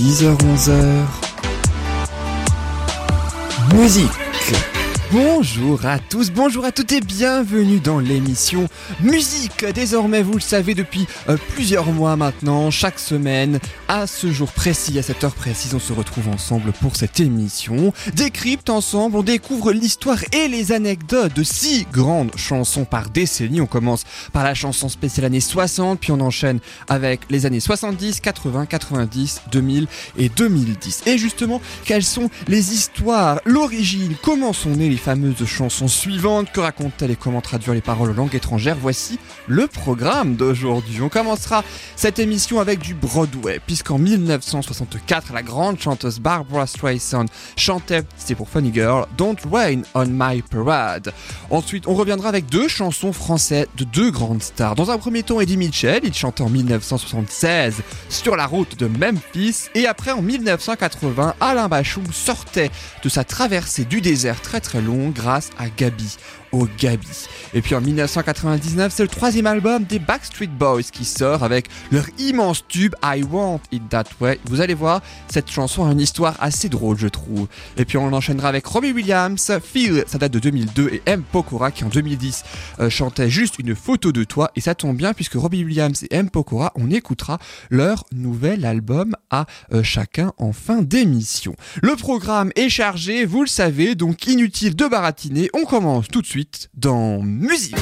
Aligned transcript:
10h-11h 0.00 0.72
Musique 3.74 4.29
Bonjour 5.12 5.86
à 5.86 5.98
tous, 5.98 6.30
bonjour 6.30 6.64
à 6.64 6.70
toutes 6.70 6.92
et 6.92 7.00
bienvenue 7.00 7.80
dans 7.80 7.98
l'émission 7.98 8.68
Musique. 9.00 9.64
Désormais, 9.74 10.22
vous 10.22 10.34
le 10.34 10.40
savez 10.40 10.74
depuis 10.74 11.08
euh, 11.28 11.36
plusieurs 11.52 11.86
mois 11.90 12.14
maintenant, 12.14 12.70
chaque 12.70 13.00
semaine, 13.00 13.58
à 13.88 14.06
ce 14.06 14.30
jour 14.30 14.52
précis, 14.52 15.00
à 15.00 15.02
cette 15.02 15.24
heure 15.24 15.34
précise, 15.34 15.74
on 15.74 15.80
se 15.80 15.92
retrouve 15.92 16.28
ensemble 16.28 16.70
pour 16.70 16.94
cette 16.94 17.18
émission. 17.18 17.92
Décrypte 18.14 18.70
ensemble, 18.70 19.16
on 19.16 19.24
découvre 19.24 19.72
l'histoire 19.72 20.18
et 20.32 20.46
les 20.46 20.70
anecdotes 20.70 21.34
de 21.34 21.42
six 21.42 21.88
grandes 21.90 22.30
chansons 22.36 22.84
par 22.84 23.10
décennie. 23.10 23.60
On 23.60 23.66
commence 23.66 24.04
par 24.32 24.44
la 24.44 24.54
chanson 24.54 24.88
spéciale 24.88 25.26
années 25.26 25.40
60, 25.40 25.98
puis 25.98 26.12
on 26.12 26.20
enchaîne 26.20 26.60
avec 26.88 27.22
les 27.30 27.46
années 27.46 27.58
70, 27.58 28.20
80, 28.20 28.66
90, 28.66 29.42
2000 29.50 29.88
et 30.18 30.28
2010. 30.28 31.02
Et 31.06 31.18
justement, 31.18 31.60
quelles 31.84 32.04
sont 32.04 32.30
les 32.46 32.74
histoires, 32.74 33.40
l'origine, 33.44 34.14
comment 34.22 34.52
sont 34.52 34.70
nées 34.70 34.88
les 34.88 34.99
fameuses 35.00 35.46
chansons 35.46 35.88
suivantes, 35.88 36.52
que 36.52 36.60
racontent-elles 36.60 37.10
et 37.10 37.16
comment 37.16 37.40
traduire 37.40 37.72
les 37.72 37.80
paroles 37.80 38.10
en 38.10 38.14
langue 38.14 38.34
étrangère 38.34 38.76
Voici 38.80 39.18
le 39.48 39.66
programme 39.66 40.36
d'aujourd'hui. 40.36 41.00
On 41.00 41.08
commencera 41.08 41.64
cette 41.96 42.18
émission 42.18 42.60
avec 42.60 42.80
du 42.80 42.94
Broadway, 42.94 43.60
puisqu'en 43.66 43.98
1964, 43.98 45.32
la 45.32 45.42
grande 45.42 45.80
chanteuse 45.80 46.20
Barbara 46.20 46.66
Streisand 46.66 47.24
chantait, 47.56 48.02
c'est 48.18 48.34
pour 48.34 48.50
Funny 48.50 48.72
Girl, 48.72 49.06
Don't 49.16 49.36
Rain 49.50 49.82
on 49.94 50.06
My 50.06 50.42
Parade. 50.42 51.12
Ensuite, 51.48 51.86
on 51.86 51.94
reviendra 51.94 52.28
avec 52.28 52.46
deux 52.46 52.68
chansons 52.68 53.14
françaises 53.14 53.68
de 53.78 53.84
deux 53.84 54.10
grandes 54.10 54.42
stars. 54.42 54.74
Dans 54.74 54.90
un 54.90 54.98
premier 54.98 55.22
temps, 55.22 55.40
Eddie 55.40 55.56
Mitchell, 55.56 56.00
il 56.04 56.12
chantait 56.12 56.42
en 56.42 56.50
1976 56.50 57.76
sur 58.10 58.36
la 58.36 58.46
route 58.46 58.78
de 58.78 58.86
Memphis, 58.86 59.70
et 59.74 59.86
après 59.86 60.12
en 60.12 60.20
1980, 60.20 61.34
Alain 61.40 61.68
Bachung 61.68 62.12
sortait 62.12 62.70
de 63.02 63.08
sa 63.08 63.24
traversée 63.24 63.86
du 63.86 64.02
désert 64.02 64.42
très 64.42 64.60
très 64.60 64.82
grâce 65.14 65.50
à 65.58 65.68
Gabi 65.68 66.16
au 66.52 66.66
Gabi. 66.78 67.26
Et 67.54 67.62
puis 67.62 67.74
en 67.74 67.80
1999, 67.80 68.92
c'est 68.94 69.02
le 69.02 69.08
troisième 69.08 69.46
album 69.46 69.84
des 69.84 69.98
Backstreet 69.98 70.48
Boys 70.48 70.82
qui 70.92 71.04
sort 71.04 71.42
avec 71.42 71.68
leur 71.90 72.06
immense 72.18 72.64
tube 72.68 72.94
I 73.02 73.22
Want 73.22 73.60
It 73.72 73.88
That 73.88 74.04
Way. 74.20 74.40
Vous 74.46 74.60
allez 74.60 74.74
voir, 74.74 75.02
cette 75.28 75.50
chanson 75.50 75.86
a 75.86 75.92
une 75.92 76.00
histoire 76.00 76.36
assez 76.40 76.68
drôle, 76.68 76.98
je 76.98 77.08
trouve. 77.08 77.48
Et 77.76 77.84
puis 77.84 77.98
on 77.98 78.12
enchaînera 78.12 78.48
avec 78.48 78.66
Robbie 78.66 78.92
Williams, 78.92 79.52
Feel, 79.62 80.04
ça 80.06 80.18
date 80.18 80.32
de 80.32 80.38
2002, 80.38 80.88
et 80.88 81.02
M. 81.06 81.22
Pokora 81.22 81.70
qui 81.70 81.84
en 81.84 81.88
2010 81.88 82.44
euh, 82.80 82.90
chantait 82.90 83.30
juste 83.30 83.58
une 83.58 83.74
photo 83.74 84.12
de 84.12 84.24
toi. 84.24 84.50
Et 84.56 84.60
ça 84.60 84.74
tombe 84.74 84.96
bien 84.96 85.14
puisque 85.14 85.34
Robbie 85.34 85.64
Williams 85.64 86.02
et 86.04 86.14
M. 86.14 86.30
Pokora, 86.30 86.72
on 86.74 86.90
écoutera 86.90 87.38
leur 87.70 88.04
nouvel 88.12 88.64
album 88.64 89.16
à 89.30 89.46
euh, 89.72 89.82
chacun 89.82 90.32
en 90.38 90.52
fin 90.52 90.82
d'émission. 90.82 91.54
Le 91.82 91.96
programme 91.96 92.52
est 92.56 92.68
chargé, 92.68 93.24
vous 93.24 93.42
le 93.42 93.48
savez, 93.48 93.94
donc 93.94 94.26
inutile 94.26 94.76
de 94.76 94.86
baratiner. 94.86 95.50
On 95.54 95.64
commence 95.64 96.08
tout 96.08 96.22
de 96.22 96.26
suite 96.26 96.39
dans 96.74 97.22
musique. 97.22 97.76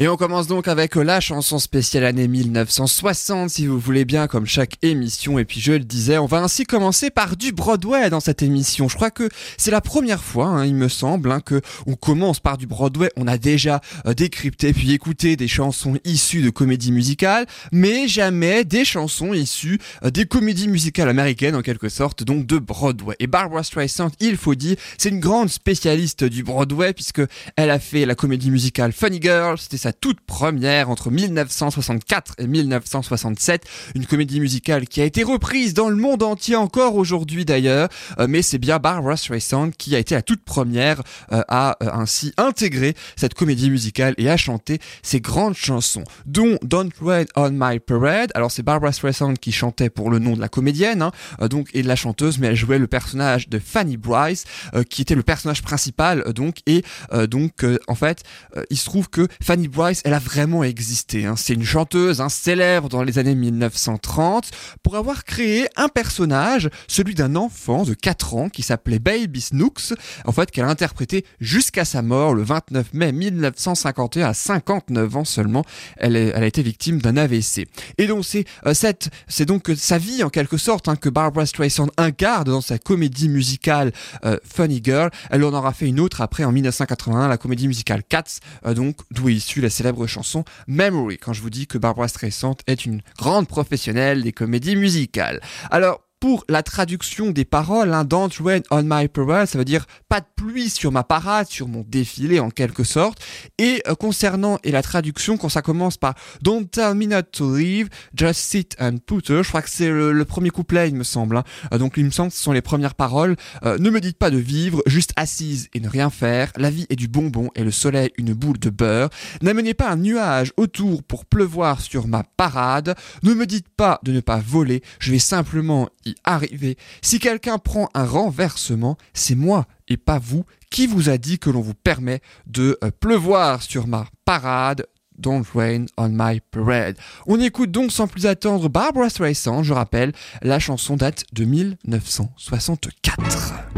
Et 0.00 0.06
on 0.06 0.16
commence 0.16 0.46
donc 0.46 0.68
avec 0.68 0.94
la 0.94 1.18
chanson 1.18 1.58
spéciale 1.58 2.04
année 2.04 2.28
1960, 2.28 3.50
si 3.50 3.66
vous 3.66 3.80
voulez 3.80 4.04
bien, 4.04 4.28
comme 4.28 4.46
chaque 4.46 4.76
émission. 4.82 5.40
Et 5.40 5.44
puis 5.44 5.58
je 5.58 5.72
le 5.72 5.80
disais, 5.80 6.18
on 6.18 6.26
va 6.26 6.38
ainsi 6.38 6.62
commencer 6.62 7.10
par 7.10 7.36
du 7.36 7.50
Broadway 7.50 8.08
dans 8.08 8.20
cette 8.20 8.40
émission. 8.40 8.88
Je 8.88 8.94
crois 8.94 9.10
que 9.10 9.28
c'est 9.56 9.72
la 9.72 9.80
première 9.80 10.22
fois, 10.22 10.46
hein, 10.46 10.64
il 10.64 10.76
me 10.76 10.86
semble, 10.86 11.32
hein, 11.32 11.40
que 11.40 11.60
on 11.88 11.96
commence 11.96 12.38
par 12.38 12.58
du 12.58 12.68
Broadway. 12.68 13.10
On 13.16 13.26
a 13.26 13.38
déjà 13.38 13.80
euh, 14.06 14.14
décrypté 14.14 14.72
puis 14.72 14.92
écouté 14.92 15.34
des 15.34 15.48
chansons 15.48 15.98
issues 16.04 16.42
de 16.42 16.50
comédies 16.50 16.92
musicales, 16.92 17.46
mais 17.72 18.06
jamais 18.06 18.62
des 18.62 18.84
chansons 18.84 19.32
issues 19.32 19.80
euh, 20.04 20.10
des 20.10 20.26
comédies 20.26 20.68
musicales 20.68 21.08
américaines 21.08 21.56
en 21.56 21.62
quelque 21.62 21.88
sorte, 21.88 22.22
donc 22.22 22.46
de 22.46 22.58
Broadway. 22.58 23.16
Et 23.18 23.26
Barbara 23.26 23.64
Streisand, 23.64 24.12
il 24.20 24.36
faut 24.36 24.54
dire, 24.54 24.76
c'est 24.96 25.08
une 25.08 25.18
grande 25.18 25.48
spécialiste 25.48 26.22
du 26.22 26.44
Broadway 26.44 26.92
puisque 26.92 27.22
elle 27.56 27.70
a 27.70 27.80
fait 27.80 28.06
la 28.06 28.14
comédie 28.14 28.52
musicale 28.52 28.92
Funny 28.92 29.20
Girl, 29.20 29.58
c'était 29.58 29.76
sa 29.76 29.87
toute 29.92 30.20
première 30.20 30.90
entre 30.90 31.10
1964 31.10 32.34
et 32.38 32.46
1967, 32.46 33.64
une 33.94 34.06
comédie 34.06 34.40
musicale 34.40 34.86
qui 34.86 35.00
a 35.00 35.04
été 35.04 35.22
reprise 35.22 35.74
dans 35.74 35.88
le 35.88 35.96
monde 35.96 36.22
entier 36.22 36.56
encore 36.56 36.96
aujourd'hui 36.96 37.44
d'ailleurs, 37.44 37.88
euh, 38.18 38.26
mais 38.28 38.42
c'est 38.42 38.58
bien 38.58 38.78
Barbara 38.78 39.16
Streisand 39.16 39.70
qui 39.70 39.94
a 39.94 39.98
été 39.98 40.14
la 40.14 40.22
toute 40.22 40.42
première 40.42 41.02
euh, 41.32 41.42
à 41.48 41.76
euh, 41.82 41.90
ainsi 41.92 42.32
intégrer 42.36 42.94
cette 43.16 43.34
comédie 43.34 43.70
musicale 43.70 44.14
et 44.18 44.28
à 44.30 44.36
chanter 44.36 44.78
ces 45.02 45.20
grandes 45.20 45.54
chansons, 45.54 46.04
dont 46.26 46.58
Don't 46.62 46.90
Rain 47.00 47.24
on 47.36 47.50
My 47.52 47.78
Parade. 47.78 48.30
Alors 48.34 48.50
c'est 48.50 48.62
Barbara 48.62 48.92
Streisand 48.92 49.34
qui 49.34 49.52
chantait 49.52 49.90
pour 49.90 50.10
le 50.10 50.18
nom 50.18 50.34
de 50.34 50.40
la 50.40 50.48
comédienne, 50.48 51.02
hein, 51.02 51.12
donc 51.48 51.68
et 51.74 51.82
de 51.82 51.88
la 51.88 51.96
chanteuse, 51.96 52.38
mais 52.38 52.48
elle 52.48 52.56
jouait 52.56 52.78
le 52.78 52.86
personnage 52.86 53.48
de 53.48 53.58
Fanny 53.58 53.96
Bryce, 53.96 54.44
qui 54.88 55.02
était 55.02 55.14
le 55.14 55.22
personnage 55.22 55.62
principal, 55.62 56.24
donc 56.32 56.58
et 56.66 56.84
donc 57.28 57.64
en 57.86 57.94
fait, 57.94 58.22
il 58.70 58.76
se 58.76 58.84
trouve 58.84 59.08
que 59.08 59.28
Fanny 59.42 59.68
Bryce 59.68 59.77
elle 60.04 60.14
a 60.14 60.18
vraiment 60.18 60.64
existé. 60.64 61.26
Hein. 61.26 61.34
C'est 61.36 61.54
une 61.54 61.64
chanteuse 61.64 62.20
hein, 62.20 62.28
célèbre 62.28 62.88
dans 62.88 63.02
les 63.02 63.18
années 63.18 63.34
1930 63.34 64.50
pour 64.82 64.96
avoir 64.96 65.24
créé 65.24 65.68
un 65.76 65.88
personnage, 65.88 66.68
celui 66.88 67.14
d'un 67.14 67.36
enfant 67.36 67.84
de 67.84 67.94
4 67.94 68.34
ans 68.34 68.48
qui 68.48 68.62
s'appelait 68.62 68.98
Baby 68.98 69.40
Snooks, 69.40 69.94
en 70.24 70.32
fait 70.32 70.50
qu'elle 70.50 70.64
a 70.64 70.68
interprété 70.68 71.24
jusqu'à 71.40 71.84
sa 71.84 72.02
mort 72.02 72.34
le 72.34 72.42
29 72.42 72.92
mai 72.94 73.12
1951 73.12 74.28
à 74.28 74.34
59 74.34 75.16
ans 75.16 75.24
seulement. 75.24 75.64
Elle, 75.96 76.16
a 76.16 76.46
été 76.46 76.62
victime 76.62 77.00
d'un 77.00 77.16
AVC. 77.16 77.66
Et 77.98 78.06
donc 78.06 78.24
c'est 78.24 78.46
euh, 78.66 79.44
donc 79.44 79.70
sa 79.76 79.98
vie 79.98 80.22
en 80.24 80.30
quelque 80.30 80.56
sorte 80.56 80.88
hein, 80.88 80.96
que 80.96 81.08
Barbara 81.08 81.46
Streisand 81.46 81.88
incarne 81.96 82.44
dans 82.44 82.60
sa 82.60 82.78
comédie 82.78 83.28
musicale 83.28 83.92
euh, 84.24 84.38
Funny 84.44 84.80
Girl. 84.82 85.10
Elle 85.30 85.44
en 85.44 85.52
aura 85.52 85.72
fait 85.72 85.86
une 85.86 86.00
autre 86.00 86.20
après 86.20 86.44
en 86.44 86.52
1981, 86.52 87.28
la 87.28 87.38
comédie 87.38 87.68
musicale 87.68 88.02
Cats, 88.08 88.40
euh, 88.66 88.74
donc 88.74 88.96
d'où 89.10 89.28
est 89.28 89.34
issue 89.34 89.60
la 89.60 89.67
célèbre 89.70 90.06
chanson 90.06 90.44
Memory, 90.66 91.18
quand 91.18 91.32
je 91.32 91.42
vous 91.42 91.50
dis 91.50 91.66
que 91.66 91.78
Barbara 91.78 92.08
Streisand 92.08 92.56
est 92.66 92.84
une 92.84 93.02
grande 93.18 93.48
professionnelle 93.48 94.22
des 94.22 94.32
comédies 94.32 94.76
musicales. 94.76 95.40
Alors, 95.70 96.00
pour 96.20 96.44
la 96.48 96.62
traduction 96.62 97.30
des 97.30 97.44
paroles, 97.44 97.92
hein, 97.92 98.04
Don't 98.04 98.30
rain 98.40 98.60
on 98.70 98.82
my 98.84 99.08
parade, 99.08 99.46
ça 99.46 99.58
veut 99.58 99.64
dire 99.64 99.86
pas 100.08 100.20
de 100.20 100.26
pluie 100.36 100.70
sur 100.70 100.90
ma 100.90 101.04
parade, 101.04 101.48
sur 101.48 101.68
mon 101.68 101.84
défilé 101.86 102.40
en 102.40 102.50
quelque 102.50 102.84
sorte. 102.84 103.22
Et 103.58 103.82
euh, 103.86 103.94
concernant 103.94 104.58
et 104.64 104.72
la 104.72 104.82
traduction, 104.82 105.36
quand 105.36 105.48
ça 105.48 105.62
commence 105.62 105.96
par 105.96 106.14
Don't 106.42 106.66
tell 106.66 106.94
me 106.94 107.06
not 107.06 107.22
to 107.32 107.56
leave, 107.56 107.88
just 108.14 108.40
sit 108.40 108.76
and 108.80 108.98
put 109.06 109.22
her, 109.28 109.42
je 109.42 109.48
crois 109.48 109.62
que 109.62 109.70
c'est 109.70 109.90
le, 109.90 110.24
premier 110.24 110.50
couplet, 110.50 110.88
il 110.88 110.94
me 110.94 111.04
semble. 111.04 111.36
Hein. 111.36 111.44
Euh, 111.72 111.78
donc 111.78 111.94
il 111.96 112.04
me 112.04 112.10
semble 112.10 112.30
que 112.30 112.36
ce 112.36 112.42
sont 112.42 112.52
les 112.52 112.62
premières 112.62 112.94
paroles. 112.94 113.36
Euh, 113.64 113.78
ne 113.78 113.90
me 113.90 114.00
dites 114.00 114.18
pas 114.18 114.30
de 114.30 114.38
vivre, 114.38 114.82
juste 114.86 115.12
assise 115.16 115.68
et 115.74 115.80
ne 115.80 115.88
rien 115.88 116.10
faire. 116.10 116.52
La 116.56 116.70
vie 116.70 116.86
est 116.90 116.96
du 116.96 117.08
bonbon 117.08 117.50
et 117.54 117.64
le 117.64 117.70
soleil 117.70 118.10
une 118.18 118.34
boule 118.34 118.58
de 118.58 118.70
beurre. 118.70 119.10
N'amenez 119.42 119.74
pas 119.74 119.90
un 119.90 119.96
nuage 119.96 120.52
autour 120.56 121.02
pour 121.02 121.24
pleuvoir 121.24 121.80
sur 121.80 122.08
ma 122.08 122.24
parade. 122.36 122.94
Ne 123.22 123.34
me 123.34 123.46
dites 123.46 123.68
pas 123.68 124.00
de 124.02 124.12
ne 124.12 124.20
pas 124.20 124.38
voler, 124.38 124.82
je 124.98 125.12
vais 125.12 125.18
simplement 125.18 125.88
arriver. 126.24 126.76
Si 127.02 127.18
quelqu'un 127.18 127.58
prend 127.58 127.88
un 127.94 128.04
renversement, 128.04 128.96
c'est 129.14 129.34
moi 129.34 129.66
et 129.88 129.96
pas 129.96 130.18
vous 130.18 130.44
qui 130.70 130.86
vous 130.86 131.08
a 131.08 131.18
dit 131.18 131.38
que 131.38 131.50
l'on 131.50 131.60
vous 131.60 131.74
permet 131.74 132.20
de 132.46 132.78
euh, 132.84 132.90
pleuvoir 132.90 133.62
sur 133.62 133.86
ma 133.86 134.06
parade. 134.24 134.86
Don't 135.18 135.42
rain 135.52 135.86
on 135.96 136.10
my 136.12 136.40
parade. 136.40 136.96
On 137.26 137.40
écoute 137.40 137.72
donc 137.72 137.90
sans 137.90 138.06
plus 138.06 138.26
attendre 138.26 138.68
Barbara 138.68 139.10
Streisand, 139.10 139.64
je 139.64 139.72
rappelle, 139.72 140.12
la 140.42 140.60
chanson 140.60 140.96
date 140.96 141.24
de 141.32 141.44
1964. 141.44 143.68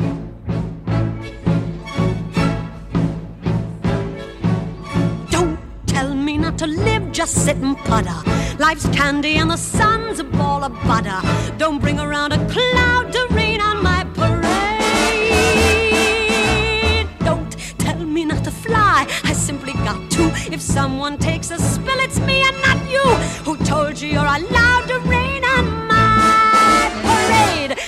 to 6.60 6.66
live, 6.66 7.10
just 7.10 7.46
sit 7.46 7.56
and. 7.56 8.39
Life's 8.60 8.86
candy 8.90 9.36
and 9.36 9.50
the 9.50 9.56
sun's 9.56 10.18
a 10.18 10.24
ball 10.24 10.62
of 10.62 10.74
butter. 10.82 11.18
Don't 11.56 11.78
bring 11.78 11.98
around 11.98 12.32
a 12.34 12.36
cloud 12.50 13.10
to 13.10 13.26
rain 13.30 13.58
on 13.58 13.82
my 13.82 14.04
parade. 14.12 14.36
Don't 17.20 17.50
tell 17.78 17.96
me 17.96 18.26
not 18.26 18.44
to 18.44 18.50
fly, 18.50 19.06
I 19.24 19.32
simply 19.32 19.72
got 19.72 20.10
to. 20.10 20.30
If 20.52 20.60
someone 20.60 21.16
takes 21.16 21.50
a 21.50 21.56
spill, 21.56 21.98
it's 22.00 22.20
me 22.20 22.42
and 22.46 22.60
not 22.60 22.76
you. 22.90 23.02
Who 23.46 23.56
told 23.64 23.98
you 23.98 24.10
you're 24.10 24.20
allowed 24.20 24.88
to 24.88 24.98
rain 25.08 25.42
on 25.42 25.86
my 25.88 26.90
parade? 27.00 27.78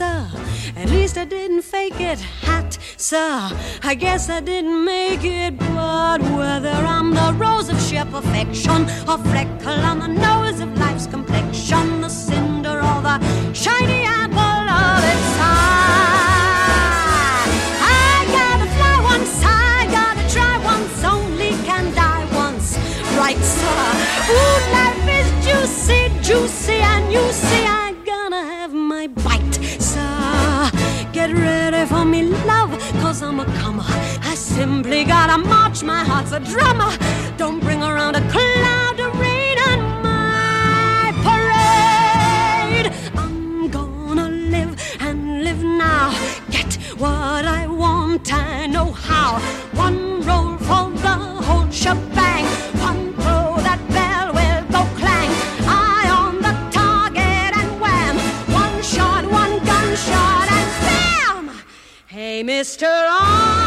At 0.00 0.90
least 0.90 1.16
I 1.16 1.24
didn't 1.24 1.62
fake 1.62 2.00
it. 2.00 2.18
Hat 2.18 2.76
sir. 2.96 3.50
I 3.82 3.94
guess 3.94 4.28
I 4.28 4.40
didn't 4.40 4.84
make 4.84 5.24
it, 5.24 5.58
but 5.58 6.20
whether 6.20 6.68
I'm 6.68 7.14
the 7.14 7.32
rose 7.38 7.68
of 7.68 7.80
sheer 7.80 8.04
perfection, 8.04 8.82
or 9.08 9.18
freckle 9.18 9.80
on 9.90 9.98
the 10.00 10.08
nose 10.08 10.60
of 10.60 10.76
life's 10.78 11.06
complexion, 11.06 12.00
the 12.00 12.08
cinder 12.08 12.78
or 12.78 13.00
the 13.02 13.18
shiny 13.52 14.02
apple 14.04 14.68
of 14.82 15.04
its 15.12 15.38
eye. 15.40 15.86
I 17.80 18.24
gotta 18.38 18.68
fly 18.76 18.96
once, 19.12 19.42
I 19.44 19.86
gotta 19.90 20.24
try 20.34 20.58
once, 20.64 21.04
only 21.04 21.50
can 21.64 21.94
die 21.94 22.26
once, 22.34 22.76
right, 23.16 23.42
sir? 23.42 23.92
Ooh, 24.32 24.95
simply 34.96 35.12
gotta 35.12 35.38
march, 35.38 35.82
my 35.82 36.02
heart's 36.04 36.32
a 36.32 36.40
drummer. 36.40 36.90
Don't 37.36 37.60
bring 37.60 37.82
around 37.82 38.16
a 38.16 38.20
cloud 38.30 38.98
of 38.98 39.20
rain 39.20 39.58
on 39.70 39.80
my 40.02 41.12
parade. 41.26 42.88
I'm 43.14 43.68
gonna 43.68 44.28
live 44.28 44.72
and 45.00 45.44
live 45.44 45.62
now. 45.62 46.12
Get 46.50 46.74
what 46.98 47.44
I 47.44 47.66
want, 47.66 48.32
I 48.32 48.66
know 48.66 48.90
how. 48.92 49.38
One 49.74 50.22
roll 50.22 50.56
for 50.68 50.90
the 51.06 51.16
whole 51.46 51.70
shebang. 51.70 52.46
One 52.88 53.12
throw 53.20 53.56
that 53.68 53.80
bell 53.96 54.28
will 54.38 54.64
go 54.76 54.82
clang. 55.00 55.30
Eye 55.66 56.08
on 56.20 56.34
the 56.46 56.54
target 56.70 57.52
and 57.60 57.80
wham. 57.82 58.16
One 58.62 58.82
shot, 58.82 59.24
one 59.42 59.54
gunshot 59.70 60.48
and 60.58 60.70
bam. 60.84 61.44
Hey, 62.06 62.42
Mr. 62.42 62.88
Onstein, 63.20 63.65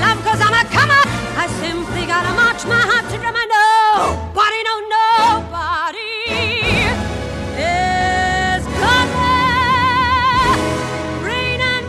love, 0.00 0.22
cause 0.24 0.40
I'm 0.40 0.54
a 0.54 0.64
comer. 0.70 1.02
I 1.36 1.46
simply 1.60 2.06
gotta 2.06 2.32
march 2.34 2.64
my 2.64 2.80
heart 2.80 3.10
to 3.10 3.18
drum. 3.18 3.34
I 3.36 3.44
nobody, 3.52 4.62
no, 4.68 4.74
nobody 4.96 6.12
is 7.60 8.64
rain 11.22 11.60
on 11.60 11.84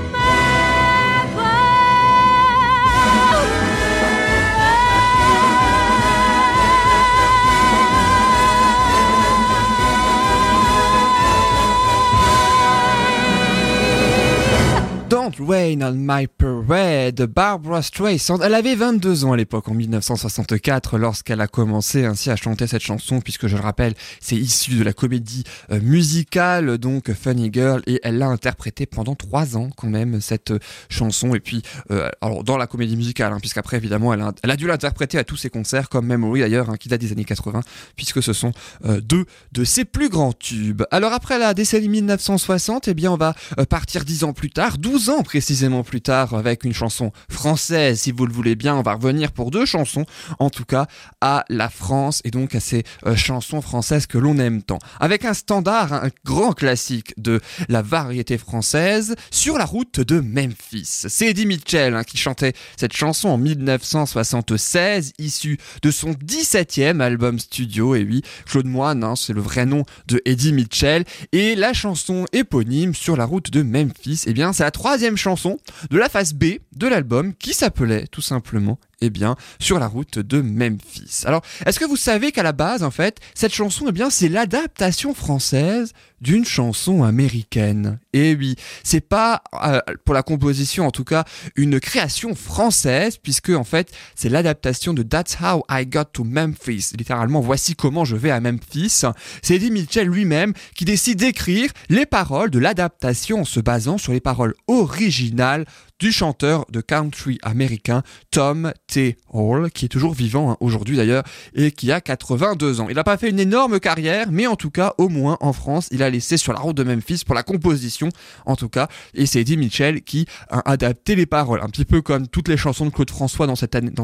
Don't 15.08 15.40
Rain 15.40 15.82
on 15.82 16.06
My 16.06 16.26
Parade 16.26 16.53
de 16.64 17.26
Barbara 17.26 17.82
Streisand. 17.82 18.40
Elle 18.42 18.54
avait 18.54 18.76
22 18.76 19.26
ans 19.26 19.34
à 19.34 19.38
l'époque, 19.38 19.68
en 19.68 19.74
1964, 19.74 20.98
lorsqu'elle 20.98 21.42
a 21.42 21.48
commencé 21.48 22.06
ainsi 22.06 22.30
à 22.30 22.38
chanter 22.38 22.68
cette 22.68 22.82
chanson, 22.82 23.20
puisque 23.20 23.48
je 23.48 23.58
le 23.58 23.62
rappelle, 23.62 23.94
c'est 24.22 24.38
issu 24.38 24.76
de 24.76 24.84
la 24.84 24.94
comédie 24.94 25.44
euh, 25.72 25.82
musicale, 25.82 26.78
donc 26.78 27.12
Funny 27.14 27.50
Girl, 27.52 27.82
et 27.86 28.00
elle 28.04 28.18
l'a 28.18 28.28
interprétée 28.28 28.86
pendant 28.86 29.14
trois 29.14 29.58
ans 29.58 29.72
quand 29.76 29.90
même, 29.90 30.22
cette 30.22 30.52
euh, 30.52 30.60
chanson. 30.88 31.36
Et 31.36 31.42
puis, 31.42 31.64
euh, 31.92 32.10
alors 32.22 32.46
dans 32.46 32.56
la 32.56 32.66
comédie 32.66 32.96
musicale, 32.96 33.34
hein, 33.34 33.40
puisqu'après 33.42 33.78
évidemment, 33.78 34.14
elle 34.14 34.22
a, 34.50 34.56
dû 34.56 34.68
l'interpréter 34.68 35.18
à 35.18 35.26
tous 35.26 35.36
ses 35.36 35.50
concerts, 35.50 35.90
comme 35.90 36.06
Memory 36.06 36.40
d'ailleurs, 36.40 36.70
hein, 36.70 36.78
qui 36.78 36.88
date 36.88 37.02
des 37.02 37.12
années 37.12 37.26
80, 37.26 37.60
puisque 37.98 38.24
ce 38.24 38.32
sont 38.32 38.54
deux 39.02 39.26
de 39.52 39.64
ses 39.66 39.84
plus 39.84 40.08
grands 40.08 40.34
tubes. 40.34 40.84
Alors 40.92 41.12
après 41.12 41.38
la 41.38 41.54
décennie 41.54 41.90
1960, 41.90 42.88
eh 42.88 42.94
bien 42.94 43.12
on 43.12 43.18
va 43.18 43.36
partir 43.70 44.06
dix 44.06 44.24
ans 44.24 44.34
plus 44.34 44.50
tard, 44.50 44.78
12 44.78 45.10
ans 45.10 45.24
précisément 45.24 45.84
plus 45.84 46.02
tard, 46.02 46.34
avec 46.34 46.53
une 46.64 46.74
chanson 46.74 47.12
française, 47.30 48.02
si 48.02 48.12
vous 48.12 48.26
le 48.26 48.34
voulez 48.34 48.56
bien. 48.56 48.76
On 48.76 48.82
va 48.82 48.94
revenir 48.94 49.32
pour 49.32 49.52
deux 49.52 49.66
chansons, 49.66 50.06
en 50.40 50.50
tout 50.50 50.66
cas, 50.66 50.88
à 51.22 51.46
la 51.50 51.70
France 51.70 52.22
et 52.24 52.32
donc 52.32 52.56
à 52.56 52.60
ces 52.60 52.84
euh, 53.06 53.16
chansons 53.16 53.62
françaises 53.62 54.06
que 54.08 54.18
l'on 54.18 54.38
aime 54.38 54.62
tant. 54.62 54.80
Avec 55.00 55.26
un 55.26 55.34
standard, 55.34 55.94
un 55.94 56.10
grand 56.26 56.54
classique 56.54 57.14
de 57.18 57.42
la 57.70 57.82
variété 57.82 58.38
française, 58.38 59.16
sur 59.32 59.58
la 59.58 59.66
route 59.66 60.00
de 60.00 60.20
Memphis. 60.20 61.06
C'est 61.08 61.28
Eddie 61.28 61.46
Mitchell 61.46 61.96
hein, 61.96 62.04
qui 62.04 62.18
chantait 62.18 62.54
cette 62.78 62.94
chanson 62.94 63.30
en 63.30 63.38
1976, 63.38 65.14
issue 65.18 65.58
de 65.82 65.92
son 65.92 66.12
17e 66.12 67.02
album 67.02 67.40
studio. 67.40 67.96
Et 67.96 68.04
oui, 68.04 68.22
Claude 68.46 68.68
Moine, 68.68 69.04
hein, 69.04 69.16
c'est 69.16 69.34
le 69.34 69.42
vrai 69.42 69.66
nom 69.66 69.86
de 70.08 70.22
Eddie 70.26 70.54
Mitchell. 70.54 71.06
Et 71.32 71.56
la 71.56 71.74
chanson 71.74 72.26
éponyme 72.34 72.94
sur 72.94 73.18
la 73.18 73.26
route 73.26 73.52
de 73.52 73.62
Memphis, 73.62 74.24
eh 74.28 74.34
bien, 74.34 74.54
c'est 74.54 74.64
la 74.64 74.72
troisième 74.72 75.18
chanson 75.18 75.58
de 75.90 75.98
la 75.98 76.10
phase 76.10 76.34
B 76.34 76.43
de 76.44 76.88
l'album 76.88 77.34
qui 77.34 77.54
s'appelait 77.54 78.08
tout 78.08 78.22
simplement 78.22 78.80
eh 79.02 79.10
bien, 79.10 79.36
sur 79.60 79.80
la 79.80 79.88
route 79.88 80.20
de 80.20 80.42
Memphis. 80.42 81.24
Alors, 81.26 81.42
est-ce 81.66 81.78
que 81.78 81.86
vous 81.86 81.98
savez 81.98 82.32
qu'à 82.32 82.44
la 82.44 82.54
base, 82.54 82.84
en 82.84 82.92
fait, 82.92 83.20
cette 83.34 83.54
chanson, 83.54 83.86
eh 83.90 83.92
bien, 83.92 84.10
c'est 84.10 84.30
l'adaptation 84.30 85.14
française 85.14 85.92
d'une 86.22 86.46
chanson 86.46 87.04
américaine? 87.04 88.00
Et 88.14 88.34
oui, 88.34 88.56
c'est 88.84 89.02
pas 89.02 89.44
euh, 89.66 89.82
pour 90.06 90.14
la 90.14 90.24
composition 90.24 90.88
en 90.88 90.92
tout 90.92 91.04
cas 91.04 91.26
une 91.56 91.80
création 91.80 92.34
française 92.36 93.18
puisque 93.18 93.50
en 93.50 93.64
fait 93.64 93.92
c'est 94.16 94.30
l'adaptation 94.30 94.94
de 94.94 95.04
That's 95.04 95.38
How 95.42 95.64
I 95.70 95.86
Got 95.86 96.06
to 96.14 96.24
Memphis. 96.24 96.92
Littéralement, 96.98 97.42
voici 97.42 97.76
comment 97.76 98.06
je 98.06 98.16
vais 98.16 98.32
à 98.32 98.40
Memphis. 98.40 99.04
C'est 99.42 99.56
Eddie 99.56 99.72
Mitchell 99.72 100.08
lui-même 100.08 100.54
qui 100.76 100.86
décide 100.86 101.20
d'écrire 101.20 101.72
les 101.90 102.06
paroles 102.06 102.52
de 102.52 102.60
l'adaptation 102.60 103.42
en 103.42 103.46
se 103.46 103.60
basant 103.60 103.98
sur 103.98 104.14
les 104.14 104.22
paroles 104.22 104.54
originales 104.68 105.66
du 106.04 106.12
chanteur 106.12 106.66
de 106.70 106.82
country 106.82 107.40
américain 107.44 108.04
Tom 108.30 108.74
T. 108.88 109.16
Hall, 109.30 109.72
qui 109.72 109.86
est 109.86 109.88
toujours 109.88 110.14
vivant 110.14 110.52
hein, 110.52 110.58
aujourd'hui 110.60 110.98
d'ailleurs, 110.98 111.24
et 111.56 111.72
qui 111.72 111.94
a 111.94 112.02
82 112.02 112.82
ans. 112.82 112.88
Il 112.90 112.96
n'a 112.96 113.06
pas 113.06 113.16
fait 113.16 113.30
une 113.30 113.40
énorme 113.40 113.80
carrière, 113.80 114.28
mais 114.30 114.46
en 114.46 114.58
tout 114.58 114.70
cas, 114.70 114.96
au 114.98 115.08
moins 115.08 115.38
en 115.40 115.54
France, 115.54 115.88
il 115.92 116.04
a 116.04 116.10
laissé 116.10 116.36
sur 116.36 116.52
la 116.52 116.60
route 116.60 116.76
de 116.76 116.84
Memphis 116.84 117.22
pour 117.26 117.36
la 117.36 117.44
composition, 117.44 118.10
en 118.46 118.58
tout 118.58 118.68
cas, 118.68 118.90
et 119.14 119.26
c'est 119.26 119.40
Eddie 119.40 119.56
Mitchell 119.56 120.02
qui 120.02 120.26
a 120.50 120.70
adapté 120.70 121.16
les 121.16 121.26
paroles, 121.26 121.62
un 121.64 121.70
petit 121.70 121.86
peu 121.86 122.02
comme 122.02 122.28
toutes 122.28 122.50
les 122.50 122.58
chansons 122.58 122.86
de 122.86 122.90
Claude 122.90 123.10
François 123.10 123.48
dans, 123.48 123.56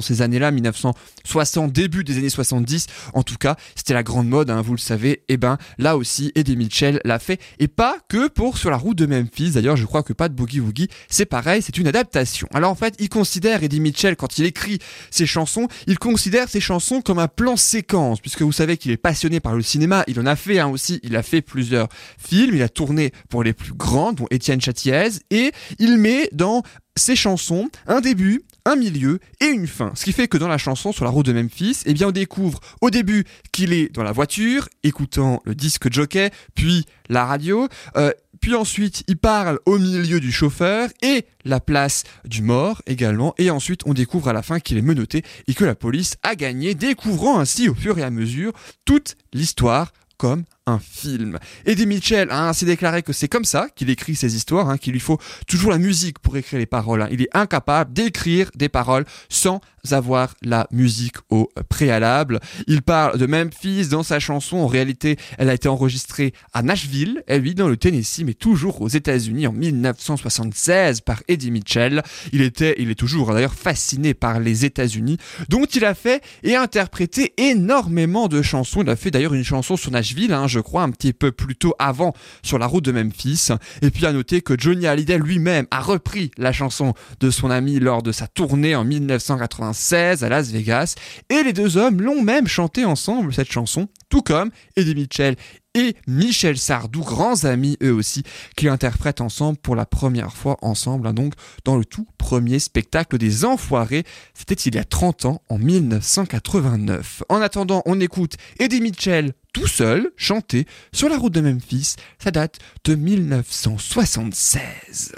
ces 0.01 0.21
années-là, 0.21 0.51
1960, 0.51 1.73
début 1.73 2.05
des 2.05 2.17
années 2.17 2.29
70, 2.29 2.87
en 3.13 3.23
tout 3.23 3.35
cas, 3.35 3.57
c'était 3.75 3.93
la 3.93 4.03
grande 4.03 4.29
mode, 4.29 4.49
hein, 4.51 4.61
vous 4.61 4.71
le 4.71 4.79
savez, 4.79 5.23
et 5.27 5.35
ben 5.35 5.57
là 5.77 5.97
aussi, 5.97 6.31
Eddie 6.35 6.55
Mitchell 6.55 7.01
l'a 7.03 7.19
fait, 7.19 7.41
et 7.59 7.67
pas 7.67 7.97
que 8.07 8.29
pour 8.29 8.57
sur 8.57 8.69
la 8.69 8.77
route 8.77 8.97
de 8.97 9.05
Memphis, 9.05 9.51
d'ailleurs, 9.51 9.75
je 9.75 9.85
crois 9.85 10.01
que 10.01 10.13
pas 10.13 10.29
de 10.29 10.33
Boogie 10.33 10.61
Woogie, 10.61 10.87
c'est 11.09 11.25
pareil, 11.25 11.61
c'est 11.61 11.77
une 11.77 11.88
adaptation. 11.89 12.47
Alors 12.53 12.71
en 12.71 12.75
fait, 12.75 12.95
il 12.99 13.09
considère 13.09 13.63
Eddie 13.63 13.79
Mitchell 13.79 14.15
quand 14.15 14.37
il 14.39 14.45
écrit 14.45 14.79
ses 15.11 15.25
chansons, 15.25 15.67
il 15.87 15.99
considère 15.99 16.47
ses 16.47 16.61
chansons 16.61 17.01
comme 17.01 17.19
un 17.19 17.27
plan 17.27 17.57
séquence, 17.57 18.21
puisque 18.21 18.41
vous 18.41 18.51
savez 18.51 18.77
qu'il 18.77 18.91
est 18.91 18.97
passionné 18.97 19.39
par 19.39 19.55
le 19.55 19.61
cinéma, 19.61 20.03
il 20.07 20.19
en 20.19 20.25
a 20.25 20.35
fait 20.35 20.59
un 20.59 20.67
aussi, 20.67 20.99
il 21.03 21.15
a 21.15 21.23
fait 21.23 21.41
plusieurs 21.41 21.89
films, 22.17 22.55
il 22.55 22.61
a 22.61 22.69
tourné 22.69 23.11
pour 23.29 23.43
les 23.43 23.53
plus 23.53 23.73
grands, 23.73 24.13
dont 24.13 24.27
Étienne 24.31 24.61
Châtiez, 24.61 25.09
et 25.29 25.51
il 25.77 25.97
met 25.97 26.29
dans 26.31 26.63
ses 26.95 27.15
chansons 27.15 27.69
un 27.87 28.01
début, 28.01 28.43
un 28.65 28.75
milieu 28.75 29.19
et 29.39 29.45
une 29.45 29.67
fin. 29.67 29.91
Ce 29.95 30.03
qui 30.03 30.11
fait 30.11 30.27
que 30.27 30.37
dans 30.37 30.47
la 30.47 30.57
chanson 30.57 30.91
sur 30.91 31.05
la 31.05 31.11
route 31.11 31.25
de 31.25 31.33
Memphis, 31.33 31.81
eh 31.85 31.93
bien 31.93 32.09
on 32.09 32.11
découvre 32.11 32.59
au 32.81 32.89
début 32.89 33.25
qu'il 33.51 33.73
est 33.73 33.91
dans 33.93 34.03
la 34.03 34.11
voiture, 34.11 34.67
écoutant 34.83 35.41
le 35.45 35.55
disque 35.55 35.91
jockey, 35.91 36.29
puis 36.55 36.85
la 37.07 37.25
radio, 37.25 37.67
euh, 37.95 38.11
puis 38.39 38.55
ensuite 38.55 39.03
il 39.07 39.17
parle 39.17 39.59
au 39.65 39.77
milieu 39.77 40.19
du 40.19 40.31
chauffeur 40.31 40.89
et 41.01 41.25
la 41.45 41.59
place 41.59 42.03
du 42.25 42.41
mort 42.41 42.81
également, 42.85 43.33
et 43.37 43.49
ensuite 43.49 43.81
on 43.85 43.93
découvre 43.93 44.29
à 44.29 44.33
la 44.33 44.41
fin 44.41 44.59
qu'il 44.59 44.77
est 44.77 44.81
menotté 44.81 45.23
et 45.47 45.53
que 45.53 45.65
la 45.65 45.75
police 45.75 46.15
a 46.23 46.35
gagné, 46.35 46.75
découvrant 46.75 47.39
ainsi 47.39 47.69
au 47.69 47.75
fur 47.75 47.97
et 47.97 48.03
à 48.03 48.09
mesure 48.09 48.53
toute 48.85 49.15
l'histoire 49.33 49.93
comme 50.17 50.43
un 50.69 50.79
film. 50.79 51.39
Eddie 51.65 51.85
Mitchell 51.85 52.29
a 52.31 52.49
ainsi 52.49 52.65
déclaré 52.65 53.03
que 53.03 53.13
c'est 53.13 53.27
comme 53.27 53.45
ça 53.45 53.67
qu'il 53.75 53.89
écrit 53.89 54.15
ses 54.15 54.35
histoires, 54.35 54.69
hein, 54.69 54.77
qu'il 54.77 54.93
lui 54.93 54.99
faut 54.99 55.19
toujours 55.47 55.71
la 55.71 55.77
musique 55.77 56.19
pour 56.19 56.37
écrire 56.37 56.59
les 56.59 56.65
paroles. 56.65 57.01
Hein. 57.01 57.09
Il 57.11 57.21
est 57.21 57.29
incapable 57.33 57.93
d'écrire 57.93 58.49
des 58.55 58.69
paroles 58.69 59.05
sans 59.29 59.61
avoir 59.91 60.35
la 60.41 60.67
musique 60.71 61.15
au 61.29 61.49
préalable. 61.69 62.39
Il 62.67 62.81
parle 62.81 63.17
de 63.17 63.25
Memphis 63.25 63.87
dans 63.87 64.03
sa 64.03 64.19
chanson. 64.19 64.57
En 64.57 64.67
réalité, 64.67 65.17
elle 65.37 65.49
a 65.49 65.53
été 65.53 65.67
enregistrée 65.67 66.33
à 66.53 66.61
Nashville, 66.61 67.23
elle 67.27 67.41
vit 67.41 67.55
dans 67.55 67.67
le 67.67 67.77
Tennessee, 67.77 68.23
mais 68.25 68.33
toujours 68.33 68.81
aux 68.81 68.87
États-Unis 68.87 69.47
en 69.47 69.53
1976 69.53 71.01
par 71.01 71.23
Eddie 71.27 71.51
Mitchell. 71.51 72.03
Il 72.33 72.41
était, 72.41 72.75
il 72.77 72.89
est 72.89 72.95
toujours 72.95 73.33
d'ailleurs 73.33 73.53
fasciné 73.53 74.13
par 74.13 74.39
les 74.39 74.65
États-Unis, 74.65 75.17
dont 75.47 75.65
il 75.65 75.85
a 75.85 75.95
fait 75.95 76.21
et 76.43 76.55
interprété 76.55 77.33
énormément 77.37 78.27
de 78.27 78.41
chansons. 78.41 78.81
Il 78.83 78.89
a 78.89 78.95
fait 78.95 79.11
d'ailleurs 79.11 79.33
une 79.33 79.43
chanson 79.43 79.77
sur 79.77 79.91
Nashville, 79.91 80.33
hein, 80.33 80.47
je 80.47 80.58
crois, 80.61 80.83
un 80.83 80.91
petit 80.91 81.13
peu 81.13 81.31
plus 81.31 81.55
tôt 81.55 81.73
avant 81.79 82.13
sur 82.43 82.59
la 82.59 82.67
route 82.67 82.85
de 82.85 82.91
Memphis. 82.91 83.49
Et 83.81 83.91
puis 83.91 84.05
à 84.05 84.13
noter 84.13 84.41
que 84.41 84.55
Johnny 84.57 84.87
Hallyday 84.87 85.17
lui-même 85.17 85.65
a 85.71 85.81
repris 85.81 86.31
la 86.37 86.51
chanson 86.51 86.93
de 87.19 87.29
son 87.29 87.49
ami 87.49 87.79
lors 87.79 88.03
de 88.03 88.11
sa 88.11 88.27
tournée 88.27 88.75
en 88.75 88.83
1996 88.83 90.23
à 90.23 90.29
Las 90.29 90.49
Vegas. 90.51 90.95
Et 91.29 91.43
les 91.43 91.53
deux 91.53 91.77
hommes 91.77 92.01
l'ont 92.01 92.21
même 92.21 92.47
chanté 92.47 92.85
ensemble 92.85 93.33
cette 93.33 93.51
chanson, 93.51 93.87
tout 94.09 94.21
comme 94.21 94.51
Eddie 94.75 94.95
Mitchell 94.95 95.35
et 95.75 95.95
Michel 96.07 96.57
Sardou, 96.57 97.01
grands 97.01 97.45
amis 97.45 97.77
eux 97.83 97.93
aussi, 97.93 98.23
qui 98.55 98.67
interprètent 98.67 99.21
ensemble 99.21 99.57
pour 99.59 99.75
la 99.75 99.85
première 99.85 100.35
fois 100.35 100.57
ensemble, 100.61 101.07
hein, 101.07 101.13
donc 101.13 101.33
dans 101.63 101.77
le 101.77 101.85
tout 101.85 102.07
premier 102.17 102.59
spectacle 102.59 103.17
des 103.17 103.45
Enfoirés. 103.45 104.03
C'était 104.33 104.55
il 104.55 104.75
y 104.75 104.79
a 104.79 104.83
30 104.83 105.25
ans, 105.25 105.41
en 105.49 105.57
1989. 105.57 107.23
En 107.29 107.41
attendant, 107.41 107.83
on 107.85 107.99
écoute 107.99 108.35
Eddie 108.59 108.81
Mitchell 108.81 109.33
tout 109.53 109.67
seul 109.67 110.11
chanter 110.15 110.65
sur 110.91 111.09
la 111.09 111.17
route 111.17 111.33
de 111.33 111.41
Memphis. 111.41 111.95
Ça 112.17 112.31
date 112.31 112.57
de 112.85 112.95
1976. 112.95 115.13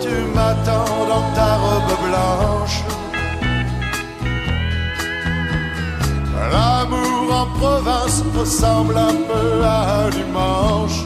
Tu 0.00 0.14
m'attends 0.34 1.06
dans 1.12 1.26
ta 1.34 1.56
robe 1.56 1.94
blanche. 2.06 2.82
L'amour 6.52 7.34
en 7.42 7.46
province 7.58 8.22
ressemble 8.38 8.96
un 8.96 9.16
peu 9.30 9.62
à 9.62 10.04
un 10.04 10.10
dimanche. 10.10 10.98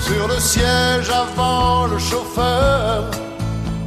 Sur 0.00 0.28
le 0.28 0.38
siège 0.38 1.10
avant 1.10 1.86
le 1.86 1.98
chauffeur, 1.98 3.10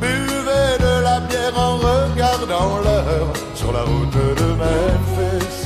buvait 0.01 0.77
de 0.79 1.03
la 1.03 1.19
bière 1.21 1.57
en 1.57 1.77
regardant 1.77 2.77
l'heure 2.83 3.31
sur 3.55 3.71
la 3.71 3.83
route 3.83 4.17
de 4.41 4.47
Memphis. 4.61 5.57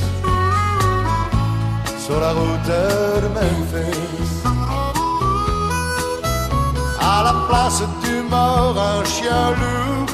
Sur 2.06 2.20
la 2.20 2.32
route 2.32 2.66
de 2.66 3.28
Memphis. 3.28 3.63
À 7.16 7.22
la 7.22 7.34
place 7.48 7.80
du 8.02 8.22
mort, 8.28 8.76
un 8.76 9.04
chien 9.04 9.50
loup 9.60 10.04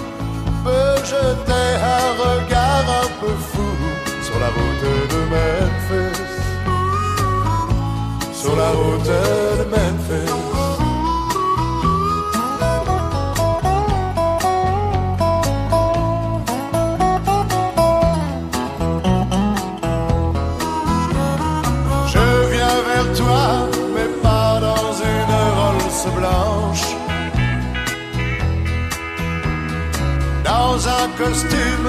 peut 0.64 0.96
jeter 1.02 1.68
un 1.96 2.08
regard 2.24 2.86
un 3.02 3.08
peu 3.20 3.34
fou 3.50 3.70
sur 4.22 4.38
la 4.38 4.48
route 4.56 4.84
de 5.12 5.20
Memphis. 5.32 6.20
Sur 8.34 8.54
la 8.54 8.70
route 8.72 9.06
de 9.06 9.64
Memphis. 9.74 10.59
Costume 31.08 31.88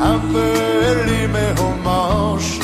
un 0.00 0.18
peu 0.32 0.52
élimé 0.90 1.48
aux 1.60 1.82
manches. 1.82 2.57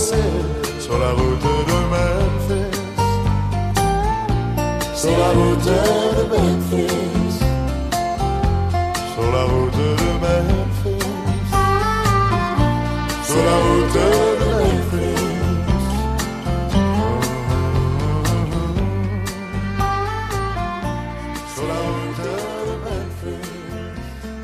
Que 0.00 0.16
passer 0.16 0.16
sur 0.80 0.98
la 0.98 1.10
route 1.12 1.42
de 1.42 1.78
Memphis. 1.90 2.78
Sur 4.94 5.10
la 5.18 5.28
route 5.30 5.64
de 5.64 5.80
Memphis. 6.30 7.38
Sur 9.14 9.28
la 9.32 9.44
route 9.44 9.76
de 9.76 9.88
Memphis. 10.22 11.04
Sur 13.24 13.42
la 13.44 13.56
route 13.64 13.94
de 13.94 14.08
Memphis. 14.40 15.26
Sur 21.54 21.66
la 21.68 21.78
route 21.86 22.18
de 22.24 22.34
Memphis. 22.84 23.48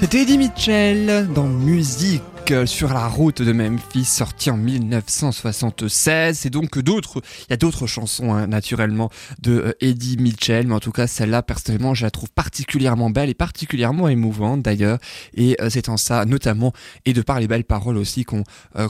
C'était 0.00 0.20
Eddie 0.22 0.38
Mitchell 0.38 1.28
dans 1.34 1.46
Musique 1.48 2.35
sur 2.66 2.94
la 2.94 3.08
route 3.08 3.42
de 3.42 3.50
Memphis, 3.50 4.04
sorti 4.04 4.50
en 4.50 4.56
1976. 4.56 6.38
C'est 6.38 6.50
donc 6.50 6.78
d'autres, 6.78 7.20
il 7.40 7.50
y 7.50 7.54
a 7.54 7.56
d'autres 7.56 7.88
chansons 7.88 8.32
hein, 8.34 8.46
naturellement 8.46 9.10
de 9.40 9.52
euh, 9.52 9.72
Eddie 9.80 10.16
Mitchell, 10.16 10.68
mais 10.68 10.74
en 10.74 10.80
tout 10.80 10.92
cas 10.92 11.08
celle-là 11.08 11.42
personnellement 11.42 11.94
je 11.94 12.04
la 12.04 12.12
trouve 12.12 12.30
particulièrement 12.30 13.10
belle 13.10 13.30
et 13.30 13.34
particulièrement 13.34 14.06
émouvante 14.06 14.62
d'ailleurs. 14.62 14.98
Et 15.34 15.56
euh, 15.60 15.70
c'est 15.70 15.88
en 15.88 15.96
ça 15.96 16.24
notamment 16.24 16.72
et 17.04 17.12
de 17.12 17.20
par 17.20 17.40
les 17.40 17.48
belles 17.48 17.64
paroles 17.64 17.96
aussi 17.96 18.24
qu'on 18.24 18.44
euh, 18.76 18.86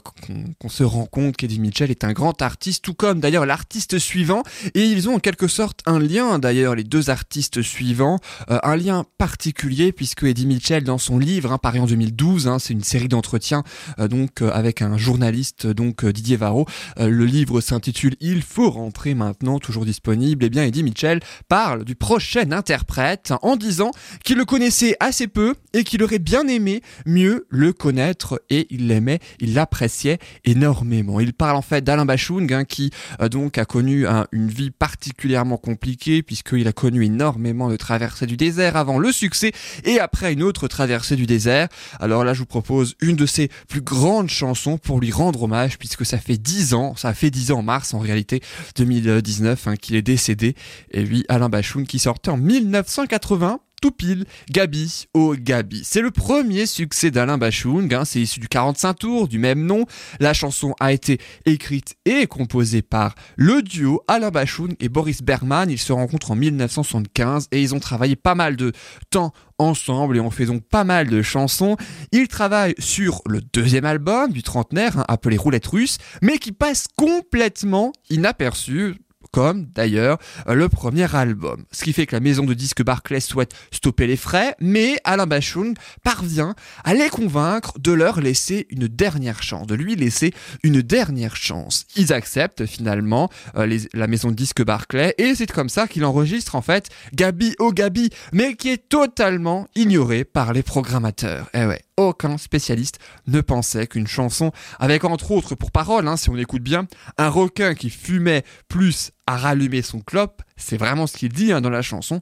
se 0.69 0.85
rend 0.85 1.07
compte 1.07 1.39
qu'Eddie 1.39 1.61
Mitchell 1.61 1.91
est 1.91 2.05
un 2.05 2.13
grand 2.13 2.43
artiste, 2.43 2.85
tout 2.85 2.95
comme 2.95 3.21
d'ailleurs 3.21 3.47
l'artiste 3.47 3.99
suivant. 3.99 4.43
Et 4.75 4.85
ils 4.85 5.09
ont 5.09 5.15
en 5.15 5.21
quelque 5.21 5.49
sorte 5.49 5.81
un 5.87 5.99
lien 5.99 6.39
d'ailleurs 6.39 6.75
les 6.75 6.85
deux 6.85 7.09
artistes 7.09 7.63
suivants, 7.63 8.19
euh, 8.51 8.59
un 8.63 8.77
lien 8.77 9.07
particulier 9.17 9.93
puisque 9.93 10.25
Eddie 10.25 10.47
Mitchell 10.47 10.85
dans 10.85 10.99
son 10.99 11.19
livre 11.19 11.53
hein, 11.53 11.59
paru 11.59 11.79
en 11.79 11.87
2012, 11.87 12.49
hein, 12.49 12.59
c'est 12.59 12.75
une 12.75 12.85
série 12.85 13.09
d'entretiens 13.09 13.46
euh, 13.53 14.09
donc 14.09 14.43
euh, 14.43 14.51
avec 14.53 14.83
un 14.83 14.97
journaliste 14.97 15.67
donc 15.67 16.05
euh, 16.05 16.13
Didier 16.13 16.37
Varro. 16.37 16.67
Le 16.99 17.25
livre 17.25 17.61
s'intitule 17.61 18.17
Il 18.21 18.43
faut 18.43 18.71
rentrer 18.71 19.15
maintenant, 19.15 19.59
toujours 19.59 19.85
disponible. 19.85 20.45
Et 20.45 20.51
bien 20.51 20.65
Eddie 20.65 20.83
Mitchell 20.83 21.21
parle 21.49 21.85
du 21.85 21.95
prochain 21.95 22.51
interprète 22.53 23.33
en 23.43 23.57
disant 23.57 23.91
qu'il 24.25 24.37
le 24.37 24.45
connaissait 24.45 24.97
assez 25.01 25.27
peu 25.27 25.55
et 25.73 25.85
qu'il 25.85 26.03
aurait 26.03 26.19
bien 26.19 26.47
aimé 26.49 26.83
mieux 27.05 27.47
le 27.51 27.73
connaître 27.73 28.41
et 28.51 28.67
il 28.71 28.89
l'aimait, 28.89 29.19
il 29.41 29.55
l'appréciait 29.55 30.19
énormément. 30.45 31.21
Il 31.21 31.33
parle 31.33 31.57
en 31.57 31.63
fait 31.63 31.83
d'Alain 31.85 32.05
Bachung 32.07 32.53
hein, 32.53 32.65
qui 32.65 32.91
donc 33.31 33.59
a 33.59 33.65
connu 33.65 34.07
un- 34.07 34.27
une 34.33 34.49
vie 34.49 34.71
particulièrement 34.71 35.57
compliquée 35.59 36.23
puisqu'il 36.23 36.67
a 36.69 36.73
connu 36.73 37.05
énormément 37.05 37.69
de 37.69 37.77
traversées 37.77 38.27
du 38.27 38.37
désert 38.37 38.77
avant 38.77 38.99
le 38.99 39.13
succès 39.13 39.53
et 39.85 40.01
après 40.01 40.33
une 40.33 40.43
autre 40.43 40.69
traversée 40.69 41.17
du 41.17 41.27
désert. 41.27 41.69
Alors 42.01 42.25
là 42.25 42.33
je 42.35 42.41
vous 42.41 42.47
propose 42.47 42.95
une 43.01 43.17
de 43.17 43.27
ses 43.37 43.49
plus 43.69 43.83
grandes 43.83 44.31
chansons 44.31 44.79
pour 44.79 45.01
lui 45.01 45.13
rendre 45.13 45.43
hommage, 45.43 45.79
puisque 45.79 46.07
ça 46.07 46.19
fait 46.19 46.39
10 46.39 46.75
ans, 46.75 46.97
ça 46.97 47.13
fait 47.13 47.31
10 47.31 47.53
ans 47.53 47.59
en 47.59 47.63
mars 47.63 47.93
en 47.95 47.99
réalité 47.99 48.41
2019 48.77 49.67
hein, 49.67 49.77
qu'il 49.77 49.97
est 49.97 50.03
décédé. 50.03 50.55
Et 50.91 51.03
lui, 51.03 51.25
Alain 51.29 51.49
Bachoun, 51.49 51.87
qui 51.87 51.99
sortait 51.99 52.31
en 52.31 52.39
1980 52.39 53.61
tout 53.81 53.91
pile, 53.91 54.25
Gabi 54.51 55.07
au 55.15 55.35
Gabi. 55.35 55.83
C'est 55.85 56.01
le 56.01 56.11
premier 56.11 56.67
succès 56.67 57.11
d'Alain 57.11 57.39
Bachung, 57.39 57.93
hein, 57.95 58.05
c'est 58.05 58.21
issu 58.21 58.41
du 58.41 58.49
45 58.49 58.95
tours 58.95 59.29
du 59.29 59.39
même 59.39 59.65
nom. 59.65 59.87
La 60.21 60.35
chanson 60.35 60.75
a 60.81 60.93
été 60.93 61.19
écrite 61.45 61.97
et 62.05 62.27
composée 62.27 62.83
par 62.83 63.15
le 63.37 63.63
duo 63.63 64.03
Alain 64.09 64.31
Bachung 64.31 64.75
et 64.81 64.89
Boris 64.89 65.23
Bergman. 65.23 65.71
Ils 65.71 65.79
se 65.79 65.93
rencontrent 65.93 66.31
en 66.31 66.37
1975 66.37 67.49
et 67.53 67.63
ils 67.63 67.75
ont 67.75 67.81
travaillé 67.81 68.17
pas 68.17 68.35
mal 68.35 68.57
de 68.57 68.73
temps 69.11 69.33
ensemble 69.59 70.17
et 70.17 70.21
ont 70.21 70.31
fait 70.31 70.47
donc 70.47 70.63
pas 70.63 70.85
mal 70.85 71.09
de 71.09 71.23
chansons. 71.23 71.77
Ils 72.13 72.29
travaillent 72.29 72.75
sur 72.79 73.23
le 73.27 73.41
deuxième 73.41 73.85
album 73.85 74.33
du 74.33 74.43
trentenaire, 74.43 74.99
hein, 74.99 75.05
appelé 75.09 75.37
Roulette 75.37 75.67
russe, 75.67 75.99
mais 76.23 76.39
qui 76.39 76.53
passe 76.53 76.87
complètement 76.97 77.93
inaperçu 78.11 78.97
comme 79.37 79.67
d'ailleurs 79.75 80.17
euh, 80.49 80.55
le 80.55 80.71
premier 80.71 81.15
album. 81.15 81.67
Ce 81.71 81.85
qui 81.85 81.93
fait 81.93 82.07
que 82.07 82.17
la 82.17 82.21
maison 82.21 82.45
de 82.45 82.55
disques 82.55 82.83
Barclay 82.83 83.21
souhaite 83.21 83.53
stopper 83.71 84.07
les 84.07 84.17
frais, 84.17 84.57
mais 84.61 84.97
Alain 85.05 85.27
Bachung 85.27 85.75
parvient 86.03 86.55
à 86.85 86.95
les 86.95 87.11
convaincre 87.11 87.79
de 87.79 87.93
leur 87.93 88.23
laisser 88.23 88.67
une 88.71 88.89
dernière 88.89 89.43
chance, 89.43 89.67
de 89.67 89.75
lui 89.75 89.95
laisser 89.95 90.33
une 90.63 90.81
dernière 90.81 91.37
chance. 91.37 91.85
Ils 91.97 92.15
acceptent 92.15 92.65
finalement 92.65 93.29
euh, 93.57 93.79
la 93.93 94.07
maison 94.07 94.31
de 94.31 94.37
disques 94.37 94.65
Barclay 94.65 95.15
et 95.19 95.35
c'est 95.35 95.53
comme 95.53 95.69
ça 95.69 95.87
qu'il 95.87 96.07
enregistre 96.07 96.55
en 96.55 96.63
fait 96.63 96.89
Gabi 97.13 97.57
au 97.59 97.73
Gabi, 97.73 98.09
mais 98.33 98.55
qui 98.55 98.71
est 98.71 98.89
totalement 98.89 99.69
ignoré 99.75 100.25
par 100.25 100.55
les 100.55 100.63
programmateurs. 100.63 101.51
Eh 101.53 101.67
ouais 101.67 101.86
aucun 101.97 102.39
spécialiste 102.39 102.99
ne 103.27 103.41
pensait 103.41 103.87
qu'une 103.87 104.07
chanson 104.07 104.53
avec 104.79 105.05
entre 105.05 105.31
autres 105.31 105.55
pour 105.55 105.71
parole, 105.71 106.09
hein, 106.09 106.17
si 106.17 106.31
on 106.31 106.37
écoute 106.37 106.63
bien, 106.63 106.87
un 107.19 107.29
requin 107.29 107.75
qui 107.75 107.91
fumait 107.91 108.45
plus 108.69 109.13
à 109.27 109.37
rallumer 109.37 109.83
son 109.83 110.01
clope, 110.01 110.43
c'est 110.57 110.77
vraiment 110.77 111.07
ce 111.07 111.17
qu'il 111.17 111.33
dit 111.33 111.53
hein, 111.53 111.61
dans 111.61 111.71
la 111.71 111.83
chanson, 111.83 112.21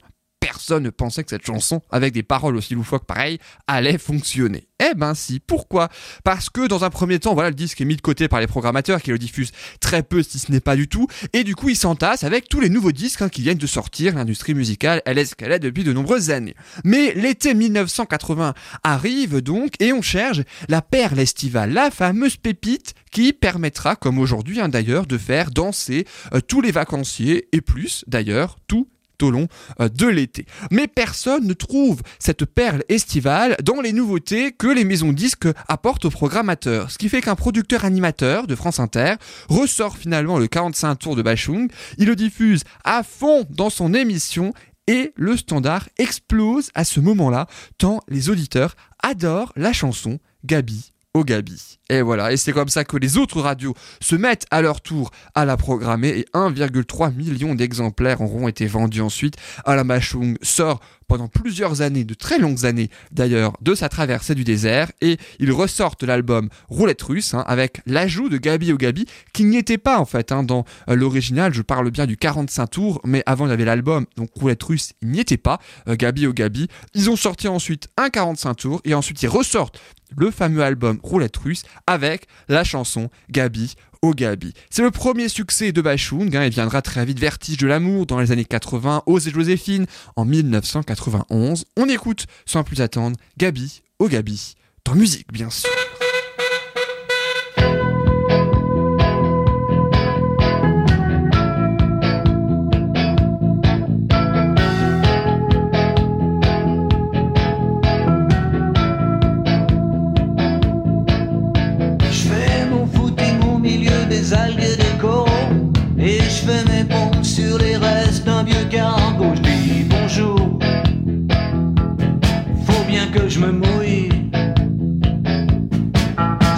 personne 0.54 0.84
ne 0.84 0.90
pensait 0.90 1.24
que 1.24 1.30
cette 1.30 1.44
chanson, 1.44 1.82
avec 1.90 2.12
des 2.12 2.22
paroles 2.22 2.54
aussi 2.54 2.74
loufoques 2.74 3.06
pareil, 3.06 3.38
allait 3.66 3.98
fonctionner. 3.98 4.68
Eh 4.80 4.94
ben 4.94 5.14
si, 5.14 5.40
pourquoi? 5.40 5.88
Parce 6.22 6.48
que 6.48 6.68
dans 6.68 6.84
un 6.84 6.90
premier 6.90 7.18
temps, 7.18 7.34
voilà, 7.34 7.48
le 7.48 7.56
disque 7.56 7.80
est 7.80 7.84
mis 7.84 7.96
de 7.96 8.00
côté 8.00 8.28
par 8.28 8.38
les 8.40 8.46
programmateurs 8.46 9.02
qui 9.02 9.10
le 9.10 9.18
diffusent 9.18 9.52
très 9.80 10.02
peu, 10.02 10.22
si 10.22 10.38
ce 10.38 10.52
n'est 10.52 10.60
pas 10.60 10.76
du 10.76 10.86
tout, 10.86 11.08
et 11.32 11.42
du 11.42 11.56
coup 11.56 11.70
il 11.70 11.76
s'entasse 11.76 12.22
avec 12.22 12.48
tous 12.48 12.60
les 12.60 12.68
nouveaux 12.68 12.92
disques 12.92 13.22
hein, 13.22 13.28
qui 13.28 13.42
viennent 13.42 13.58
de 13.58 13.66
sortir, 13.66 14.14
l'industrie 14.14 14.54
musicale, 14.54 15.02
elle 15.06 15.18
est 15.18 15.24
ce 15.24 15.34
qu'elle 15.34 15.52
est 15.52 15.58
depuis 15.58 15.82
de 15.82 15.92
nombreuses 15.92 16.30
années. 16.30 16.54
Mais 16.84 17.12
l'été 17.14 17.54
1980 17.54 18.54
arrive 18.84 19.40
donc, 19.40 19.72
et 19.80 19.92
on 19.92 20.02
cherche 20.02 20.40
la 20.68 20.82
perle 20.82 21.18
estivale, 21.18 21.72
la 21.72 21.90
fameuse 21.90 22.36
pépite 22.36 22.94
qui 23.10 23.32
permettra, 23.32 23.96
comme 23.96 24.18
aujourd'hui 24.18 24.60
hein, 24.60 24.68
d'ailleurs, 24.68 25.06
de 25.06 25.18
faire 25.18 25.50
danser 25.50 26.06
euh, 26.32 26.40
tous 26.40 26.60
les 26.60 26.72
vacanciers, 26.72 27.48
et 27.52 27.60
plus 27.60 28.04
d'ailleurs, 28.06 28.58
tous 28.66 28.88
au 29.22 29.30
long 29.30 29.48
euh, 29.80 29.88
de 29.88 30.06
l'été. 30.06 30.46
Mais 30.70 30.86
personne 30.86 31.46
ne 31.46 31.54
trouve 31.54 32.02
cette 32.18 32.44
perle 32.44 32.82
estivale 32.88 33.56
dans 33.62 33.80
les 33.80 33.92
nouveautés 33.92 34.52
que 34.52 34.66
les 34.66 34.84
maisons 34.84 35.12
disques 35.12 35.48
apportent 35.68 36.04
aux 36.04 36.10
programmateurs. 36.10 36.90
Ce 36.90 36.98
qui 36.98 37.08
fait 37.08 37.20
qu'un 37.20 37.34
producteur 37.34 37.84
animateur 37.84 38.46
de 38.46 38.54
France 38.54 38.80
Inter 38.80 39.14
ressort 39.48 39.96
finalement 39.96 40.38
le 40.38 40.46
45 40.46 40.94
tours 40.96 41.16
de 41.16 41.22
Bachung, 41.22 41.70
il 41.98 42.06
le 42.06 42.16
diffuse 42.16 42.64
à 42.84 43.02
fond 43.02 43.44
dans 43.50 43.70
son 43.70 43.94
émission 43.94 44.52
et 44.86 45.12
le 45.16 45.36
standard 45.36 45.88
explose 45.98 46.70
à 46.74 46.84
ce 46.84 47.00
moment-là, 47.00 47.46
tant 47.78 48.00
les 48.08 48.28
auditeurs 48.28 48.76
adorent 49.02 49.52
la 49.56 49.72
chanson 49.72 50.18
Gabi 50.44 50.93
Gabi. 51.22 51.78
Et 51.90 52.02
voilà, 52.02 52.32
et 52.32 52.36
c'est 52.36 52.52
comme 52.52 52.68
ça 52.68 52.82
que 52.82 52.96
les 52.96 53.18
autres 53.18 53.40
radios 53.40 53.74
se 54.00 54.16
mettent 54.16 54.46
à 54.50 54.62
leur 54.62 54.80
tour 54.80 55.10
à 55.34 55.44
la 55.44 55.56
programmer 55.56 56.08
et 56.08 56.26
1,3 56.34 57.14
million 57.14 57.54
d'exemplaires 57.54 58.20
auront 58.20 58.48
été 58.48 58.66
vendus 58.66 59.02
ensuite. 59.02 59.36
Alain 59.64 59.84
Bachung 59.84 60.36
sort 60.42 60.80
pendant 61.06 61.28
plusieurs 61.28 61.82
années, 61.82 62.04
de 62.04 62.14
très 62.14 62.38
longues 62.38 62.64
années 62.64 62.88
d'ailleurs, 63.12 63.52
de 63.60 63.74
sa 63.74 63.90
traversée 63.90 64.34
du 64.34 64.42
désert 64.42 64.90
et 65.02 65.18
il 65.38 65.52
ressortent 65.52 66.02
l'album 66.02 66.48
Roulette 66.68 67.02
russe 67.02 67.34
hein, 67.34 67.44
avec 67.46 67.82
l'ajout 67.84 68.30
de 68.30 68.38
Gabi 68.38 68.72
au 68.72 68.78
Gabi 68.78 69.04
qui 69.34 69.44
n'y 69.44 69.58
était 69.58 69.78
pas 69.78 69.98
en 69.98 70.06
fait 70.06 70.32
hein, 70.32 70.42
dans 70.42 70.64
euh, 70.88 70.96
l'original. 70.96 71.52
Je 71.52 71.62
parle 71.62 71.90
bien 71.90 72.06
du 72.06 72.16
45 72.16 72.66
tours, 72.66 73.00
mais 73.04 73.22
avant 73.26 73.46
il 73.46 73.50
y 73.50 73.52
avait 73.52 73.66
l'album, 73.66 74.06
donc 74.16 74.30
Roulette 74.34 74.62
russe, 74.62 74.94
n'y 75.02 75.20
était 75.20 75.36
pas, 75.36 75.60
euh, 75.86 75.96
Gabi 75.96 76.26
au 76.26 76.32
Gabi. 76.32 76.66
Ils 76.94 77.10
ont 77.10 77.16
sorti 77.16 77.46
ensuite 77.46 77.88
un 77.98 78.08
45 78.08 78.54
tours 78.54 78.80
et 78.84 78.94
ensuite 78.94 79.22
ils 79.22 79.28
ressortent 79.28 79.78
le 80.16 80.30
fameux 80.30 80.62
album 80.62 80.98
Roulette 81.02 81.36
russe 81.36 81.62
avec 81.86 82.26
la 82.48 82.64
chanson 82.64 83.10
Gabi 83.30 83.74
au 84.02 84.12
Gabi. 84.12 84.52
C'est 84.70 84.82
le 84.82 84.90
premier 84.90 85.28
succès 85.28 85.72
de 85.72 85.80
Bachung, 85.80 86.36
hein, 86.36 86.44
il 86.44 86.50
viendra 86.50 86.82
très 86.82 87.04
vite 87.04 87.18
Vertige 87.18 87.56
de 87.56 87.66
l'amour 87.66 88.06
dans 88.06 88.20
les 88.20 88.32
années 88.32 88.44
80, 88.44 89.04
Ose 89.06 89.28
et 89.28 89.30
Joséphine 89.30 89.86
en 90.16 90.24
1991. 90.24 91.64
On 91.76 91.88
écoute 91.88 92.26
sans 92.44 92.64
plus 92.64 92.80
attendre 92.80 93.16
Gabi 93.38 93.82
au 93.98 94.08
Gabi, 94.08 94.54
dans 94.84 94.94
musique 94.94 95.32
bien 95.32 95.50
sûr. 95.50 95.70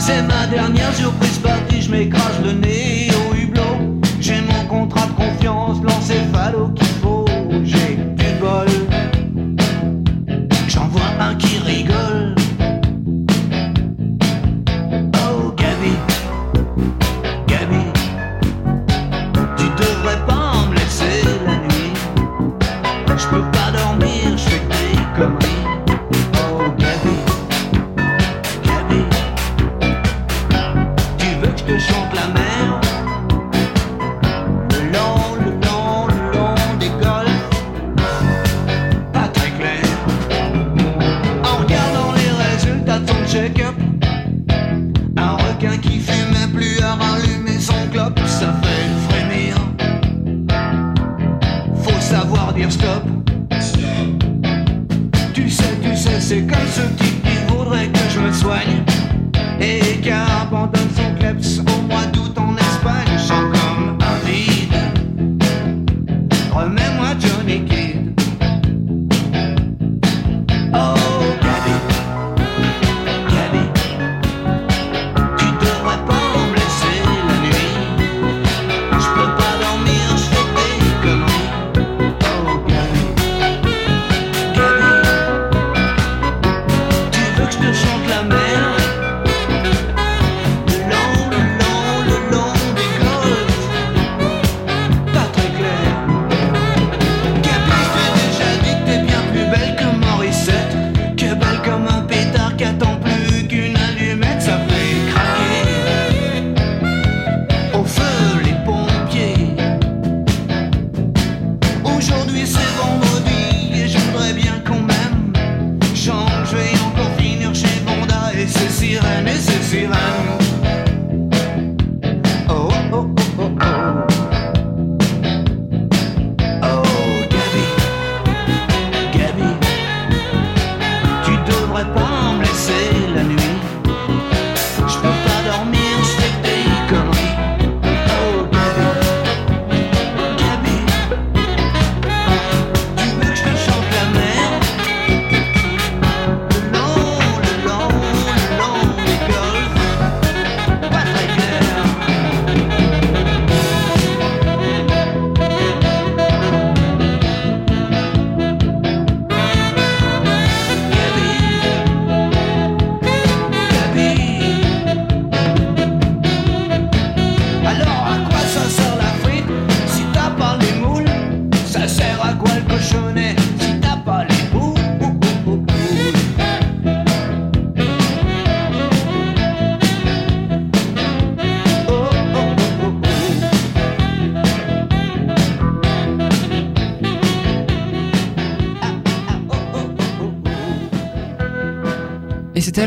C'est 0.07 0.23
ma 0.23 0.47
dernière 0.47 0.95
surprise 0.95 1.39
partie, 1.39 1.83
je 1.83 1.91
m'écrase 1.91 2.41
le 2.45 2.53
nez 2.53 3.09
au 3.11 3.35
hublot. 3.35 3.99
J'ai 4.21 4.41
mon 4.41 4.65
contrat 4.69 5.09
de 5.09 5.13
confiance, 5.15 5.79
l'encéphalo 5.83 6.71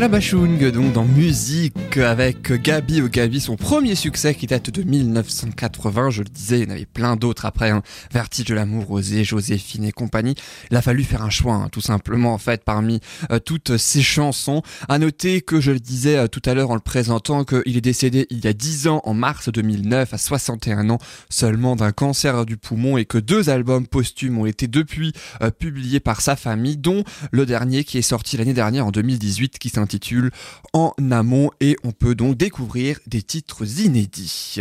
Alain 0.00 0.08
Bachung, 0.08 0.70
donc 0.70 0.94
dans 0.94 1.04
musique 1.04 1.74
avec 1.96 2.52
Gabi 2.52 3.02
au 3.02 3.08
Gabi, 3.08 3.40
son 3.40 3.56
premier 3.56 3.94
succès 3.94 4.34
qui 4.34 4.46
date 4.46 4.70
de 4.70 4.82
1980. 4.82 6.10
Je 6.10 6.22
le 6.22 6.28
disais, 6.28 6.60
il 6.60 6.64
y 6.64 6.66
en 6.66 6.74
avait 6.74 6.86
plein 6.86 7.16
d'autres 7.16 7.46
après. 7.46 7.70
Hein. 7.70 7.82
Vertige 8.12 8.44
de 8.44 8.54
l'amour, 8.54 8.90
Osé, 8.90 9.24
Joséphine 9.24 9.84
et 9.84 9.92
compagnie. 9.92 10.34
Il 10.70 10.76
a 10.76 10.82
fallu 10.82 11.02
faire 11.02 11.22
un 11.22 11.30
choix, 11.30 11.54
hein, 11.54 11.68
tout 11.70 11.80
simplement, 11.80 12.32
en 12.32 12.38
fait, 12.38 12.64
parmi 12.64 13.00
euh, 13.32 13.40
toutes 13.40 13.76
ces 13.76 14.02
chansons. 14.02 14.62
À 14.88 14.98
noter 14.98 15.40
que 15.40 15.60
je 15.60 15.72
le 15.72 15.80
disais 15.80 16.16
euh, 16.16 16.28
tout 16.28 16.42
à 16.44 16.54
l'heure 16.54 16.70
en 16.70 16.74
le 16.74 16.80
présentant, 16.80 17.44
qu'il 17.44 17.76
est 17.76 17.80
décédé 17.80 18.26
il 18.30 18.44
y 18.44 18.46
a 18.46 18.52
10 18.52 18.86
ans, 18.86 19.00
en 19.04 19.14
mars 19.14 19.48
2009, 19.48 20.14
à 20.14 20.18
61 20.18 20.90
ans 20.90 20.98
seulement 21.28 21.74
d'un 21.76 21.92
cancer 21.92 22.46
du 22.46 22.56
poumon 22.56 22.98
et 22.98 23.04
que 23.04 23.18
deux 23.18 23.50
albums 23.50 23.86
posthumes 23.86 24.38
ont 24.38 24.46
été 24.46 24.68
depuis 24.68 25.12
euh, 25.42 25.50
publiés 25.50 26.00
par 26.00 26.20
sa 26.20 26.36
famille, 26.36 26.76
dont 26.76 27.02
le 27.32 27.46
dernier 27.46 27.84
qui 27.84 27.98
est 27.98 28.02
sorti 28.02 28.36
l'année 28.36 28.54
dernière 28.54 28.86
en 28.86 28.92
2018 28.92 29.58
qui 29.58 29.70
s'intitule 29.70 30.30
En 30.72 30.94
amont 31.10 31.50
et 31.60 31.76
on 31.84 31.92
peut 31.92 32.14
donc 32.14 32.36
découvrir 32.36 32.98
des 33.06 33.22
titres 33.22 33.80
inédits. 33.80 34.56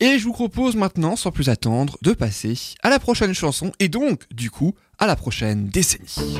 Et 0.00 0.18
je 0.18 0.24
vous 0.24 0.32
propose 0.32 0.76
maintenant, 0.76 1.16
sans 1.16 1.30
plus 1.30 1.48
attendre, 1.48 1.98
de 2.02 2.12
passer 2.12 2.54
à 2.82 2.90
la 2.90 2.98
prochaine 2.98 3.34
chanson 3.34 3.72
et 3.78 3.88
donc, 3.88 4.22
du 4.32 4.50
coup, 4.50 4.74
à 4.98 5.06
la 5.06 5.16
prochaine 5.16 5.68
décennie 5.68 6.38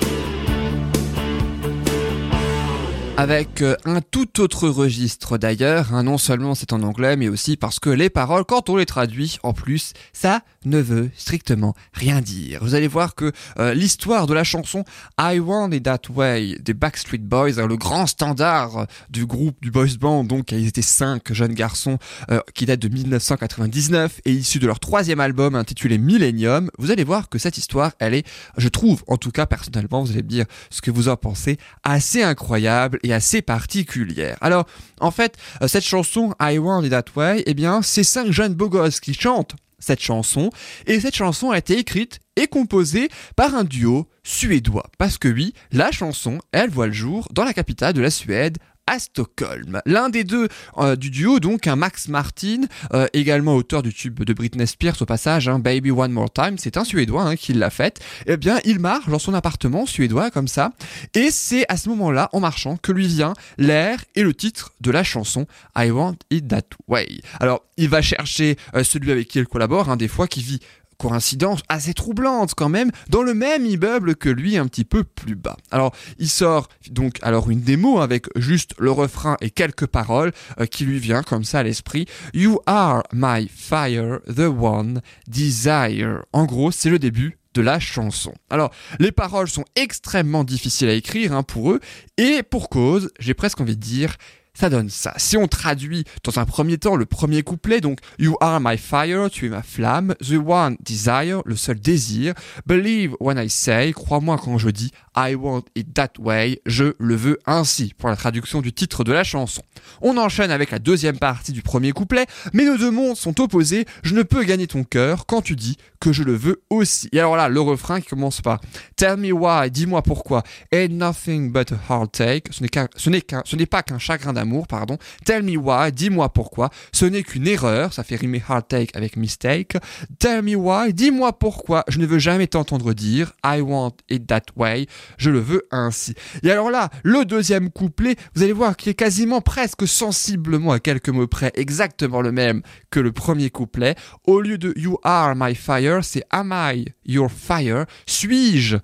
avec 3.18 3.62
euh, 3.62 3.76
un 3.86 4.02
tout 4.02 4.40
autre 4.40 4.68
registre 4.68 5.38
d'ailleurs, 5.38 5.94
hein, 5.94 6.02
non 6.02 6.18
seulement 6.18 6.54
c'est 6.54 6.74
en 6.74 6.82
anglais, 6.82 7.16
mais 7.16 7.28
aussi 7.28 7.56
parce 7.56 7.80
que 7.80 7.88
les 7.88 8.10
paroles, 8.10 8.44
quand 8.44 8.68
on 8.68 8.76
les 8.76 8.84
traduit, 8.84 9.38
en 9.42 9.54
plus, 9.54 9.94
ça 10.12 10.42
ne 10.66 10.78
veut 10.78 11.10
strictement 11.16 11.74
rien 11.94 12.20
dire. 12.20 12.58
Vous 12.62 12.74
allez 12.74 12.88
voir 12.88 13.14
que 13.14 13.32
euh, 13.58 13.72
l'histoire 13.72 14.26
de 14.26 14.34
la 14.34 14.44
chanson 14.44 14.84
I 15.18 15.38
Want 15.38 15.70
It 15.70 15.84
That 15.84 16.10
Way 16.14 16.58
des 16.60 16.74
Backstreet 16.74 17.18
Boys, 17.18 17.58
hein, 17.58 17.66
le 17.66 17.76
grand 17.76 18.06
standard 18.06 18.86
du 19.08 19.24
groupe 19.24 19.56
du 19.62 19.70
boys 19.70 19.96
band, 19.98 20.24
donc 20.24 20.52
ils 20.52 20.66
étaient 20.66 20.82
cinq 20.82 21.32
jeunes 21.32 21.54
garçons 21.54 21.98
euh, 22.30 22.40
qui 22.54 22.66
datent 22.66 22.80
de 22.80 22.88
1999 22.88 24.20
et 24.26 24.32
issus 24.32 24.58
de 24.58 24.66
leur 24.66 24.78
troisième 24.78 25.20
album 25.20 25.54
intitulé 25.54 25.96
Millennium, 25.96 26.70
vous 26.78 26.90
allez 26.90 27.04
voir 27.04 27.30
que 27.30 27.38
cette 27.38 27.56
histoire, 27.56 27.92
elle 27.98 28.12
est, 28.12 28.26
je 28.58 28.68
trouve, 28.68 29.04
en 29.06 29.16
tout 29.16 29.30
cas 29.30 29.46
personnellement, 29.46 30.02
vous 30.02 30.10
allez 30.10 30.22
me 30.22 30.28
dire 30.28 30.44
ce 30.68 30.82
que 30.82 30.90
vous 30.90 31.08
en 31.08 31.16
pensez, 31.16 31.56
assez 31.82 32.22
incroyable 32.22 32.98
assez 33.12 33.42
particulière. 33.42 34.36
Alors, 34.40 34.66
en 35.00 35.10
fait, 35.10 35.36
euh, 35.62 35.68
cette 35.68 35.84
chanson 35.84 36.34
I 36.40 36.58
Want 36.58 36.84
It 36.84 36.90
That 36.90 37.04
Way, 37.14 37.44
eh 37.46 37.54
bien, 37.54 37.82
c'est 37.82 38.04
cinq 38.04 38.30
jeunes 38.30 38.54
beaux 38.54 38.68
gosses 38.68 39.00
qui 39.00 39.14
chantent 39.14 39.56
cette 39.78 40.00
chanson, 40.00 40.50
et 40.86 41.00
cette 41.00 41.14
chanson 41.14 41.50
a 41.50 41.58
été 41.58 41.78
écrite 41.78 42.18
et 42.36 42.46
composée 42.46 43.08
par 43.36 43.54
un 43.54 43.64
duo 43.64 44.08
suédois. 44.24 44.90
Parce 44.98 45.18
que 45.18 45.28
oui, 45.28 45.54
la 45.70 45.92
chanson, 45.92 46.38
elle 46.52 46.70
voit 46.70 46.86
le 46.86 46.92
jour 46.92 47.28
dans 47.32 47.44
la 47.44 47.52
capitale 47.52 47.92
de 47.92 48.00
la 48.00 48.10
Suède, 48.10 48.58
à 48.86 48.98
Stockholm. 48.98 49.80
L'un 49.84 50.08
des 50.08 50.24
deux 50.24 50.48
euh, 50.78 50.96
du 50.96 51.10
duo, 51.10 51.40
donc 51.40 51.66
un 51.66 51.76
Max 51.76 52.08
Martin, 52.08 52.62
euh, 52.94 53.06
également 53.12 53.56
auteur 53.56 53.82
du 53.82 53.92
tube 53.92 54.22
de 54.22 54.32
Britney 54.32 54.66
Spears 54.66 55.00
au 55.00 55.06
passage, 55.06 55.48
hein, 55.48 55.58
Baby 55.58 55.90
One 55.90 56.12
More 56.12 56.32
Time, 56.32 56.56
c'est 56.58 56.76
un 56.76 56.84
Suédois 56.84 57.22
hein, 57.22 57.36
qui 57.36 57.52
l'a 57.52 57.70
fait. 57.70 58.00
Eh 58.26 58.36
bien, 58.36 58.58
il 58.64 58.78
marche 58.78 59.08
dans 59.08 59.18
son 59.18 59.34
appartement 59.34 59.86
suédois 59.86 60.30
comme 60.30 60.48
ça, 60.48 60.72
et 61.14 61.30
c'est 61.30 61.64
à 61.68 61.76
ce 61.76 61.88
moment-là, 61.90 62.28
en 62.32 62.40
marchant, 62.40 62.76
que 62.76 62.92
lui 62.92 63.06
vient 63.06 63.34
l'air 63.58 64.04
et 64.14 64.22
le 64.22 64.34
titre 64.34 64.72
de 64.80 64.90
la 64.90 65.04
chanson 65.04 65.46
I 65.76 65.90
Want 65.90 66.16
It 66.30 66.48
That 66.48 66.62
Way. 66.88 67.20
Alors, 67.40 67.64
il 67.76 67.88
va 67.88 68.02
chercher 68.02 68.56
euh, 68.74 68.84
celui 68.84 69.10
avec 69.10 69.28
qui 69.28 69.38
il 69.38 69.46
collabore, 69.46 69.90
hein, 69.90 69.96
des 69.96 70.08
fois 70.08 70.28
qui 70.28 70.42
vit 70.42 70.60
coïncidence 70.98 71.60
assez 71.68 71.94
troublante 71.94 72.54
quand 72.54 72.68
même, 72.68 72.90
dans 73.08 73.22
le 73.22 73.34
même 73.34 73.66
immeuble 73.66 74.16
que 74.16 74.28
lui 74.28 74.56
un 74.56 74.66
petit 74.66 74.84
peu 74.84 75.04
plus 75.04 75.36
bas. 75.36 75.56
Alors 75.70 75.94
il 76.18 76.28
sort 76.28 76.68
donc 76.90 77.18
alors 77.22 77.50
une 77.50 77.60
démo 77.60 78.00
avec 78.00 78.26
juste 78.36 78.74
le 78.78 78.90
refrain 78.90 79.36
et 79.40 79.50
quelques 79.50 79.86
paroles 79.86 80.32
euh, 80.60 80.66
qui 80.66 80.84
lui 80.84 80.98
vient 80.98 81.22
comme 81.22 81.44
ça 81.44 81.60
à 81.60 81.62
l'esprit. 81.62 82.06
You 82.34 82.60
are 82.66 83.02
my 83.12 83.48
fire, 83.48 84.20
the 84.26 84.40
one 84.40 85.00
desire. 85.28 86.22
En 86.32 86.44
gros 86.44 86.70
c'est 86.70 86.90
le 86.90 86.98
début 86.98 87.38
de 87.56 87.62
la 87.62 87.80
chanson. 87.80 88.34
Alors, 88.50 88.70
les 89.00 89.12
paroles 89.12 89.48
sont 89.48 89.64
extrêmement 89.76 90.44
difficiles 90.44 90.90
à 90.90 90.92
écrire 90.92 91.32
hein, 91.32 91.42
pour 91.42 91.72
eux, 91.72 91.80
et 92.18 92.42
pour 92.42 92.68
cause, 92.68 93.10
j'ai 93.18 93.32
presque 93.32 93.60
envie 93.62 93.76
de 93.76 93.82
dire, 93.82 94.16
ça 94.58 94.70
donne 94.70 94.88
ça. 94.88 95.12
Si 95.16 95.36
on 95.36 95.48
traduit 95.48 96.04
dans 96.24 96.38
un 96.38 96.44
premier 96.44 96.78
temps 96.78 96.96
le 96.96 97.06
premier 97.06 97.42
couplet, 97.42 97.80
donc 97.80 97.98
You 98.18 98.36
are 98.40 98.60
my 98.60 98.78
fire, 98.78 99.30
tu 99.30 99.46
es 99.46 99.48
ma 99.48 99.62
flamme, 99.62 100.14
the 100.20 100.38
one 100.44 100.76
desire, 100.80 101.42
le 101.44 101.56
seul 101.56 101.78
désir, 101.78 102.34
believe 102.66 103.14
when 103.20 103.38
I 103.38 103.50
say, 103.50 103.92
crois-moi 103.92 104.38
quand 104.42 104.58
je 104.58 104.70
dis 104.70 104.92
I 105.16 105.34
want 105.34 105.64
it 105.74 105.94
that 105.94 106.12
way, 106.18 106.60
je 106.66 106.94
le 106.98 107.14
veux 107.14 107.38
ainsi, 107.46 107.94
pour 107.96 108.08
la 108.08 108.16
traduction 108.16 108.60
du 108.60 108.72
titre 108.72 109.02
de 109.02 109.12
la 109.12 109.24
chanson. 109.24 109.62
On 110.02 110.18
enchaîne 110.18 110.50
avec 110.50 110.70
la 110.70 110.78
deuxième 110.78 111.18
partie 111.18 111.52
du 111.52 111.62
premier 111.62 111.92
couplet, 111.92 112.26
mais 112.52 112.64
nos 112.64 112.76
deux 112.76 112.90
mondes 112.90 113.16
sont 113.16 113.40
opposés, 113.40 113.86
je 114.02 114.14
ne 114.14 114.22
peux 114.22 114.44
gagner 114.44 114.66
ton 114.66 114.84
cœur 114.84 115.24
quand 115.26 115.40
tu 115.40 115.56
dis 115.56 115.76
que 116.00 116.12
je 116.12 116.22
le 116.22 116.34
veux 116.34 116.62
aussi. 116.68 117.08
Et 117.12 117.18
alors 117.18 117.36
là, 117.36 117.48
le 117.48 117.60
refrain 117.60 118.00
qui 118.00 118.08
commence 118.08 118.42
par 118.42 118.60
Tell 118.96 119.16
me 119.16 119.32
why, 119.32 119.70
dis-moi 119.70 120.02
pourquoi, 120.02 120.42
ain't 120.72 120.92
nothing 120.92 121.50
but 121.50 121.72
a 121.72 121.78
heartache, 121.88 122.42
ce 122.50 122.66
ce 122.96 123.10
n'est 123.10 123.20
qu'un, 123.22 123.42
ce 123.44 123.56
n'est 123.56 123.66
pas 123.66 123.82
qu'un 123.82 123.98
chagrin 123.98 124.32
d'amour, 124.32 124.45
pardon. 124.68 124.98
Tell 125.24 125.42
me 125.42 125.56
why, 125.56 125.92
dis-moi 125.92 126.28
pourquoi. 126.32 126.70
Ce 126.92 127.04
n'est 127.04 127.22
qu'une 127.22 127.46
erreur, 127.46 127.92
ça 127.92 128.02
fait 128.02 128.16
rimer 128.16 128.42
hard 128.48 128.68
take 128.68 128.96
avec 128.96 129.16
mistake. 129.16 129.76
Tell 130.18 130.42
me 130.42 130.54
why, 130.54 130.92
dis-moi 130.92 131.32
pourquoi. 131.38 131.84
Je 131.88 131.98
ne 131.98 132.06
veux 132.06 132.18
jamais 132.18 132.46
t'entendre 132.46 132.94
dire 132.94 133.32
I 133.44 133.60
want 133.60 133.96
it 134.08 134.26
that 134.26 134.42
way. 134.56 134.86
Je 135.18 135.30
le 135.30 135.38
veux 135.38 135.66
ainsi. 135.70 136.14
Et 136.42 136.50
alors 136.50 136.70
là, 136.70 136.90
le 137.02 137.24
deuxième 137.24 137.70
couplet, 137.70 138.16
vous 138.34 138.42
allez 138.42 138.52
voir 138.52 138.76
qu'il 138.76 138.90
est 138.90 138.94
quasiment 138.94 139.40
presque 139.40 139.86
sensiblement 139.86 140.72
à 140.72 140.80
quelques 140.80 141.08
mots 141.08 141.26
près, 141.26 141.52
exactement 141.54 142.20
le 142.20 142.32
même 142.32 142.62
que 142.90 143.00
le 143.00 143.12
premier 143.12 143.50
couplet. 143.50 143.94
Au 144.26 144.40
lieu 144.40 144.58
de 144.58 144.72
You 144.76 144.98
are 145.02 145.34
my 145.36 145.54
fire, 145.54 146.04
c'est 146.04 146.24
Am 146.30 146.52
I 146.54 146.86
your 147.04 147.30
fire? 147.30 147.86
Suis-je 148.06 148.76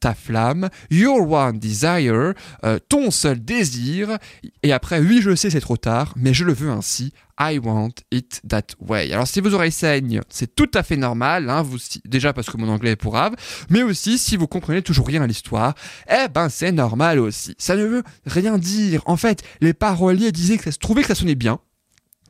ta 0.00 0.14
flamme, 0.14 0.68
your 0.90 1.30
one 1.30 1.58
desire, 1.58 2.34
euh, 2.64 2.78
ton 2.88 3.10
seul 3.10 3.40
désir, 3.40 4.18
et 4.62 4.72
après, 4.72 5.00
oui, 5.00 5.20
je 5.22 5.34
sais, 5.34 5.50
c'est 5.50 5.60
trop 5.60 5.76
tard, 5.76 6.12
mais 6.16 6.34
je 6.34 6.44
le 6.44 6.52
veux 6.52 6.70
ainsi, 6.70 7.12
I 7.40 7.58
want 7.58 7.92
it 8.10 8.40
that 8.48 8.74
way. 8.80 9.12
Alors 9.12 9.28
si 9.28 9.40
vos 9.40 9.54
oreilles 9.54 9.72
saignent, 9.72 10.20
c'est 10.28 10.54
tout 10.54 10.70
à 10.74 10.82
fait 10.82 10.96
normal, 10.96 11.48
hein, 11.50 11.62
vous, 11.62 11.78
déjà 12.04 12.32
parce 12.32 12.50
que 12.50 12.56
mon 12.56 12.68
anglais 12.68 12.92
est 12.92 12.96
pourrave, 12.96 13.34
mais 13.70 13.82
aussi 13.82 14.18
si 14.18 14.36
vous 14.36 14.46
comprenez 14.46 14.82
toujours 14.82 15.06
rien 15.06 15.22
à 15.22 15.26
l'histoire, 15.26 15.74
eh 16.10 16.28
ben 16.28 16.48
c'est 16.48 16.72
normal 16.72 17.18
aussi. 17.20 17.54
Ça 17.58 17.76
ne 17.76 17.84
veut 17.84 18.02
rien 18.26 18.58
dire. 18.58 19.02
En 19.06 19.16
fait, 19.16 19.42
les 19.60 19.72
paroliers 19.72 20.32
disaient 20.32 20.58
que 20.58 20.64
ça 20.64 20.72
se 20.72 20.78
trouvait 20.78 21.02
que 21.02 21.08
ça 21.08 21.14
sonnait 21.14 21.34
bien, 21.34 21.60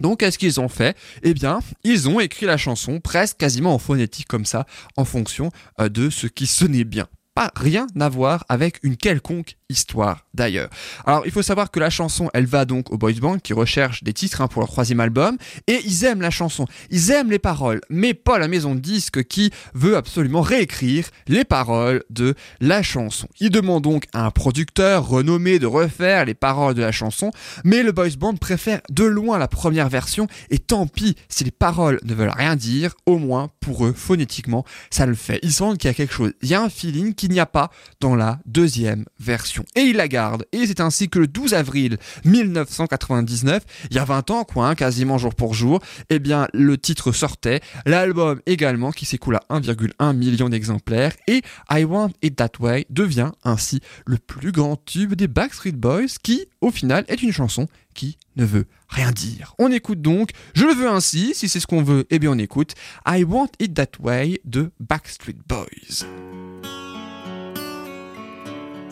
donc, 0.00 0.20
qu'est-ce 0.20 0.38
qu'ils 0.38 0.61
ont 0.61 0.68
fait? 0.68 0.96
Eh 1.24 1.34
bien, 1.34 1.58
ils 1.82 2.08
ont 2.08 2.20
écrit 2.20 2.46
la 2.46 2.56
chanson 2.56 3.00
presque 3.00 3.37
quasiment 3.38 3.74
en 3.74 3.78
phonétique 3.78 4.28
comme 4.28 4.44
ça, 4.44 4.64
en 4.96 5.04
fonction 5.04 5.50
euh, 5.80 5.88
de 5.88 6.08
ce 6.08 6.26
qui 6.26 6.46
sonnait 6.46 6.84
bien 6.84 7.08
rien 7.55 7.87
à 7.98 8.09
voir 8.09 8.44
avec 8.48 8.79
une 8.83 8.96
quelconque 8.96 9.57
histoire 9.68 10.26
d'ailleurs. 10.35 10.70
Alors 11.04 11.22
il 11.26 11.33
faut 11.33 11.42
savoir 11.42 11.70
que 11.70 11.81
la 11.81 11.90
chanson 11.90 12.31
elle 12.33 12.46
va 12.46 12.64
donc 12.64 12.92
au 12.92 12.98
boys 12.98 13.12
band 13.20 13.38
qui 13.38 13.52
recherche 13.52 14.02
des 14.02 14.12
titres 14.12 14.40
hein, 14.40 14.48
pour 14.48 14.62
leur 14.62 14.68
troisième 14.68 15.00
album 15.00 15.37
et 15.66 15.81
ils 15.85 16.04
aiment 16.04 16.22
la 16.22 16.31
chanson, 16.31 16.66
ils 16.90 17.11
aiment 17.11 17.31
les 17.31 17.38
paroles, 17.38 17.81
mais 17.90 18.14
pas 18.14 18.38
la 18.38 18.48
maison 18.48 18.74
de 18.74 18.81
disques 18.81 19.24
qui 19.24 19.50
veut 19.74 19.96
absolument 19.96 20.40
réécrire 20.40 21.09
les 21.26 21.44
paroles 21.44 22.02
de 22.11 22.35
la 22.61 22.83
chanson. 22.83 23.28
Ils 23.40 23.50
demandent 23.50 23.85
donc 23.85 24.07
à 24.12 24.24
un 24.24 24.31
producteur 24.31 25.07
renommé 25.07 25.59
de 25.59 25.66
refaire 25.66 26.24
les 26.24 26.35
paroles 26.35 26.74
de 26.74 26.83
la 26.83 26.92
chanson, 26.92 27.31
mais 27.64 27.83
le 27.83 27.92
boys 27.92 28.09
band 28.18 28.37
préfère 28.37 28.81
de 28.90 29.04
loin 29.04 29.38
la 29.38 29.48
première 29.48 29.88
version 29.88 30.28
et 30.50 30.59
tant 30.59 30.87
pis 30.87 31.16
si 31.28 31.44
les 31.44 31.50
paroles 31.50 32.00
ne 32.04 32.14
veulent 32.14 32.33
rien 32.35 32.57
dire, 32.57 32.94
au 33.07 33.18
moins 33.18 33.50
pour 33.61 33.87
eux 33.87 33.92
phonétiquement 33.92 34.64
ça 34.90 35.07
le 35.07 35.14
fait. 35.14 35.40
Ils 35.42 35.52
sentent 35.52 35.78
qu'il 35.78 35.88
y 35.88 35.90
a 35.90 35.94
quelque 35.94 36.14
chose, 36.14 36.33
il 36.42 36.48
y 36.48 36.54
a 36.54 36.62
un 36.62 36.70
feeling 36.70 37.14
qu'il 37.14 37.31
n'y 37.31 37.40
a 37.40 37.46
pas 37.46 37.70
dans 38.00 38.14
la 38.14 38.38
deuxième 38.46 39.04
version. 39.18 39.57
Et 39.74 39.82
il 39.82 39.96
la 39.96 40.08
garde. 40.08 40.44
Et 40.52 40.66
c'est 40.66 40.80
ainsi 40.80 41.08
que 41.08 41.18
le 41.18 41.26
12 41.26 41.54
avril 41.54 41.98
1999, 42.24 43.62
il 43.90 43.96
y 43.96 43.98
a 43.98 44.04
20 44.04 44.30
ans 44.30 44.44
quoi, 44.44 44.68
hein, 44.68 44.74
quasiment 44.74 45.18
jour 45.18 45.34
pour 45.34 45.54
jour, 45.54 45.80
eh 46.10 46.18
bien 46.18 46.48
le 46.52 46.78
titre 46.78 47.12
sortait, 47.12 47.60
l'album 47.86 48.40
également 48.46 48.90
qui 48.90 49.04
s'écoule 49.06 49.36
à 49.36 49.44
1,1 49.50 50.16
million 50.16 50.48
d'exemplaires 50.48 51.12
et 51.26 51.42
I 51.70 51.84
Want 51.84 52.10
It 52.22 52.36
That 52.36 52.52
Way 52.60 52.86
devient 52.90 53.32
ainsi 53.44 53.80
le 54.06 54.18
plus 54.18 54.52
grand 54.52 54.76
tube 54.84 55.14
des 55.14 55.28
Backstreet 55.28 55.72
Boys 55.72 56.18
qui 56.22 56.46
au 56.60 56.70
final 56.70 57.04
est 57.08 57.22
une 57.22 57.32
chanson 57.32 57.66
qui 57.94 58.16
ne 58.36 58.44
veut 58.44 58.66
rien 58.88 59.10
dire. 59.10 59.54
On 59.58 59.72
écoute 59.72 60.00
donc 60.00 60.30
Je 60.54 60.64
le 60.64 60.72
veux 60.72 60.88
ainsi, 60.88 61.34
si 61.34 61.48
c'est 61.48 61.60
ce 61.60 61.66
qu'on 61.66 61.82
veut, 61.82 62.06
eh 62.10 62.18
bien 62.18 62.30
on 62.30 62.38
écoute 62.38 62.74
I 63.06 63.24
Want 63.24 63.50
It 63.58 63.74
That 63.74 64.00
Way 64.00 64.40
de 64.44 64.70
Backstreet 64.80 65.36
Boys. 65.48 66.06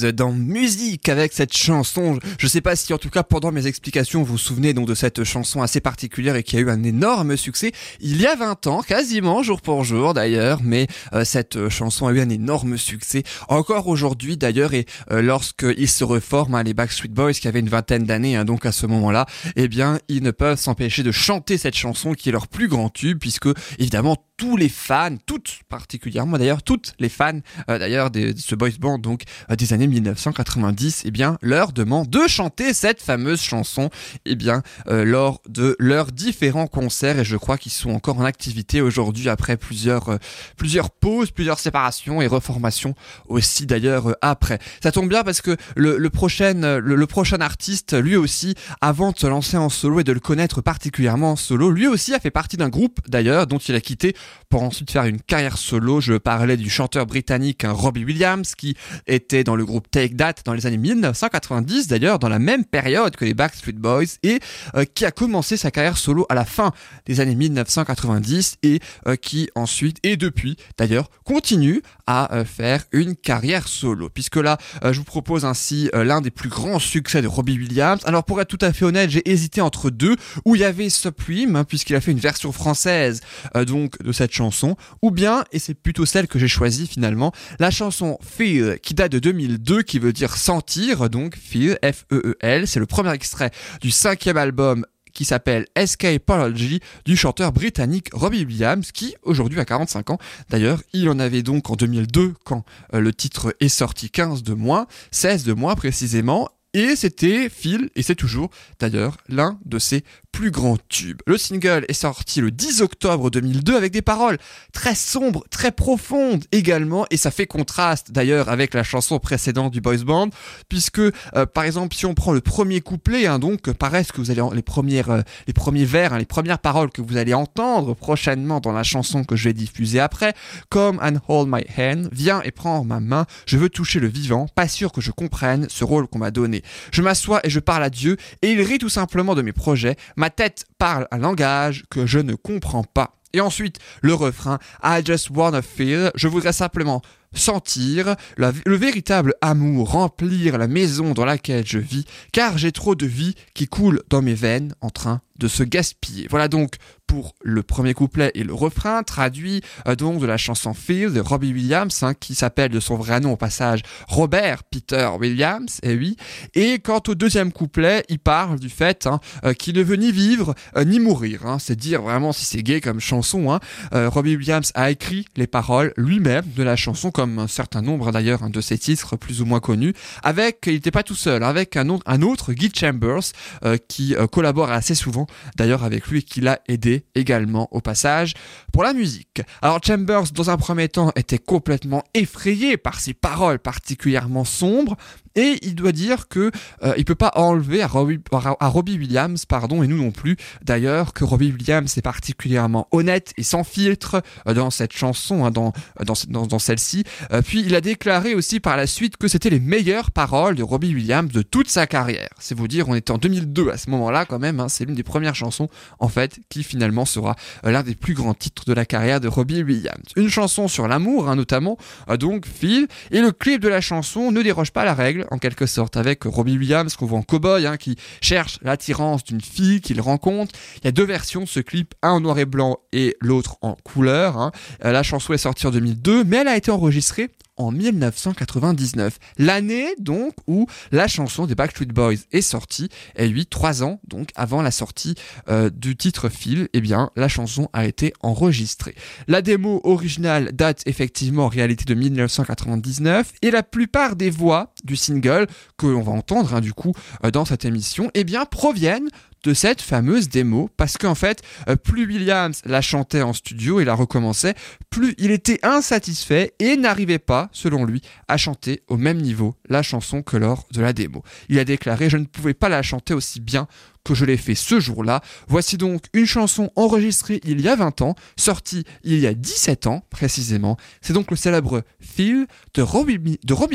Dans 0.00 0.32
musique 0.32 1.08
avec 1.08 1.32
cette 1.32 1.54
chanson. 1.54 2.18
Je 2.38 2.46
sais 2.46 2.60
pas 2.60 2.74
si 2.74 2.94
en 2.94 2.98
tout 2.98 3.10
cas 3.10 3.22
pendant 3.22 3.52
mes 3.52 3.66
explications 3.66 4.22
vous 4.22 4.32
vous 4.32 4.38
souvenez 4.38 4.72
donc 4.72 4.86
de 4.86 4.94
cette 4.94 5.24
chanson 5.24 5.62
assez 5.62 5.80
particulière 5.80 6.36
et 6.36 6.42
qui 6.42 6.56
a 6.56 6.60
eu 6.60 6.70
un 6.70 6.82
énorme 6.82 7.36
succès 7.36 7.72
il 8.00 8.20
y 8.20 8.26
a 8.26 8.34
20 8.34 8.66
ans, 8.66 8.82
quasiment 8.82 9.42
jour 9.42 9.60
pour 9.60 9.84
jour 9.84 10.14
d'ailleurs, 10.14 10.60
mais 10.62 10.86
euh, 11.12 11.24
cette 11.24 11.56
euh, 11.56 11.68
chanson 11.68 12.06
a 12.06 12.12
eu 12.12 12.20
un 12.20 12.28
énorme 12.28 12.78
succès 12.78 13.24
encore 13.48 13.88
aujourd'hui 13.88 14.36
d'ailleurs 14.36 14.74
et 14.74 14.86
euh, 15.10 15.20
lorsqu'ils 15.20 15.88
se 15.88 16.04
reforment, 16.04 16.54
hein, 16.54 16.62
les 16.62 16.74
Backstreet 16.74 17.08
Boys 17.08 17.32
qui 17.32 17.48
avaient 17.48 17.60
une 17.60 17.68
vingtaine 17.68 18.04
d'années 18.04 18.36
hein, 18.36 18.44
donc 18.44 18.64
à 18.66 18.72
ce 18.72 18.86
moment-là, 18.86 19.26
eh 19.56 19.68
bien 19.68 19.98
ils 20.08 20.22
ne 20.22 20.30
peuvent 20.30 20.58
s'empêcher 20.58 21.02
de 21.02 21.12
chanter 21.12 21.58
cette 21.58 21.76
chanson 21.76 22.14
qui 22.14 22.30
est 22.30 22.32
leur 22.32 22.48
plus 22.48 22.68
grand 22.68 22.88
tube 22.88 23.18
puisque 23.18 23.48
évidemment 23.78 24.16
tous 24.40 24.56
les 24.56 24.70
fans, 24.70 25.18
toutes 25.26 25.60
particulièrement 25.68 26.38
d'ailleurs, 26.38 26.62
toutes 26.62 26.94
les 26.98 27.10
fans 27.10 27.40
euh, 27.68 27.78
d'ailleurs 27.78 28.10
de, 28.10 28.32
ce 28.38 28.54
boys 28.54 28.70
band 28.80 28.96
donc 28.96 29.24
euh, 29.50 29.54
des 29.54 29.74
années 29.74 29.86
1990, 29.86 31.02
eh 31.04 31.10
bien 31.10 31.36
leur 31.42 31.72
demandent 31.72 32.08
de 32.08 32.26
chanter 32.26 32.72
cette 32.72 33.02
fameuse 33.02 33.42
chanson 33.42 33.90
eh 34.24 34.36
bien 34.36 34.62
euh, 34.88 35.04
lors 35.04 35.42
de 35.46 35.76
leurs 35.78 36.10
différents 36.10 36.68
concerts 36.68 37.18
et 37.18 37.24
je 37.24 37.36
crois 37.36 37.58
qu'ils 37.58 37.70
sont 37.70 37.90
encore 37.90 38.18
en 38.18 38.24
activité 38.24 38.80
aujourd'hui 38.80 39.28
après 39.28 39.58
plusieurs 39.58 40.08
euh, 40.08 40.16
plusieurs 40.56 40.88
pauses, 40.88 41.32
plusieurs 41.32 41.58
séparations 41.58 42.22
et 42.22 42.26
reformations 42.26 42.94
aussi 43.28 43.66
d'ailleurs 43.66 44.08
euh, 44.08 44.14
après. 44.22 44.58
Ça 44.82 44.90
tombe 44.90 45.10
bien 45.10 45.22
parce 45.22 45.42
que 45.42 45.54
le, 45.76 45.98
le 45.98 46.08
prochain 46.08 46.62
euh, 46.62 46.80
le, 46.80 46.94
le 46.94 47.06
prochain 47.06 47.42
artiste 47.42 47.92
lui 47.92 48.16
aussi 48.16 48.54
avant 48.80 49.12
de 49.12 49.18
se 49.18 49.26
lancer 49.26 49.58
en 49.58 49.68
solo 49.68 50.00
et 50.00 50.04
de 50.04 50.12
le 50.12 50.20
connaître 50.20 50.62
particulièrement 50.62 51.32
en 51.32 51.36
solo, 51.36 51.70
lui 51.70 51.86
aussi 51.86 52.14
a 52.14 52.20
fait 52.20 52.30
partie 52.30 52.56
d'un 52.56 52.70
groupe 52.70 53.00
d'ailleurs 53.06 53.46
dont 53.46 53.58
il 53.58 53.74
a 53.74 53.82
quitté 53.82 54.16
pour 54.48 54.62
ensuite 54.62 54.90
faire 54.90 55.04
une 55.04 55.20
carrière 55.20 55.58
solo. 55.58 56.00
Je 56.00 56.14
parlais 56.14 56.56
du 56.56 56.68
chanteur 56.68 57.06
britannique 57.06 57.64
hein, 57.64 57.72
Robbie 57.72 58.04
Williams 58.04 58.54
qui 58.54 58.76
était 59.06 59.44
dans 59.44 59.56
le 59.56 59.64
groupe 59.64 59.90
Take 59.90 60.16
That 60.16 60.34
dans 60.44 60.54
les 60.54 60.66
années 60.66 60.76
1990 60.76 61.88
d'ailleurs 61.88 62.18
dans 62.18 62.28
la 62.28 62.38
même 62.38 62.64
période 62.64 63.16
que 63.16 63.24
les 63.24 63.34
Backstreet 63.34 63.72
Boys 63.72 64.18
et 64.22 64.40
euh, 64.74 64.84
qui 64.84 65.04
a 65.04 65.10
commencé 65.10 65.56
sa 65.56 65.70
carrière 65.70 65.96
solo 65.96 66.26
à 66.28 66.34
la 66.34 66.44
fin 66.44 66.72
des 67.06 67.20
années 67.20 67.34
1990 67.34 68.56
et 68.62 68.80
euh, 69.06 69.16
qui 69.16 69.48
ensuite 69.54 69.98
et 70.02 70.16
depuis 70.16 70.56
d'ailleurs 70.78 71.10
continue 71.24 71.82
à 72.06 72.34
euh, 72.34 72.44
faire 72.44 72.84
une 72.92 73.16
carrière 73.16 73.68
solo 73.68 74.08
puisque 74.08 74.36
là 74.36 74.58
je 74.82 74.98
vous 74.98 75.04
propose 75.04 75.44
ainsi 75.44 75.90
l'un 75.92 76.20
des 76.20 76.30
plus 76.30 76.48
grands 76.48 76.78
succès 76.78 77.22
de 77.22 77.26
Robbie 77.26 77.58
Williams. 77.58 78.00
Alors 78.04 78.24
pour 78.24 78.40
être 78.40 78.48
tout 78.48 78.58
à 78.64 78.72
fait 78.72 78.84
honnête, 78.84 79.10
j'ai 79.10 79.28
hésité 79.30 79.60
entre 79.60 79.90
deux 79.90 80.16
où 80.44 80.54
il 80.54 80.60
y 80.62 80.64
avait 80.64 80.88
Supreme 80.88 81.56
hein, 81.56 81.64
puisqu'il 81.64 81.96
a 81.96 82.00
fait 82.00 82.12
une 82.12 82.18
version 82.18 82.52
française 82.52 83.20
donc 83.66 84.00
de 84.02 84.12
cette 84.20 84.32
chanson 84.32 84.76
ou 85.00 85.10
bien 85.10 85.44
et 85.50 85.58
c'est 85.58 85.72
plutôt 85.72 86.04
celle 86.04 86.28
que 86.28 86.38
j'ai 86.38 86.46
choisie 86.46 86.86
finalement 86.86 87.32
la 87.58 87.70
chanson 87.70 88.18
Feel 88.20 88.78
qui 88.82 88.92
date 88.92 89.12
de 89.12 89.18
2002 89.18 89.80
qui 89.80 89.98
veut 89.98 90.12
dire 90.12 90.36
sentir 90.36 91.08
donc 91.08 91.38
Feel 91.38 91.78
F 91.82 92.04
E 92.12 92.16
E 92.16 92.36
L 92.40 92.68
c'est 92.68 92.80
le 92.80 92.84
premier 92.84 93.12
extrait 93.12 93.50
du 93.80 93.90
cinquième 93.90 94.36
album 94.36 94.84
qui 95.14 95.24
s'appelle 95.24 95.64
Escapology 95.74 96.80
du 97.06 97.16
chanteur 97.16 97.50
britannique 97.52 98.08
Robbie 98.12 98.44
Williams 98.44 98.92
qui 98.92 99.16
aujourd'hui 99.22 99.58
a 99.58 99.64
45 99.64 100.10
ans. 100.10 100.18
D'ailleurs, 100.50 100.82
il 100.92 101.08
en 101.08 101.18
avait 101.18 101.42
donc 101.42 101.68
en 101.70 101.74
2002 101.74 102.34
quand 102.44 102.64
euh, 102.94 103.00
le 103.00 103.12
titre 103.12 103.54
est 103.58 103.68
sorti 103.68 104.08
15 104.08 104.44
de 104.44 104.54
moins, 104.54 104.86
16 105.10 105.44
de 105.44 105.52
moins 105.52 105.74
précisément 105.74 106.48
Et 106.72 106.94
c'était 106.94 107.48
Phil, 107.48 107.90
et 107.96 108.02
c'est 108.04 108.14
toujours 108.14 108.48
d'ailleurs 108.78 109.16
l'un 109.28 109.58
de 109.64 109.80
ses 109.80 110.04
plus 110.30 110.52
grands 110.52 110.78
tubes. 110.88 111.18
Le 111.26 111.36
single 111.36 111.84
est 111.88 111.94
sorti 111.94 112.40
le 112.40 112.52
10 112.52 112.82
octobre 112.82 113.28
2002 113.28 113.76
avec 113.76 113.92
des 113.92 114.02
paroles 114.02 114.38
très 114.72 114.94
sombres, 114.94 115.44
très 115.50 115.72
profondes 115.72 116.44
également, 116.52 117.06
et 117.10 117.16
ça 117.16 117.32
fait 117.32 117.46
contraste 117.46 118.12
d'ailleurs 118.12 118.48
avec 118.48 118.74
la 118.74 118.84
chanson 118.84 119.18
précédente 119.18 119.72
du 119.72 119.80
boys 119.80 120.04
band, 120.04 120.30
puisque 120.68 121.00
euh, 121.00 121.12
par 121.52 121.64
exemple 121.64 121.96
si 121.96 122.06
on 122.06 122.14
prend 122.14 122.32
le 122.32 122.40
premier 122.40 122.80
couplet, 122.80 123.26
hein, 123.26 123.40
donc 123.40 123.72
paraît 123.72 124.04
ce 124.04 124.12
que 124.12 124.20
vous 124.20 124.30
allez 124.30 124.40
les 124.52 125.08
euh, 125.08 125.22
les 125.48 125.52
premiers 125.52 125.84
vers, 125.84 126.12
hein, 126.12 126.18
les 126.18 126.24
premières 126.24 126.60
paroles 126.60 126.92
que 126.92 127.02
vous 127.02 127.16
allez 127.16 127.34
entendre 127.34 127.94
prochainement 127.94 128.60
dans 128.60 128.72
la 128.72 128.84
chanson 128.84 129.24
que 129.24 129.34
je 129.34 129.48
vais 129.48 129.54
diffuser 129.54 129.98
après, 129.98 130.34
comme 130.68 131.00
and 131.02 131.18
hold 131.26 131.48
my 131.50 131.64
hand, 131.76 132.08
viens 132.12 132.42
et 132.42 132.52
prends 132.52 132.84
ma 132.84 133.00
main, 133.00 133.26
je 133.46 133.58
veux 133.58 133.68
toucher 133.68 133.98
le 133.98 134.06
vivant, 134.06 134.46
pas 134.54 134.68
sûr 134.68 134.92
que 134.92 135.00
je 135.00 135.10
comprenne 135.10 135.66
ce 135.68 135.82
rôle 135.82 136.06
qu'on 136.06 136.20
m'a 136.20 136.30
donné. 136.30 136.59
Je 136.92 137.02
m'assois 137.02 137.40
et 137.44 137.50
je 137.50 137.60
parle 137.60 137.82
à 137.82 137.90
Dieu, 137.90 138.16
et 138.42 138.52
il 138.52 138.60
rit 138.62 138.78
tout 138.78 138.88
simplement 138.88 139.34
de 139.34 139.42
mes 139.42 139.52
projets. 139.52 139.96
Ma 140.16 140.30
tête 140.30 140.64
parle 140.78 141.06
un 141.10 141.18
langage 141.18 141.84
que 141.90 142.06
je 142.06 142.18
ne 142.18 142.34
comprends 142.34 142.84
pas. 142.84 143.16
Et 143.32 143.40
ensuite, 143.40 143.78
le 144.02 144.14
refrain 144.14 144.58
I 144.82 145.02
just 145.04 145.30
wanna 145.30 145.62
feel, 145.62 146.10
je 146.14 146.28
voudrais 146.28 146.52
simplement 146.52 147.00
sentir 147.32 148.16
le 148.36 148.76
véritable 148.76 149.34
amour 149.40 149.90
remplir 149.90 150.58
la 150.58 150.68
maison 150.68 151.12
dans 151.12 151.24
laquelle 151.24 151.66
je 151.66 151.78
vis, 151.78 152.04
car 152.32 152.58
j'ai 152.58 152.72
trop 152.72 152.94
de 152.94 153.06
vie 153.06 153.34
qui 153.54 153.66
coule 153.66 154.02
dans 154.08 154.22
mes 154.22 154.34
veines 154.34 154.74
en 154.80 154.90
train 154.90 155.20
de 155.40 155.48
se 155.48 155.62
gaspiller. 155.62 156.26
Voilà 156.28 156.48
donc 156.48 156.76
pour 157.06 157.34
le 157.42 157.64
premier 157.64 157.92
couplet 157.92 158.30
et 158.34 158.44
le 158.44 158.54
refrain, 158.54 159.02
traduit 159.02 159.62
euh, 159.88 159.96
donc 159.96 160.20
de 160.20 160.26
la 160.26 160.36
chanson 160.36 160.74
Feel 160.74 161.12
de 161.12 161.18
Robbie 161.20 161.52
Williams, 161.52 162.04
hein, 162.04 162.14
qui 162.14 162.36
s'appelle 162.36 162.70
de 162.70 162.78
son 162.78 162.94
vrai 162.94 163.18
nom 163.18 163.32
au 163.32 163.36
passage 163.36 163.80
Robert 164.06 164.62
Peter 164.62 165.10
Williams, 165.18 165.80
et 165.82 165.94
oui. 165.94 166.16
Et 166.54 166.78
quant 166.78 167.02
au 167.08 167.16
deuxième 167.16 167.50
couplet, 167.50 168.04
il 168.08 168.20
parle 168.20 168.60
du 168.60 168.68
fait 168.68 169.08
hein, 169.08 169.18
euh, 169.44 169.54
qu'il 169.54 169.76
ne 169.76 169.82
veut 169.82 169.96
ni 169.96 170.12
vivre 170.12 170.54
euh, 170.76 170.84
ni 170.84 171.00
mourir. 171.00 171.46
hein. 171.46 171.58
C'est 171.58 171.74
dire 171.74 172.02
vraiment 172.02 172.32
si 172.32 172.44
c'est 172.44 172.62
gay 172.62 172.80
comme 172.80 173.00
chanson. 173.00 173.58
Robbie 173.92 174.36
Williams 174.36 174.70
a 174.74 174.90
écrit 174.90 175.24
les 175.36 175.46
paroles 175.46 175.92
lui-même 175.96 176.44
de 176.54 176.62
la 176.62 176.76
chanson, 176.76 177.10
comme 177.20 177.38
un 177.38 177.48
certain 177.48 177.82
nombre 177.82 178.12
d'ailleurs 178.12 178.42
hein, 178.42 178.48
de 178.48 178.62
ses 178.62 178.78
titres 178.78 179.14
plus 179.14 179.42
ou 179.42 179.44
moins 179.44 179.60
connus, 179.60 179.92
avec, 180.22 180.62
il 180.66 180.72
n'était 180.72 180.90
pas 180.90 181.02
tout 181.02 181.14
seul, 181.14 181.42
avec 181.44 181.76
un, 181.76 181.90
autre- 181.90 182.02
un 182.06 182.22
autre, 182.22 182.54
Guy 182.54 182.72
Chambers, 182.74 183.20
euh, 183.62 183.76
qui 183.88 184.14
euh, 184.14 184.26
collabore 184.26 184.70
assez 184.70 184.94
souvent 184.94 185.26
d'ailleurs 185.54 185.84
avec 185.84 186.06
lui 186.06 186.20
et 186.20 186.22
qui 186.22 186.40
l'a 186.40 186.60
aidé 186.66 187.04
également 187.14 187.68
au 187.72 187.82
passage 187.82 188.32
pour 188.72 188.84
la 188.84 188.94
musique. 188.94 189.42
Alors 189.60 189.80
Chambers, 189.84 190.32
dans 190.32 190.48
un 190.48 190.56
premier 190.56 190.88
temps, 190.88 191.12
était 191.14 191.36
complètement 191.36 192.04
effrayé 192.14 192.78
par 192.78 192.98
ses 193.00 193.12
paroles 193.12 193.58
particulièrement 193.58 194.46
sombres, 194.46 194.96
et 195.36 195.58
il 195.62 195.74
doit 195.74 195.92
dire 195.92 196.28
que 196.28 196.50
euh, 196.82 196.94
il 196.96 197.04
peut 197.04 197.14
pas 197.14 197.32
enlever 197.36 197.82
à 197.82 197.86
Robbie, 197.86 198.98
Williams, 198.98 199.46
pardon, 199.46 199.82
et 199.82 199.86
nous 199.86 199.96
non 199.96 200.10
plus, 200.10 200.36
d'ailleurs, 200.62 201.12
que 201.12 201.24
Robbie 201.24 201.52
Williams 201.52 201.96
est 201.96 202.02
particulièrement 202.02 202.88
honnête 202.90 203.32
et 203.36 203.42
sans 203.42 203.64
filtre 203.64 204.22
euh, 204.46 204.54
dans 204.54 204.70
cette 204.70 204.92
chanson, 204.92 205.44
hein, 205.44 205.50
dans, 205.50 205.72
dans, 206.04 206.46
dans, 206.46 206.58
celle-ci. 206.58 207.04
Euh, 207.32 207.42
puis 207.42 207.62
il 207.64 207.74
a 207.74 207.80
déclaré 207.80 208.34
aussi 208.34 208.60
par 208.60 208.76
la 208.76 208.86
suite 208.86 209.16
que 209.16 209.28
c'était 209.28 209.50
les 209.50 209.60
meilleures 209.60 210.10
paroles 210.10 210.54
de 210.54 210.62
Robbie 210.62 210.94
Williams 210.94 211.30
de 211.32 211.42
toute 211.42 211.68
sa 211.68 211.86
carrière. 211.86 212.30
C'est 212.38 212.56
vous 212.56 212.68
dire, 212.68 212.88
on 212.88 212.94
était 212.94 213.12
en 213.12 213.18
2002 213.18 213.70
à 213.70 213.76
ce 213.76 213.90
moment-là 213.90 214.24
quand 214.24 214.38
même, 214.38 214.60
hein, 214.60 214.68
c'est 214.68 214.84
l'une 214.84 214.94
des 214.94 215.02
premières 215.02 215.34
chansons 215.34 215.68
en 215.98 216.08
fait 216.08 216.40
qui 216.48 216.62
finalement 216.62 217.04
sera 217.04 217.36
euh, 217.64 217.70
l'un 217.70 217.82
des 217.82 217.94
plus 217.94 218.14
grands 218.14 218.34
titres 218.34 218.64
de 218.64 218.72
la 218.72 218.84
carrière 218.84 219.20
de 219.20 219.28
Robbie 219.28 219.62
Williams. 219.62 220.02
Une 220.16 220.28
chanson 220.28 220.68
sur 220.68 220.88
l'amour 220.88 221.28
hein, 221.28 221.36
notamment, 221.36 221.78
donc 222.18 222.46
Phil, 222.46 222.88
et 223.10 223.20
le 223.20 223.32
clip 223.32 223.60
de 223.60 223.68
la 223.68 223.80
chanson 223.80 224.32
ne 224.32 224.42
déroge 224.42 224.72
pas 224.72 224.84
la 224.84 224.94
règle 224.94 225.19
en 225.30 225.38
quelque 225.38 225.66
sorte 225.66 225.96
avec 225.96 226.24
Robbie 226.24 226.58
Williams 226.58 226.94
qu'on 226.96 227.06
voit 227.06 227.18
en 227.18 227.22
cowboy 227.22 227.66
hein, 227.66 227.76
qui 227.76 227.96
cherche 228.20 228.58
l'attirance 228.62 229.24
d'une 229.24 229.40
fille 229.40 229.80
qu'il 229.80 230.00
rencontre. 230.00 230.54
Il 230.78 230.84
y 230.84 230.88
a 230.88 230.92
deux 230.92 231.04
versions 231.04 231.42
de 231.42 231.48
ce 231.48 231.60
clip, 231.60 231.94
un 232.02 232.10
en 232.10 232.20
noir 232.20 232.38
et 232.38 232.44
blanc 232.46 232.78
et 232.92 233.16
l'autre 233.20 233.56
en 233.62 233.74
couleur. 233.84 234.36
hein. 234.38 234.52
Euh, 234.84 234.92
La 234.92 235.02
chanson 235.02 235.32
est 235.32 235.38
sortie 235.38 235.66
en 235.66 235.70
2002, 235.70 236.24
mais 236.24 236.38
elle 236.38 236.48
a 236.48 236.56
été 236.56 236.70
enregistrée 236.70 237.30
en 237.56 237.72
1999, 237.72 239.18
l'année 239.36 239.88
donc 239.98 240.32
où 240.46 240.66
la 240.92 241.08
chanson 241.08 241.46
des 241.46 241.54
Backstreet 241.54 241.86
Boys 241.92 242.14
est 242.32 242.40
sortie, 242.40 242.88
et 243.16 243.26
oui, 243.26 243.44
trois 243.44 243.82
ans 243.82 244.00
donc 244.08 244.30
avant 244.34 244.62
la 244.62 244.70
sortie 244.70 245.14
euh, 245.50 245.68
du 245.68 245.94
titre 245.94 246.30
Phil, 246.30 246.68
eh 246.72 246.80
bien 246.80 247.10
la 247.16 247.28
chanson 247.28 247.68
a 247.74 247.84
été 247.84 248.14
enregistrée. 248.22 248.94
La 249.28 249.42
démo 249.42 249.82
originale 249.84 250.52
date 250.54 250.82
effectivement 250.86 251.44
en 251.44 251.48
réalité 251.48 251.84
de 251.84 251.92
1999, 251.92 253.32
et 253.42 253.50
la 253.50 253.62
plupart 253.62 254.16
des 254.16 254.30
voix 254.30 254.72
du 254.84 254.96
single 254.96 255.46
que 255.76 255.86
l'on 255.86 256.02
va 256.02 256.12
entendre 256.12 256.54
hein, 256.54 256.60
du 256.60 256.72
coup 256.72 256.92
euh, 257.24 257.30
dans 257.30 257.44
cette 257.44 257.64
émission, 257.64 258.10
eh 258.14 258.24
bien 258.24 258.44
proviennent 258.44 259.08
de 259.42 259.54
cette 259.54 259.80
fameuse 259.80 260.28
démo. 260.28 260.68
Parce 260.76 260.98
qu'en 260.98 261.14
fait 261.14 261.42
euh, 261.68 261.76
plus 261.76 262.06
Williams 262.06 262.60
la 262.64 262.80
chantait 262.80 263.22
en 263.22 263.32
studio 263.32 263.80
et 263.80 263.84
la 263.84 263.94
recommençait 263.94 264.54
plus 264.90 265.14
il 265.18 265.30
était 265.30 265.58
insatisfait 265.62 266.54
et 266.58 266.76
n'arrivait 266.76 267.18
pas 267.18 267.48
selon 267.52 267.84
lui 267.84 268.02
à 268.28 268.36
chanter 268.36 268.82
au 268.88 268.96
même 268.96 269.18
niveau 269.18 269.54
la 269.68 269.82
chanson 269.82 270.22
que 270.22 270.36
lors 270.36 270.66
de 270.72 270.80
la 270.80 270.92
démo. 270.92 271.22
Il 271.48 271.58
a 271.58 271.64
déclaré 271.64 272.10
je 272.10 272.16
ne 272.16 272.24
pouvais 272.24 272.54
pas 272.54 272.68
la 272.68 272.82
chanter 272.82 273.14
aussi 273.14 273.40
bien 273.40 273.66
que 274.04 274.14
je 274.14 274.24
l'ai 274.24 274.36
fait 274.36 274.54
ce 274.54 274.80
jour-là. 274.80 275.20
Voici 275.48 275.76
donc 275.76 276.04
une 276.12 276.26
chanson 276.26 276.70
enregistrée 276.76 277.40
il 277.44 277.60
y 277.60 277.68
a 277.68 277.76
20 277.76 278.02
ans, 278.02 278.14
sortie 278.36 278.84
il 279.04 279.18
y 279.18 279.26
a 279.26 279.34
17 279.34 279.86
ans 279.86 280.02
précisément. 280.10 280.76
C'est 281.00 281.12
donc 281.12 281.30
le 281.30 281.36
célèbre 281.36 281.82
Phil 282.00 282.46
de 282.74 282.82
Robbie, 282.82 283.18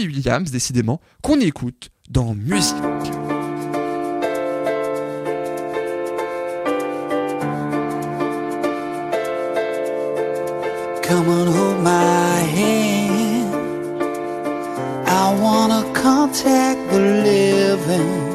Williams, 0.08 0.52
décidément, 0.52 1.02
qu'on 1.22 1.40
écoute 1.40 1.90
dans 2.10 2.34
Musique. 2.34 2.76
Come 11.08 11.28
hold 11.28 11.84
my 11.84 12.40
hand. 12.56 13.06
I 15.08 15.40
wanna 15.40 15.84
contact 15.94 16.90
the 16.90 17.00
living. 17.00 18.35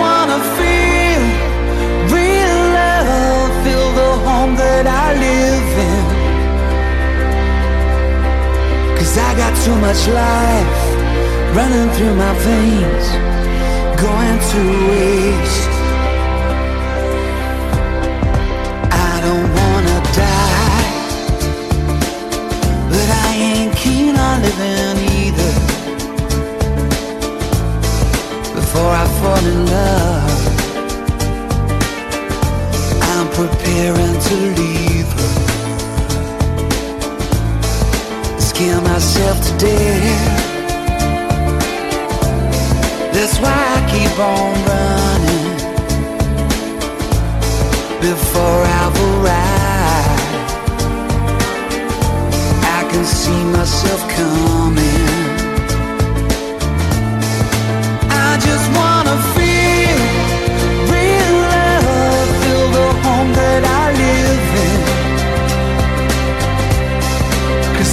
Wanna 0.00 0.38
feel 0.58 1.22
real 2.18 2.60
love, 2.78 3.50
feel 3.64 3.88
the 4.00 4.12
home 4.26 4.54
that 4.56 4.86
I 4.86 5.06
live 5.26 5.70
in. 5.90 6.04
Cause 8.98 9.14
I 9.18 9.30
got 9.42 9.52
too 9.64 9.76
much 9.86 10.00
life 10.08 10.84
running 11.56 11.88
through 11.96 12.14
my 12.24 12.34
veins, 12.48 13.06
going 14.00 14.38
to 14.52 14.60
waste. 14.90 15.73
Fall 29.24 29.46
in 29.52 29.60
love, 29.76 30.42
I'm 33.12 33.28
preparing 33.40 34.16
to 34.28 34.36
leave 34.60 35.10
her. 35.18 35.34
Scare 38.48 38.82
myself 38.92 39.36
to 39.46 39.52
death. 39.66 40.42
That's 43.14 43.36
why 43.42 43.60
I 43.76 43.80
keep 43.94 44.14
on 44.34 44.52
running 44.70 45.48
before 48.08 48.60
I've 48.80 48.98
arrived. 49.08 50.34
I 52.78 52.80
can 52.90 53.04
see 53.04 53.42
myself 53.56 54.00
coming. 54.18 55.23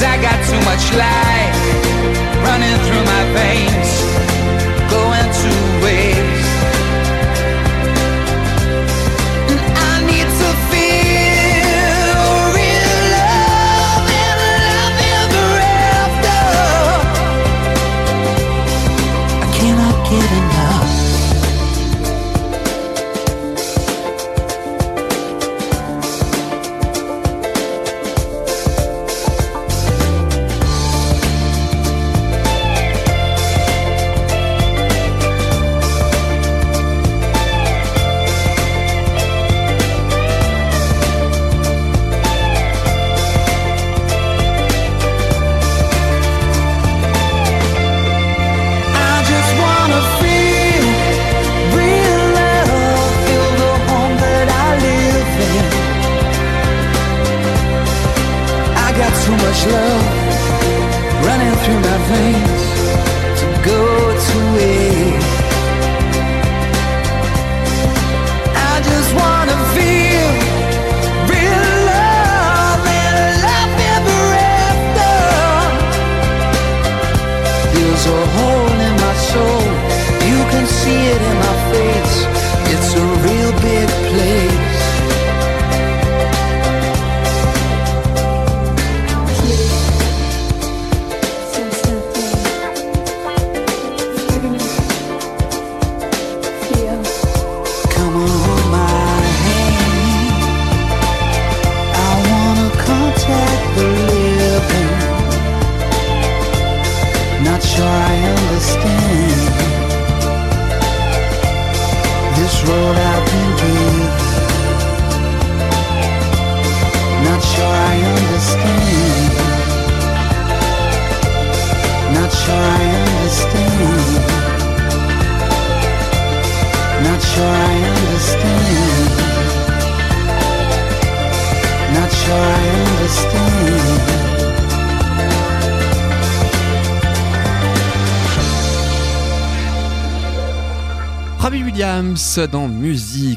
Cause 0.02 0.10
I 0.10 0.18
got 0.20 0.40
too 0.50 0.58
much 0.66 0.86
life 0.98 1.58
running 2.42 2.78
through 2.86 3.06
my 3.06 3.24
veins, 3.38 4.21
love 59.68 60.01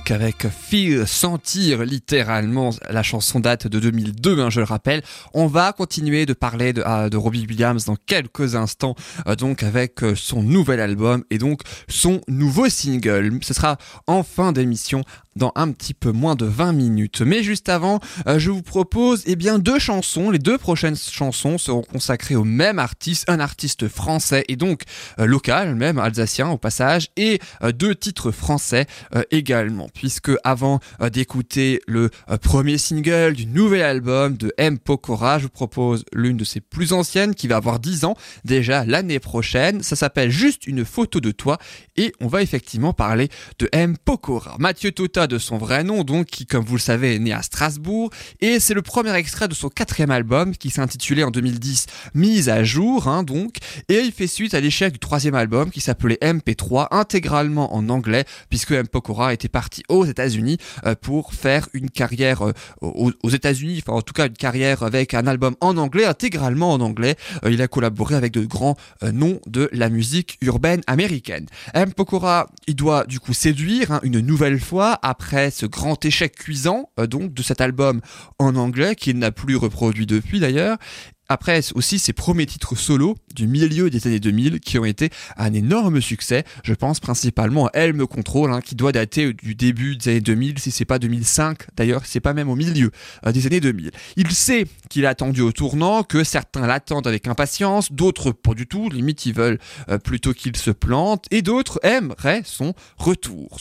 musique 0.05 0.11
avec 0.11 0.34
Feel, 0.49 1.07
sentir 1.07 1.85
littéralement. 1.85 2.71
La 2.91 3.03
chanson 3.03 3.41
date 3.41 3.67
de 3.67 3.79
2002, 3.81 4.41
hein, 4.41 4.51
je 4.51 4.61
le 4.61 4.67
rappelle. 4.67 5.03
On 5.33 5.47
va 5.47 5.73
continuer 5.73 6.27
de 6.27 6.33
parler 6.33 6.73
de, 6.73 6.83
ah, 6.85 7.09
Robbie 7.13 7.47
Williams 7.49 7.85
dans 7.85 7.97
quelques 7.97 8.55
instants, 8.55 8.95
euh, 9.27 9.37
donc 9.37 9.63
avec 9.63 10.03
euh, 10.03 10.15
son 10.15 10.43
nouvel 10.43 10.81
album 10.81 11.25
et 11.31 11.39
donc 11.39 11.63
son 11.89 12.21
nouveau 12.29 12.69
single. 12.69 13.39
Ce 13.43 13.55
sera 13.55 13.79
en 14.07 14.23
fin 14.23 14.53
d'émission 14.53 15.03
dans 15.37 15.53
un 15.57 15.73
petit 15.73 15.95
peu 15.95 16.13
moins 16.13 16.37
de 16.37 16.45
20 16.45 16.73
minutes. 16.73 17.21
Mais 17.21 17.43
juste 17.43 17.69
avant, 17.69 17.99
euh, 18.29 18.39
je 18.39 18.51
vous 18.51 18.63
propose 18.63 19.23
eh 19.27 19.37
bien 19.37 19.59
deux 19.59 19.79
chansons. 19.79 20.31
Les 20.31 20.39
deux 20.39 20.59
prochaines 20.59 20.97
chansons 20.97 21.59
seront 21.59 21.83
consacrées 21.83 22.37
au 22.37 22.45
même 22.45 22.79
artiste, 22.79 23.25
un 23.29 23.41
artiste 23.41 23.89
français 23.89 24.45
et 24.49 24.57
donc 24.57 24.83
local, 25.19 25.75
même 25.75 25.99
alsacien 25.99 26.49
au 26.49 26.59
passage, 26.59 27.09
et 27.17 27.41
deux 27.75 27.95
titres 27.95 28.31
français 28.31 28.87
également. 29.31 29.89
Puisque 29.93 30.31
avant 30.45 30.81
euh, 31.01 31.11
d'écouter 31.11 31.81
le 31.87 32.11
euh, 32.31 32.37
premier 32.37 32.79
single 32.79 33.35
du 33.35 33.47
nouvel 33.47 33.83
album 33.83 34.37
de 34.37 34.53
M. 34.59 34.79
Pokora, 34.79 35.39
je 35.39 35.45
vous 35.45 35.51
propose 35.51 36.05
l'une 36.13 36.37
de 36.37 36.45
ses 36.45 36.61
plus 36.61 36.93
anciennes 36.93 37.35
qui 37.35 37.49
va 37.49 37.57
avoir 37.57 37.79
10 37.79 38.05
ans 38.05 38.17
déjà 38.45 38.85
l'année 38.85 39.21
prochaine. 39.21 39.83
Ça 39.83 39.97
s'appelle 39.97 40.31
Juste 40.31 40.67
une 40.67 40.85
photo 40.85 41.21
de 41.21 41.31
toi 41.31 41.59
et 41.97 42.13
on 42.21 42.27
va 42.27 42.43
effectivement 42.43 42.93
parler 42.93 43.29
de 43.59 43.69
M. 43.73 43.97
Pokora. 44.05 44.57
Mathieu 44.59 44.93
Tota 44.93 45.27
de 45.27 45.39
son 45.39 45.59
vrai 45.59 45.85
nom, 45.85 46.05
donc, 46.05 46.27
qui, 46.27 46.47
comme 46.47 46.65
vous 46.65 46.77
le 46.77 46.81
savez, 46.81 47.17
est 47.17 47.19
né 47.19 47.33
à 47.33 47.43
Strasbourg. 47.43 48.11
Et 48.41 48.61
c'est 48.61 48.75
le 48.75 48.83
premier 48.83 49.15
extrait 49.15 49.49
de 49.49 49.55
son 49.55 49.69
quatrième 49.69 50.11
album, 50.11 50.57
qui 50.57 50.71
s'est 50.71 50.81
intitulé 50.81 51.25
en 51.25 51.31
2010 51.31 51.87
Mise 52.15 52.49
à 52.49 52.65
jour, 52.65 53.09
hein, 53.09 53.23
donc. 53.23 53.57
Et 53.89 54.01
il 54.01 54.13
fait 54.13 54.27
suite 54.27 54.55
à 54.55 54.61
l'échec 54.61 54.93
du 54.93 54.99
troisième 54.99 55.35
album, 55.35 55.71
qui 55.71 55.81
s'appelait 55.81 56.19
MP3, 56.21 56.89
intégralement 56.91 57.75
en 57.75 57.89
anglais, 57.89 58.25
puisque 58.49 58.73
M. 58.73 58.89
Pokora 58.89 59.33
était 59.33 59.49
parti 59.49 59.83
aux 59.89 60.05
États-Unis 60.25 60.59
euh, 60.87 60.95
pour 61.01 61.35
faire 61.35 61.69
une 61.75 61.91
carrière 61.91 62.47
euh, 62.47 62.53
aux, 62.81 63.31
États-Unis, 63.31 63.83
enfin, 63.87 63.99
en 63.99 64.03
tout 64.03 64.15
cas, 64.15 64.27
une 64.27 64.33
carrière 64.33 64.83
avec 64.83 65.15
un 65.15 65.27
album 65.27 65.55
en 65.61 65.77
anglais, 65.77 66.05
intégralement 66.05 66.73
en 66.73 66.81
anglais. 66.81 67.17
Euh, 67.45 67.51
il 67.51 67.61
a 67.61 67.69
collaboré 67.69 68.15
avec 68.15 68.33
de 68.33 68.45
grands 68.45 68.77
noms 69.03 69.41
de 69.47 69.69
la 69.73 69.89
musique 69.89 70.39
urbaine 70.41 70.81
américaine. 70.87 71.47
M. 71.75 71.93
Pokora, 71.93 72.49
il 72.67 72.77
doit 72.77 73.05
du 73.05 73.21
coup 73.21 73.35
séduire 73.35 73.93
hein, 73.93 74.01
une 74.03 74.21
nouvelle 74.21 74.61
fois 74.61 74.99
après 75.03 75.51
ce 75.51 75.67
grand 75.67 76.03
échec 76.05 76.35
cuisant 76.35 76.91
donc 77.09 77.35
de 77.35 77.43
cet 77.43 77.61
album 77.61 78.01
en 78.39 78.57
anglais 78.57 78.95
qu'il 78.95 79.19
n'a 79.19 79.31
plus 79.31 79.57
reproduit 79.57 80.07
depuis 80.07 80.41
d'ailleurs. 80.41 80.79
Après 81.29 81.61
aussi 81.75 81.99
ses 81.99 82.13
premiers 82.13 82.47
titres 82.47 82.77
solo 82.77 83.17
du 83.35 83.47
milieu 83.47 83.91
des 83.91 84.07
années 84.07 84.21
2000 84.21 84.61
qui 84.61 84.79
ont 84.79 84.85
été 84.85 85.11
un 85.37 85.53
énorme 85.53 86.01
succès. 86.01 86.45
Je 86.63 86.75
pense 86.75 87.01
principalement 87.01 87.67
à 87.69 87.71
Elle 87.75 87.95
me 87.95 88.07
contrôle 88.07 88.53
hein, 88.53 88.61
qui 88.61 88.75
doit 88.75 88.93
dater 88.93 89.33
du 89.33 89.55
début 89.55 89.97
des 89.97 90.11
années 90.11 90.21
2000 90.21 90.59
si 90.59 90.71
c'est 90.71 90.85
pas 90.85 90.99
2005 90.99 91.59
d'ailleurs 91.77 92.03
c'est 92.05 92.21
pas 92.21 92.35
même 92.35 92.49
au 92.49 92.57
milieu 92.57 92.91
euh, 93.27 93.33
des 93.33 93.47
années 93.47 93.61
2000. 93.61 93.91
Il 94.17 94.31
sait 94.33 94.67
qu'il 94.89 95.05
est 95.05 95.09
attendu 95.09 95.41
au 95.41 95.53
tournant, 95.53 96.03
que 96.03 96.25
certains 96.25 96.67
l'attendent 96.67 97.07
avec 97.07 97.27
impatience, 97.27 97.93
d'autres 97.93 98.33
pas 98.33 98.55
du 98.55 98.67
tout, 98.67 98.91
limite 98.91 99.27
ils 99.27 99.35
veulent 99.35 99.59
euh, 99.89 99.99
plutôt 99.99 100.33
qu'il 100.33 100.57
se 100.57 100.71
plante 100.71 101.27
et 101.31 101.43
d'autres 101.43 101.81
aimeraient 101.83 102.43
son 102.45 102.75
retour. 102.99 103.59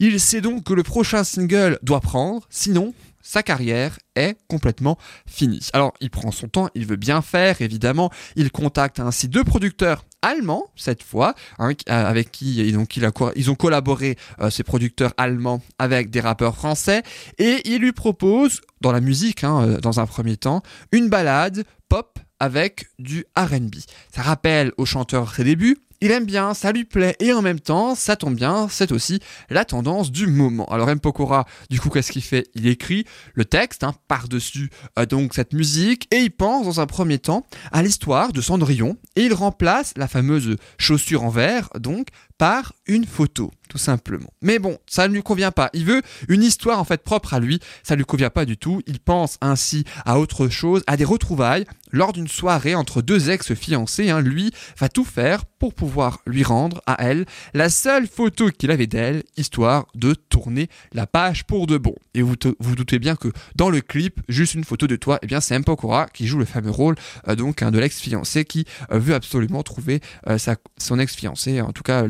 Il 0.00 0.20
sait 0.20 0.40
donc 0.40 0.64
que 0.64 0.74
le 0.74 0.82
prochain 0.82 1.24
single 1.24 1.78
doit 1.82 2.00
prendre 2.00 2.46
sinon 2.50 2.94
sa 3.22 3.42
carrière 3.42 3.98
est 4.14 4.36
complètement 4.48 4.98
finie. 5.26 5.66
Alors, 5.72 5.94
il 6.00 6.10
prend 6.10 6.30
son 6.30 6.48
temps, 6.48 6.68
il 6.74 6.86
veut 6.86 6.96
bien 6.96 7.22
faire, 7.22 7.62
évidemment. 7.62 8.10
Il 8.36 8.50
contacte 8.50 9.00
ainsi 9.00 9.28
deux 9.28 9.44
producteurs 9.44 10.04
allemands, 10.22 10.66
cette 10.76 11.02
fois, 11.02 11.34
hein, 11.58 11.70
euh, 11.70 12.06
avec 12.06 12.30
qui 12.30 12.72
donc, 12.72 12.98
ils 13.36 13.50
ont 13.50 13.54
collaboré, 13.54 14.16
euh, 14.40 14.50
ces 14.50 14.62
producteurs 14.62 15.12
allemands, 15.16 15.60
avec 15.78 16.10
des 16.10 16.20
rappeurs 16.20 16.56
français. 16.56 17.02
Et 17.38 17.62
il 17.64 17.80
lui 17.80 17.92
propose, 17.92 18.60
dans 18.80 18.92
la 18.92 19.00
musique, 19.00 19.44
hein, 19.44 19.62
euh, 19.62 19.80
dans 19.80 20.00
un 20.00 20.06
premier 20.06 20.36
temps, 20.36 20.62
une 20.92 21.08
balade 21.08 21.64
pop 21.88 22.18
avec 22.40 22.86
du 22.98 23.24
RB. 23.36 23.76
Ça 24.14 24.22
rappelle 24.22 24.72
au 24.76 24.84
chanteur 24.84 25.34
ses 25.34 25.44
débuts. 25.44 25.78
Il 26.04 26.10
aime 26.10 26.26
bien, 26.26 26.52
ça 26.52 26.72
lui 26.72 26.84
plaît, 26.84 27.14
et 27.20 27.32
en 27.32 27.42
même 27.42 27.60
temps, 27.60 27.94
ça 27.94 28.16
tombe 28.16 28.34
bien, 28.34 28.66
c'est 28.68 28.90
aussi 28.90 29.20
la 29.50 29.64
tendance 29.64 30.10
du 30.10 30.26
moment. 30.26 30.64
Alors 30.64 30.90
M. 30.90 30.98
Pokora, 30.98 31.46
du 31.70 31.78
coup, 31.78 31.90
qu'est-ce 31.90 32.10
qu'il 32.10 32.24
fait? 32.24 32.48
Il 32.56 32.66
écrit 32.66 33.04
le 33.34 33.44
texte 33.44 33.84
hein, 33.84 33.94
par-dessus 34.08 34.70
euh, 34.98 35.06
donc 35.06 35.32
cette 35.32 35.52
musique, 35.52 36.12
et 36.12 36.18
il 36.18 36.32
pense 36.32 36.66
dans 36.66 36.80
un 36.80 36.86
premier 36.86 37.20
temps 37.20 37.46
à 37.70 37.84
l'histoire 37.84 38.32
de 38.32 38.40
Cendrillon, 38.40 38.96
et 39.14 39.22
il 39.26 39.32
remplace 39.32 39.94
la 39.96 40.08
fameuse 40.08 40.56
chaussure 40.76 41.22
en 41.22 41.30
verre, 41.30 41.68
donc, 41.78 42.08
par 42.42 42.72
une 42.88 43.04
photo, 43.04 43.52
tout 43.68 43.78
simplement. 43.78 44.32
Mais 44.42 44.58
bon, 44.58 44.76
ça 44.88 45.06
ne 45.06 45.14
lui 45.14 45.22
convient 45.22 45.52
pas. 45.52 45.70
Il 45.74 45.84
veut 45.84 46.02
une 46.28 46.42
histoire 46.42 46.80
en 46.80 46.84
fait 46.84 47.04
propre 47.04 47.34
à 47.34 47.38
lui, 47.38 47.60
ça 47.84 47.94
ne 47.94 47.98
lui 47.98 48.04
convient 48.04 48.30
pas 48.30 48.44
du 48.44 48.56
tout. 48.56 48.82
Il 48.88 48.98
pense 48.98 49.38
ainsi 49.40 49.84
à 50.04 50.18
autre 50.18 50.48
chose, 50.48 50.82
à 50.88 50.96
des 50.96 51.04
retrouvailles 51.04 51.66
lors 51.92 52.12
d'une 52.12 52.26
soirée 52.26 52.74
entre 52.74 53.00
deux 53.00 53.30
ex-fiancés. 53.30 54.10
hein. 54.10 54.20
Lui 54.20 54.50
va 54.78 54.88
tout 54.88 55.04
faire 55.04 55.44
pour 55.44 55.74
pouvoir 55.74 56.18
lui 56.26 56.42
rendre 56.42 56.82
à 56.86 56.96
elle 56.98 57.26
la 57.54 57.68
seule 57.68 58.08
photo 58.08 58.48
qu'il 58.50 58.72
avait 58.72 58.88
d'elle, 58.88 59.22
histoire 59.36 59.86
de 59.94 60.14
tourner 60.14 60.68
la 60.92 61.06
page 61.06 61.44
pour 61.44 61.68
de 61.68 61.78
bon. 61.78 61.94
Et 62.14 62.22
vous 62.22 62.34
vous 62.58 62.74
doutez 62.74 62.98
bien 62.98 63.14
que 63.14 63.28
dans 63.54 63.70
le 63.70 63.80
clip, 63.80 64.20
juste 64.28 64.54
une 64.54 64.64
photo 64.64 64.88
de 64.88 64.96
toi, 64.96 65.18
eh 65.22 65.26
bien 65.26 65.40
c'est 65.40 65.54
M. 65.54 65.62
Pokora 65.62 66.08
qui 66.12 66.26
joue 66.26 66.38
le 66.38 66.44
fameux 66.44 66.70
rôle 66.70 66.96
euh, 67.28 67.36
donc 67.36 67.62
hein, 67.62 67.70
de 67.70 67.78
l'ex-fiancé 67.78 68.44
qui 68.44 68.64
euh, 68.90 68.98
veut 68.98 69.14
absolument 69.14 69.62
trouver 69.62 70.00
euh, 70.26 70.38
sa, 70.38 70.56
son 70.78 70.98
ex-fiancé, 70.98 71.60
en 71.60 71.72
tout 71.72 71.84
cas 71.84 72.06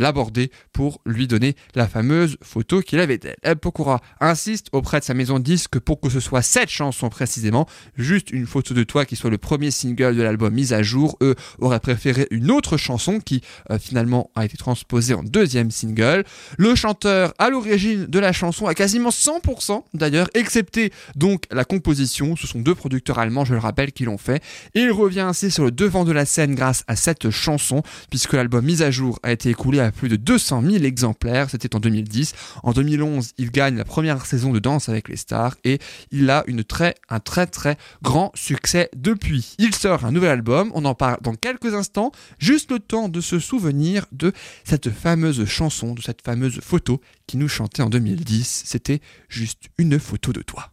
pour 0.72 1.00
lui 1.06 1.26
donner 1.26 1.54
la 1.74 1.88
fameuse 1.88 2.36
photo 2.42 2.80
qu'il 2.80 3.00
avait 3.00 3.18
d'elle. 3.18 3.36
M. 3.42 3.56
Pokora 3.56 4.00
insiste 4.20 4.68
auprès 4.72 5.00
de 5.00 5.04
sa 5.04 5.14
maison 5.14 5.38
de 5.38 5.44
disques 5.44 5.78
pour 5.78 6.00
que 6.00 6.10
ce 6.10 6.20
soit 6.20 6.42
cette 6.42 6.68
chanson 6.70 7.08
précisément, 7.08 7.66
juste 7.96 8.30
une 8.30 8.46
photo 8.46 8.74
de 8.74 8.82
toi 8.84 9.04
qui 9.04 9.16
soit 9.16 9.30
le 9.30 9.38
premier 9.38 9.70
single 9.70 10.16
de 10.16 10.22
l'album 10.22 10.52
mise 10.52 10.72
à 10.72 10.82
jour. 10.82 11.16
Eux 11.22 11.34
auraient 11.58 11.80
préféré 11.80 12.26
une 12.30 12.50
autre 12.50 12.76
chanson 12.76 13.18
qui 13.20 13.42
euh, 13.70 13.78
finalement 13.78 14.30
a 14.34 14.44
été 14.44 14.56
transposée 14.56 15.14
en 15.14 15.22
deuxième 15.22 15.70
single. 15.70 16.24
Le 16.58 16.74
chanteur 16.74 17.34
à 17.38 17.50
l'origine 17.50 18.06
de 18.06 18.18
la 18.18 18.32
chanson 18.32 18.66
a 18.66 18.74
quasiment 18.74 19.10
100% 19.10 19.82
d'ailleurs, 19.94 20.28
excepté 20.34 20.92
donc 21.16 21.44
la 21.50 21.64
composition. 21.64 22.36
Ce 22.36 22.46
sont 22.46 22.60
deux 22.60 22.74
producteurs 22.74 23.18
allemands, 23.18 23.44
je 23.44 23.54
le 23.54 23.60
rappelle, 23.60 23.92
qui 23.92 24.04
l'ont 24.04 24.18
fait. 24.18 24.42
Et 24.74 24.80
il 24.80 24.92
revient 24.92 25.20
ainsi 25.20 25.50
sur 25.50 25.64
le 25.64 25.70
devant 25.70 26.04
de 26.04 26.12
la 26.12 26.24
scène 26.24 26.54
grâce 26.54 26.84
à 26.86 26.96
cette 26.96 27.30
chanson, 27.30 27.82
puisque 28.10 28.32
l'album 28.34 28.64
mise 28.64 28.82
à 28.82 28.90
jour 28.90 29.18
a 29.22 29.32
été 29.32 29.50
écoulé 29.50 29.80
à 29.80 29.90
plus 29.92 30.01
de 30.08 30.16
200 30.16 30.62
000 30.62 30.84
exemplaires, 30.84 31.50
c'était 31.50 31.74
en 31.74 31.80
2010. 31.80 32.34
En 32.62 32.72
2011, 32.72 33.32
il 33.38 33.50
gagne 33.50 33.76
la 33.76 33.84
première 33.84 34.24
saison 34.26 34.52
de 34.52 34.58
Danse 34.58 34.88
avec 34.88 35.08
les 35.08 35.16
stars 35.16 35.56
et 35.64 35.78
il 36.10 36.30
a 36.30 36.44
une 36.46 36.64
très, 36.64 36.94
un 37.08 37.20
très 37.20 37.46
très 37.46 37.76
grand 38.02 38.30
succès 38.34 38.90
depuis. 38.96 39.54
Il 39.58 39.74
sort 39.74 40.04
un 40.04 40.12
nouvel 40.12 40.30
album, 40.30 40.70
on 40.74 40.84
en 40.84 40.94
parle 40.94 41.18
dans 41.22 41.34
quelques 41.34 41.74
instants, 41.74 42.12
juste 42.38 42.70
le 42.70 42.78
temps 42.78 43.08
de 43.08 43.20
se 43.20 43.38
souvenir 43.38 44.06
de 44.12 44.32
cette 44.64 44.90
fameuse 44.90 45.44
chanson, 45.46 45.94
de 45.94 46.02
cette 46.02 46.22
fameuse 46.22 46.60
photo 46.60 47.00
qui 47.26 47.36
nous 47.36 47.48
chantait 47.48 47.82
en 47.82 47.90
2010. 47.90 48.62
C'était 48.66 49.00
juste 49.28 49.64
une 49.78 49.98
photo 49.98 50.32
de 50.32 50.42
toi. 50.42 50.70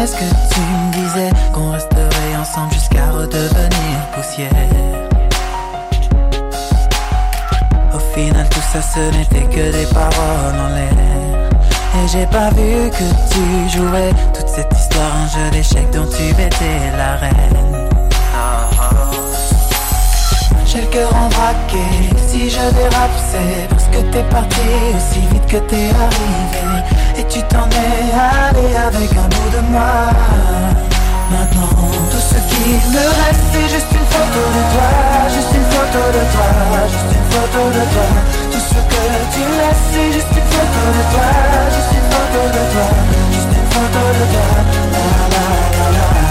Rappeler 0.00 0.06
ce 0.06 0.14
que 0.14 0.54
tu 0.54 0.60
me 0.60 0.92
disais, 0.92 1.30
qu'on 1.52 1.72
resterait 1.72 2.36
ensemble 2.40 2.72
jusqu'à 2.72 3.10
redevenir 3.10 4.06
poussière? 4.14 4.50
Au 7.94 7.98
final, 8.14 8.48
tout 8.48 8.60
ça, 8.72 8.80
ce 8.82 9.16
n'était 9.16 9.46
que 9.46 9.72
des 9.72 9.86
paroles 9.92 10.58
en 10.58 10.68
l'air. 10.74 11.50
Et 12.02 12.08
j'ai 12.08 12.26
pas 12.26 12.50
vu 12.50 12.90
que 12.90 13.32
tu 13.32 13.78
jouais 13.78 14.10
toute 14.34 14.48
cette 14.48 14.72
histoire, 14.78 15.12
un 15.16 15.28
jeu 15.28 15.50
d'échecs 15.50 15.90
dont 15.92 16.06
tu 16.06 16.30
étais 16.30 16.96
la 16.96 17.16
reine. 17.16 17.88
J'ai 20.66 20.82
le 20.82 20.86
cœur 20.86 21.12
en 21.16 21.28
braqué, 21.28 21.82
si 22.28 22.48
je 22.48 22.58
dérape 22.58 23.10
c'est 23.32 23.68
parce 23.68 23.86
que 23.86 24.00
t'es 24.12 24.22
parti 24.30 24.60
aussi 24.96 25.20
vite 25.32 25.46
que 25.46 25.56
t'es 25.56 25.90
arrivé 25.90 26.99
tu 27.30 27.40
t'en 27.44 27.68
es 27.70 28.10
allé 28.10 28.74
avec 28.74 29.10
un 29.16 29.28
bout 29.28 29.50
de 29.56 29.60
moi. 29.70 30.10
Maintenant 31.30 31.70
tout 32.10 32.18
ce 32.18 32.34
qui 32.50 32.70
me 32.90 33.04
reste 33.22 33.44
c'est 33.52 33.68
juste 33.74 33.92
une 33.92 34.08
photo 34.14 34.42
de 34.56 34.62
toi 34.72 34.90
Juste 35.32 35.52
une 35.54 35.68
photo 35.70 36.02
de 36.16 36.22
toi, 36.34 36.48
juste 36.90 37.12
une 37.14 37.28
photo 37.30 37.62
de 37.70 37.82
toi. 37.94 38.06
Tout 38.50 38.64
ce 38.70 38.80
que 38.90 39.02
tu 39.32 39.42
laisses 39.58 39.86
c'est 39.92 40.12
juste 40.12 40.34
une 40.34 40.48
photo 40.54 40.82
de 40.96 41.02
toi 41.12 41.30
Juste 41.74 41.92
une 41.98 42.08
photo 42.10 42.40
de 42.56 42.62
toi, 42.72 42.86
juste 43.32 43.54
une 43.58 43.68
photo 43.74 44.02
de 44.18 44.24
toi. 44.32 44.48
La 44.90 45.24
la 45.34 45.46
la 45.78 46.24
la 46.24 46.29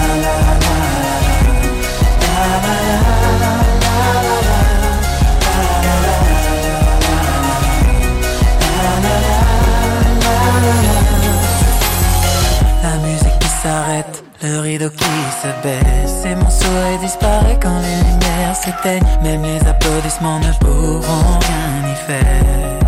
le 14.42 14.60
rideau 14.60 14.90
qui 14.90 15.04
se 15.42 15.48
baisse 15.62 16.24
Et 16.24 16.34
mon 16.34 16.50
souhait 16.50 16.98
disparaît 17.00 17.58
quand 17.60 17.78
les 17.80 17.96
lumières 17.96 18.56
s'éteignent. 18.56 19.06
Même 19.22 19.42
les 19.42 19.66
applaudissements 19.68 20.40
ne 20.40 20.52
pourront 20.58 21.38
rien 21.40 21.92
y 21.92 21.96
faire. 22.06 22.78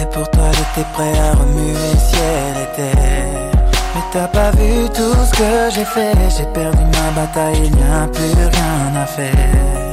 Et 0.00 0.06
pour 0.06 0.28
toi 0.30 0.50
j'étais 0.52 0.88
prêt 0.92 1.18
à 1.18 1.34
remuer 1.36 1.96
ciel 1.98 2.56
et 2.62 2.76
terre. 2.76 3.50
Mais 3.94 4.02
t'as 4.10 4.28
pas 4.28 4.50
vu 4.52 4.88
tout 4.94 5.14
ce 5.26 5.32
que 5.32 5.74
j'ai 5.74 5.84
fait? 5.84 6.14
J'ai 6.36 6.46
perdu 6.46 6.82
ma 6.84 7.20
bataille, 7.20 7.62
il 7.64 7.76
n'y 7.76 7.82
a 7.82 8.06
plus 8.08 8.32
rien 8.34 9.02
à 9.02 9.06
faire 9.06 9.91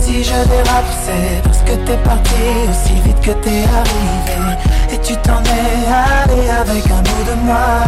si 0.00 0.24
je 0.24 0.48
dérape 0.48 0.92
c'est 1.04 1.42
parce 1.42 1.58
que 1.58 1.74
t'es 1.84 1.96
parti 1.98 2.44
aussi 2.70 2.94
vite 3.04 3.20
que 3.20 3.32
t'es 3.44 3.64
arrivé. 3.80 4.56
Et 4.92 4.98
tu 4.98 5.14
t'en 5.18 5.42
es 5.42 5.84
allé 5.84 6.48
avec 6.48 6.84
un 6.90 7.02
bout 7.02 7.24
de 7.30 7.34
moi. 7.44 7.84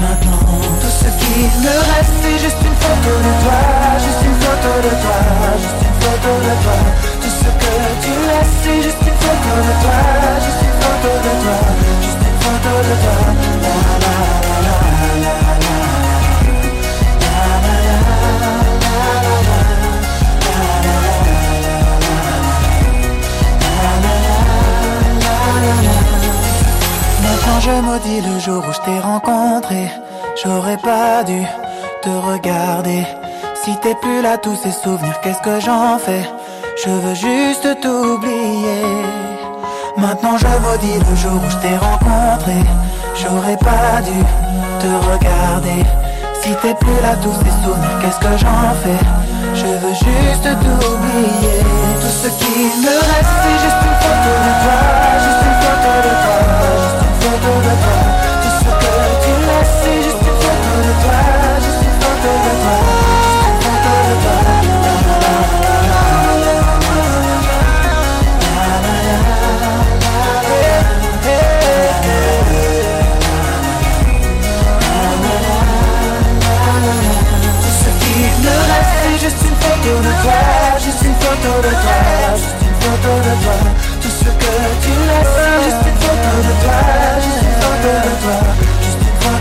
Maintenant 0.00 0.60
tout 0.80 0.94
ce 1.00 1.08
qui 1.20 1.40
me 1.60 1.74
reste 1.90 2.14
c'est 2.22 2.38
juste 2.38 2.62
une 2.64 2.78
photo 2.82 3.12
de 3.26 3.32
toi. 3.42 3.60
Juste 4.04 4.22
une 4.24 4.38
photo 4.44 4.72
de 4.86 4.92
toi, 5.02 5.18
juste 5.60 5.82
une 5.88 5.96
photo 6.02 6.32
de 6.46 6.54
toi. 6.64 6.78
Tout 7.20 7.34
ce 7.40 7.50
que 7.60 7.72
tu 8.04 8.12
laisses 8.28 8.56
c'est 8.62 8.82
juste 8.82 9.02
une 9.02 9.18
photo 9.24 9.52
de 9.68 9.74
toi. 9.82 9.98
Juste 10.44 10.62
une 10.68 10.76
photo 10.80 11.10
de 11.26 11.32
toi, 11.42 11.58
juste 12.00 12.22
une 12.28 12.38
photo 12.44 12.72
de 12.88 12.94
toi 13.02 13.59
je 27.60 27.80
maudis 27.82 28.20
le 28.20 28.38
jour 28.38 28.64
où 28.66 28.72
je 28.72 28.80
t'ai 28.80 28.98
rencontré 29.00 29.90
J'aurais 30.42 30.78
pas 30.78 31.22
dû 31.24 31.42
te 32.02 32.08
regarder. 32.08 33.04
Si 33.62 33.76
t'es 33.82 33.94
plus 33.96 34.22
là 34.22 34.38
tous 34.38 34.56
ces 34.56 34.70
souvenirs 34.70 35.20
qu'est-ce 35.22 35.42
que 35.42 35.60
j'en 35.60 35.98
fais? 35.98 36.24
Je 36.82 36.90
veux 36.90 37.14
juste 37.14 37.68
t'oublier. 37.82 38.84
Maintenant 39.98 40.38
je 40.38 40.46
maudis 40.46 40.98
le 41.10 41.16
jour 41.16 41.38
où 41.44 41.50
je 41.50 41.56
t'ai 41.58 41.76
rencontré 41.76 42.56
J'aurais 43.20 43.58
pas 43.58 44.00
dû 44.08 44.18
te 44.80 44.90
regarder. 45.12 45.84
Si 46.42 46.50
t'es 46.62 46.74
plus 46.74 47.00
là 47.02 47.14
tous 47.22 47.34
ces 47.44 47.54
souvenirs 47.62 47.96
qu'est-ce 48.00 48.20
que 48.20 48.38
j'en 48.38 48.72
fais? 48.82 49.04
Je 49.54 49.66
veux 49.66 49.94
juste 50.08 50.48
t'oublier. 50.62 51.60
Tout 52.00 52.14
ce 52.22 52.28
qui 52.38 52.54
me 52.80 52.94
reste 53.10 53.34
c'est 53.42 53.58
juste 53.64 53.82
une 53.88 53.98
photo 54.02 54.32
de 54.46 54.52
toi 54.62 54.78
Juste 55.24 55.42
une 55.48 55.58
photo 55.62 56.08
de 56.08 56.24
toi 56.24 56.29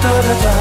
da 0.01 0.11
da 0.11 0.33
da 0.43 0.58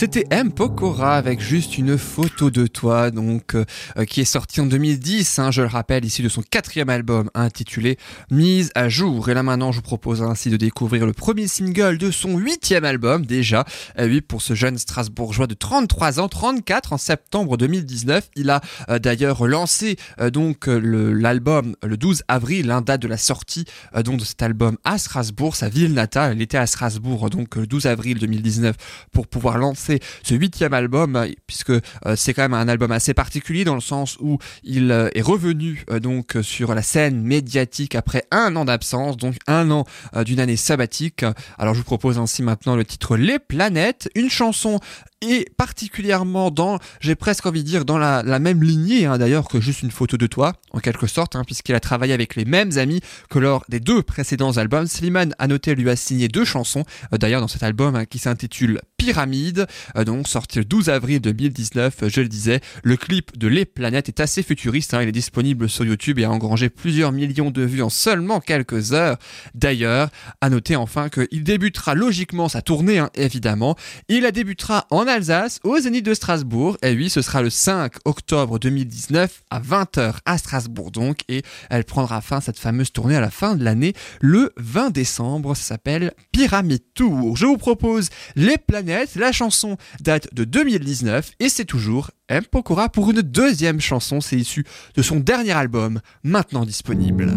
C'était 0.00 0.24
M. 0.30 0.50
Pokora 0.50 1.14
avec 1.14 1.40
juste 1.40 1.76
une 1.76 1.98
photo 1.98 2.50
de 2.50 2.66
toi, 2.66 3.10
donc 3.10 3.54
euh, 3.54 3.66
euh, 3.98 4.06
qui 4.06 4.22
est 4.22 4.24
sorti 4.24 4.62
en 4.62 4.64
2010, 4.64 5.38
hein, 5.38 5.50
je 5.50 5.60
le 5.60 5.68
rappelle, 5.68 6.06
ici 6.06 6.22
de 6.22 6.30
son 6.30 6.40
quatrième 6.40 6.88
album 6.88 7.28
intitulé 7.34 7.98
Mise 8.30 8.70
à 8.74 8.88
jour. 8.88 9.28
Et 9.28 9.34
là 9.34 9.42
maintenant, 9.42 9.72
je 9.72 9.76
vous 9.76 9.82
propose 9.82 10.22
ainsi 10.22 10.48
de 10.48 10.56
découvrir 10.56 11.04
le 11.04 11.12
premier 11.12 11.46
single 11.46 11.98
de 11.98 12.10
son 12.10 12.38
huitième 12.38 12.86
album 12.86 13.26
déjà. 13.26 13.66
Euh, 13.98 14.08
oui, 14.08 14.22
pour 14.22 14.40
ce 14.40 14.54
jeune 14.54 14.78
Strasbourgeois 14.78 15.46
de 15.46 15.52
33 15.52 16.18
ans, 16.18 16.28
34 16.28 16.94
en 16.94 16.96
septembre 16.96 17.58
2019. 17.58 18.30
Il 18.36 18.48
a 18.48 18.62
d'ailleurs 19.00 19.46
lancé 19.46 19.96
donc 20.32 20.66
l'album 20.66 21.76
le 21.82 21.98
12 21.98 22.22
avril, 22.26 22.70
hein, 22.70 22.80
date 22.80 23.02
de 23.02 23.08
la 23.08 23.18
sortie 23.18 23.66
donc 24.02 24.20
de 24.20 24.24
cet 24.24 24.42
album 24.42 24.78
à 24.84 24.96
Strasbourg, 24.96 25.56
sa 25.56 25.68
ville 25.68 25.92
natale. 25.92 26.36
Il 26.36 26.40
était 26.42 26.56
à 26.56 26.66
Strasbourg 26.66 27.28
donc 27.28 27.56
le 27.56 27.66
12 27.66 27.84
avril 27.84 28.18
2019 28.18 28.76
pour 29.12 29.26
pouvoir 29.26 29.58
lancer 29.58 29.89
ce 30.22 30.34
huitième 30.34 30.74
album, 30.74 31.26
puisque 31.46 31.70
euh, 31.70 31.80
c'est 32.16 32.34
quand 32.34 32.42
même 32.42 32.54
un 32.54 32.68
album 32.68 32.92
assez 32.92 33.14
particulier 33.14 33.64
dans 33.64 33.74
le 33.74 33.80
sens 33.80 34.16
où 34.20 34.38
il 34.62 34.90
euh, 34.90 35.08
est 35.14 35.22
revenu 35.22 35.84
euh, 35.90 36.00
donc 36.00 36.36
sur 36.42 36.74
la 36.74 36.82
scène 36.82 37.22
médiatique 37.22 37.94
après 37.94 38.24
un 38.30 38.54
an 38.56 38.64
d'absence, 38.64 39.16
donc 39.16 39.36
un 39.46 39.70
an 39.70 39.84
d'une 40.24 40.40
année 40.40 40.56
sabbatique. 40.56 41.24
Alors 41.58 41.74
je 41.74 41.78
vous 41.78 41.84
propose 41.84 42.18
ainsi 42.18 42.42
maintenant 42.42 42.76
le 42.76 42.84
titre 42.84 43.16
Les 43.16 43.38
Planètes, 43.38 44.08
une 44.14 44.30
chanson 44.30 44.80
et 45.22 45.46
particulièrement 45.56 46.50
dans, 46.50 46.78
j'ai 47.00 47.14
presque 47.14 47.46
envie 47.46 47.62
de 47.62 47.68
dire, 47.68 47.84
dans 47.84 47.98
la, 47.98 48.22
la 48.22 48.38
même 48.38 48.62
lignée 48.62 49.06
hein, 49.06 49.18
d'ailleurs 49.18 49.48
que 49.48 49.60
juste 49.60 49.82
une 49.82 49.90
photo 49.90 50.16
de 50.16 50.26
toi, 50.26 50.54
en 50.72 50.80
quelque 50.80 51.06
sorte, 51.06 51.36
hein, 51.36 51.42
puisqu'il 51.44 51.74
a 51.74 51.80
travaillé 51.80 52.12
avec 52.12 52.36
les 52.36 52.44
mêmes 52.44 52.78
amis 52.78 53.00
que 53.28 53.38
lors 53.38 53.64
des 53.68 53.80
deux 53.80 54.02
précédents 54.02 54.56
albums. 54.56 54.86
Slimane 54.86 55.34
a 55.38 55.46
noté 55.46 55.74
lui 55.74 55.88
a 55.90 55.96
signé 55.96 56.28
deux 56.28 56.44
chansons, 56.44 56.84
euh, 57.12 57.18
d'ailleurs 57.18 57.40
dans 57.40 57.48
cet 57.48 57.62
album 57.62 57.96
hein, 57.96 58.04
qui 58.06 58.18
s'intitule 58.18 58.80
Pyramide, 58.96 59.66
euh, 59.96 60.04
donc 60.04 60.28
sorti 60.28 60.58
le 60.58 60.64
12 60.64 60.88
avril 60.88 61.20
2019, 61.20 62.02
euh, 62.02 62.08
je 62.08 62.20
le 62.20 62.28
disais. 62.28 62.60
Le 62.82 62.96
clip 62.96 63.36
de 63.38 63.48
Les 63.48 63.64
Planètes 63.64 64.08
est 64.08 64.20
assez 64.20 64.42
futuriste, 64.42 64.94
hein, 64.94 65.02
il 65.02 65.08
est 65.08 65.12
disponible 65.12 65.68
sur 65.68 65.84
YouTube 65.84 66.18
et 66.18 66.24
a 66.24 66.30
engrangé 66.30 66.70
plusieurs 66.70 67.12
millions 67.12 67.50
de 67.50 67.62
vues 67.62 67.82
en 67.82 67.90
seulement 67.90 68.40
quelques 68.40 68.92
heures. 68.92 69.18
D'ailleurs, 69.54 70.08
à 70.40 70.50
noter 70.50 70.76
enfin 70.76 71.08
qu'il 71.08 71.42
débutera 71.42 71.94
logiquement 71.94 72.48
sa 72.48 72.62
tournée, 72.62 72.98
hein, 72.98 73.10
évidemment. 73.14 73.76
Il 74.08 74.22
la 74.22 74.32
débutera 74.32 74.86
en 74.90 75.06
Alsace, 75.10 75.60
au 75.64 75.78
Zénith 75.78 76.04
de 76.04 76.14
Strasbourg. 76.14 76.76
Et 76.82 76.94
oui, 76.94 77.10
ce 77.10 77.22
sera 77.22 77.42
le 77.42 77.50
5 77.50 77.94
octobre 78.04 78.58
2019 78.58 79.42
à 79.50 79.60
20h 79.60 80.14
à 80.24 80.38
Strasbourg 80.38 80.90
donc. 80.90 81.18
Et 81.28 81.42
elle 81.68 81.84
prendra 81.84 82.20
fin, 82.20 82.40
cette 82.40 82.58
fameuse 82.58 82.92
tournée, 82.92 83.16
à 83.16 83.20
la 83.20 83.30
fin 83.30 83.56
de 83.56 83.64
l'année, 83.64 83.94
le 84.20 84.52
20 84.56 84.90
décembre. 84.90 85.54
Ça 85.56 85.62
s'appelle 85.62 86.12
Pyramide 86.32 86.84
Tour. 86.94 87.36
Je 87.36 87.46
vous 87.46 87.58
propose 87.58 88.08
Les 88.36 88.58
Planètes. 88.58 89.16
La 89.16 89.32
chanson 89.32 89.76
date 90.00 90.32
de 90.32 90.44
2019 90.44 91.32
et 91.40 91.48
c'est 91.48 91.64
toujours 91.64 92.10
M. 92.28 92.44
Pokora 92.50 92.88
pour 92.88 93.10
une 93.10 93.22
deuxième 93.22 93.80
chanson. 93.80 94.20
C'est 94.20 94.36
issu 94.36 94.64
de 94.94 95.02
son 95.02 95.16
dernier 95.16 95.52
album, 95.52 96.00
maintenant 96.22 96.64
disponible. 96.64 97.36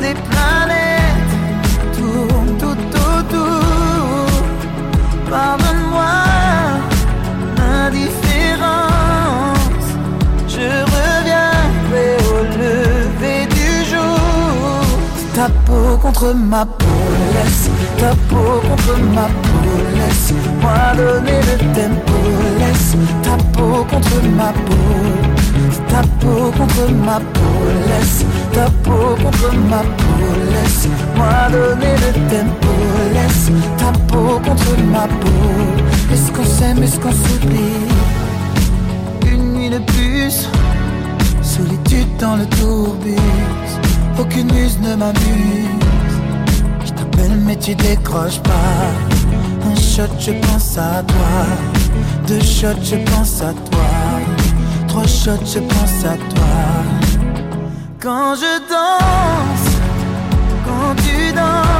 les 0.00 0.14
planètes 0.14 1.34
tournent 1.96 2.56
tout 2.58 2.82
autour. 3.08 4.26
Pardonne-moi 5.28 6.14
l'indifférence, 7.58 8.78
je 10.48 10.68
reviendrai 10.94 12.10
au 12.32 12.40
lever 12.58 13.42
du 13.46 13.70
jour. 13.90 14.82
Ta 15.34 15.46
peau 15.66 15.98
contre 16.00 16.28
ma 16.34 16.64
peau, 16.64 16.86
laisse 17.34 17.68
ta 17.98 18.12
peau 18.28 18.60
contre 18.68 18.98
ma 19.14 19.26
peau, 19.42 19.72
laisse 19.94 20.32
moi 20.60 20.82
donner 20.96 21.40
le 21.48 21.56
tempo, 21.74 22.18
laisse 22.58 22.96
ta 23.22 23.36
peau 23.52 23.84
contre 23.90 24.16
ma 24.36 24.50
peau, 24.52 24.84
ta 25.90 26.02
peau 26.20 26.50
contre 26.56 26.92
ma 27.06 27.18
peau, 27.18 27.56
laisse 27.88 28.24
ta 28.52 28.66
peau 28.84 29.16
contre 29.22 29.54
ma 29.68 29.82
peau, 29.98 30.24
laisse 30.52 30.88
moi 31.16 31.48
donner 31.50 31.94
le 32.04 32.12
tempo, 32.30 32.72
laisse 33.14 33.50
ta 33.78 33.90
peau 34.08 34.40
contre 34.46 34.72
ma 34.92 35.06
peau. 35.20 36.12
Est-ce 36.12 36.30
qu'on 36.32 36.44
s'aime, 36.44 36.82
est-ce 36.82 36.98
qu'on 36.98 37.12
s'oublie? 37.12 37.86
Une 39.32 39.54
nuit 39.54 39.70
de 39.70 39.78
plus, 39.78 40.48
solitude 41.42 42.16
dans 42.18 42.36
le 42.36 42.46
tourbus, 42.46 43.70
aucune 44.18 44.52
muse 44.52 44.78
ne 44.80 44.94
m'amuse. 44.96 45.86
Je 46.84 46.90
t'appelle 46.92 47.36
mais 47.46 47.56
tu 47.56 47.74
décroches 47.74 48.40
pas. 48.40 48.80
Un 49.70 49.76
shot, 49.76 50.12
je 50.18 50.32
pense 50.32 50.78
à 50.78 51.02
toi. 51.06 51.34
Deux 52.26 52.40
shots, 52.40 52.82
je 52.82 52.96
pense 53.10 53.42
à 53.42 53.52
toi. 53.70 53.89
Trois 54.90 55.06
shots, 55.06 55.46
je 55.46 55.60
pense 55.60 56.04
à 56.04 56.16
toi. 56.16 56.56
Quand 58.00 58.34
je 58.34 58.58
danse, 58.68 59.68
quand 60.66 60.96
tu 60.96 61.32
danses, 61.32 61.79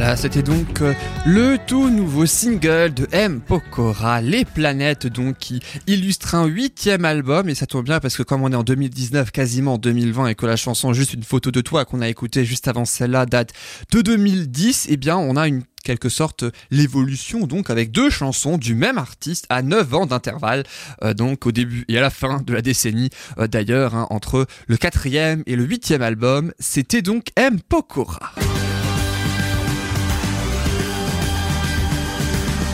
Voilà, 0.00 0.16
c'était 0.16 0.42
donc 0.42 0.80
euh, 0.80 0.94
le 1.26 1.58
tout 1.66 1.90
nouveau 1.90 2.24
single 2.24 2.94
de 2.94 3.06
M. 3.12 3.42
Pokora, 3.46 4.22
Les 4.22 4.46
Planètes, 4.46 5.06
donc 5.06 5.36
qui 5.36 5.60
illustre 5.86 6.34
un 6.34 6.46
huitième 6.46 7.04
album, 7.04 7.50
et 7.50 7.54
ça 7.54 7.66
tombe 7.66 7.84
bien 7.84 8.00
parce 8.00 8.16
que 8.16 8.22
comme 8.22 8.42
on 8.42 8.50
est 8.50 8.56
en 8.56 8.62
2019, 8.62 9.30
quasiment 9.30 9.74
en 9.74 9.76
2020, 9.76 10.28
et 10.28 10.34
que 10.34 10.46
la 10.46 10.56
chanson 10.56 10.94
Juste 10.94 11.12
une 11.12 11.22
photo 11.22 11.50
de 11.50 11.60
toi 11.60 11.84
qu'on 11.84 12.00
a 12.00 12.08
écouté 12.08 12.46
juste 12.46 12.66
avant 12.66 12.86
celle-là 12.86 13.26
date 13.26 13.52
de 13.92 14.00
2010, 14.00 14.86
eh 14.88 14.96
bien 14.96 15.18
on 15.18 15.36
a 15.36 15.46
une 15.46 15.64
quelque 15.84 16.08
sorte 16.08 16.46
l'évolution 16.70 17.46
donc 17.46 17.68
avec 17.68 17.90
deux 17.90 18.08
chansons 18.08 18.56
du 18.56 18.74
même 18.74 18.96
artiste 18.96 19.44
à 19.50 19.60
9 19.60 19.94
ans 19.94 20.06
d'intervalle 20.06 20.64
euh, 21.02 21.14
donc 21.14 21.46
au 21.46 21.52
début 21.52 21.84
et 21.88 21.96
à 21.96 22.02
la 22.02 22.10
fin 22.10 22.42
de 22.42 22.52
la 22.52 22.60
décennie 22.60 23.08
euh, 23.38 23.46
d'ailleurs 23.46 23.94
hein, 23.94 24.06
entre 24.10 24.46
le 24.66 24.76
quatrième 24.76 25.42
et 25.46 25.56
le 25.56 25.64
huitième 25.64 26.02
album 26.02 26.52
c'était 26.58 27.00
donc 27.00 27.28
M 27.36 27.60
Pokora. 27.60 28.34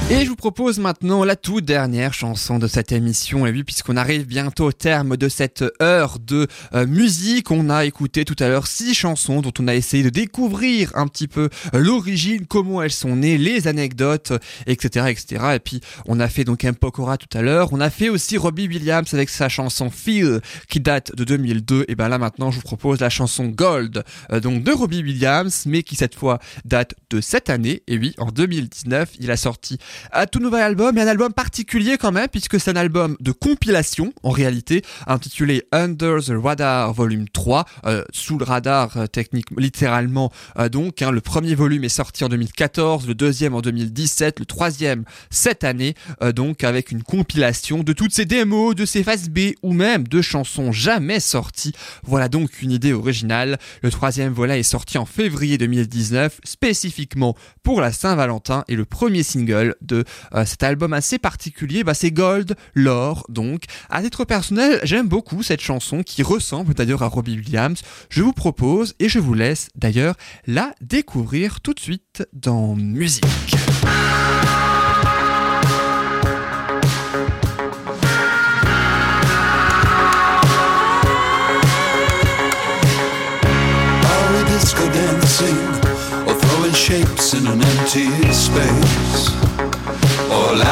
Et 0.08 0.24
je 0.24 0.28
vous 0.28 0.36
propose 0.36 0.78
maintenant 0.78 1.24
la 1.24 1.34
toute 1.34 1.64
dernière 1.64 2.14
chanson 2.14 2.60
de 2.60 2.68
cette 2.68 2.92
émission. 2.92 3.44
Et 3.44 3.50
oui, 3.50 3.64
puisqu'on 3.64 3.96
arrive 3.96 4.24
bientôt 4.24 4.66
au 4.66 4.72
terme 4.72 5.16
de 5.16 5.28
cette 5.28 5.64
heure 5.82 6.20
de 6.20 6.46
euh, 6.74 6.86
musique, 6.86 7.50
on 7.50 7.70
a 7.70 7.84
écouté 7.84 8.24
tout 8.24 8.36
à 8.38 8.46
l'heure 8.46 8.68
six 8.68 8.94
chansons 8.94 9.40
dont 9.40 9.52
on 9.58 9.66
a 9.66 9.74
essayé 9.74 10.04
de 10.04 10.08
découvrir 10.08 10.92
un 10.94 11.08
petit 11.08 11.26
peu 11.26 11.50
euh, 11.74 11.80
l'origine, 11.80 12.46
comment 12.46 12.82
elles 12.82 12.92
sont 12.92 13.16
nées, 13.16 13.36
les 13.36 13.66
anecdotes, 13.66 14.32
etc., 14.68 15.06
etc. 15.08 15.44
Et 15.56 15.58
puis 15.58 15.80
on 16.06 16.20
a 16.20 16.28
fait 16.28 16.44
donc 16.44 16.62
M. 16.62 16.76
Pokora 16.76 17.16
tout 17.16 17.36
à 17.36 17.42
l'heure. 17.42 17.72
On 17.72 17.80
a 17.80 17.90
fait 17.90 18.08
aussi 18.08 18.36
Robbie 18.36 18.68
Williams 18.68 19.12
avec 19.12 19.28
sa 19.28 19.48
chanson 19.48 19.90
Feel 19.90 20.40
qui 20.68 20.78
date 20.78 21.16
de 21.16 21.24
2002. 21.24 21.86
Et 21.88 21.96
ben 21.96 22.08
là 22.08 22.18
maintenant, 22.18 22.52
je 22.52 22.58
vous 22.58 22.62
propose 22.62 23.00
la 23.00 23.10
chanson 23.10 23.46
Gold, 23.46 24.04
euh, 24.30 24.38
donc 24.38 24.62
de 24.62 24.70
Robbie 24.70 25.02
Williams, 25.02 25.64
mais 25.66 25.82
qui 25.82 25.96
cette 25.96 26.14
fois 26.14 26.38
date 26.64 26.94
de 27.10 27.20
cette 27.20 27.50
année. 27.50 27.82
Et 27.88 27.98
oui, 27.98 28.14
en 28.18 28.30
2019, 28.30 29.14
il 29.18 29.32
a 29.32 29.36
sorti 29.36 29.78
un 30.12 30.26
tout 30.26 30.38
nouvel 30.38 30.62
album 30.62 30.96
et 30.98 31.02
un 31.02 31.06
album 31.06 31.32
particulier 31.32 31.98
quand 31.98 32.12
même 32.12 32.28
puisque 32.28 32.60
c'est 32.60 32.70
un 32.70 32.76
album 32.76 33.16
de 33.20 33.32
compilation 33.32 34.12
en 34.22 34.30
réalité 34.30 34.82
intitulé 35.06 35.64
Under 35.72 36.22
the 36.22 36.32
Radar 36.42 36.92
Volume 36.92 37.28
3 37.28 37.64
euh, 37.86 38.04
sous 38.12 38.38
le 38.38 38.44
radar 38.44 38.96
euh, 38.96 39.06
technique 39.06 39.46
littéralement 39.56 40.32
euh, 40.58 40.68
donc 40.68 41.02
hein, 41.02 41.10
le 41.10 41.20
premier 41.20 41.54
volume 41.54 41.84
est 41.84 41.88
sorti 41.88 42.24
en 42.24 42.28
2014 42.28 43.06
le 43.06 43.14
deuxième 43.14 43.54
en 43.54 43.60
2017 43.60 44.40
le 44.40 44.46
troisième 44.46 45.04
cette 45.30 45.64
année 45.64 45.94
euh, 46.22 46.32
donc 46.32 46.64
avec 46.64 46.90
une 46.90 47.02
compilation 47.02 47.82
de 47.82 47.92
toutes 47.92 48.12
ces 48.12 48.24
démos 48.24 48.74
de 48.74 48.84
ces 48.84 49.02
phases 49.02 49.28
B 49.28 49.52
ou 49.62 49.72
même 49.72 50.06
de 50.08 50.22
chansons 50.22 50.72
jamais 50.72 51.20
sorties. 51.20 51.72
Voilà 52.04 52.28
donc 52.28 52.62
une 52.62 52.70
idée 52.70 52.92
originale. 52.92 53.58
Le 53.82 53.90
troisième 53.90 54.32
volet 54.32 54.60
est 54.60 54.64
sorti 54.64 54.98
en 54.98 55.06
février 55.06 55.58
2019 55.58 56.40
spécifiquement 56.44 57.36
pour 57.62 57.80
la 57.80 57.92
Saint-Valentin 57.92 58.64
et 58.68 58.76
le 58.76 58.84
premier 58.84 59.22
single 59.22 59.74
de 59.86 60.04
euh, 60.34 60.44
cet 60.44 60.62
album 60.62 60.92
assez 60.92 61.18
particulier, 61.18 61.84
bah, 61.84 61.94
c'est 61.94 62.10
Gold, 62.10 62.56
l'or. 62.74 63.24
Donc, 63.28 63.64
à 63.88 64.02
titre 64.02 64.24
personnel, 64.24 64.80
j'aime 64.82 65.08
beaucoup 65.08 65.42
cette 65.42 65.60
chanson 65.60 66.02
qui 66.02 66.22
ressemble 66.22 66.74
d'ailleurs 66.74 67.02
à 67.02 67.06
Robbie 67.06 67.36
Williams. 67.36 67.80
Je 68.10 68.22
vous 68.22 68.32
propose 68.32 68.94
et 68.98 69.08
je 69.08 69.18
vous 69.18 69.34
laisse 69.34 69.68
d'ailleurs 69.74 70.16
la 70.46 70.74
découvrir 70.80 71.60
tout 71.60 71.74
de 71.74 71.80
suite 71.80 72.26
dans 72.32 72.74
musique. 72.74 73.24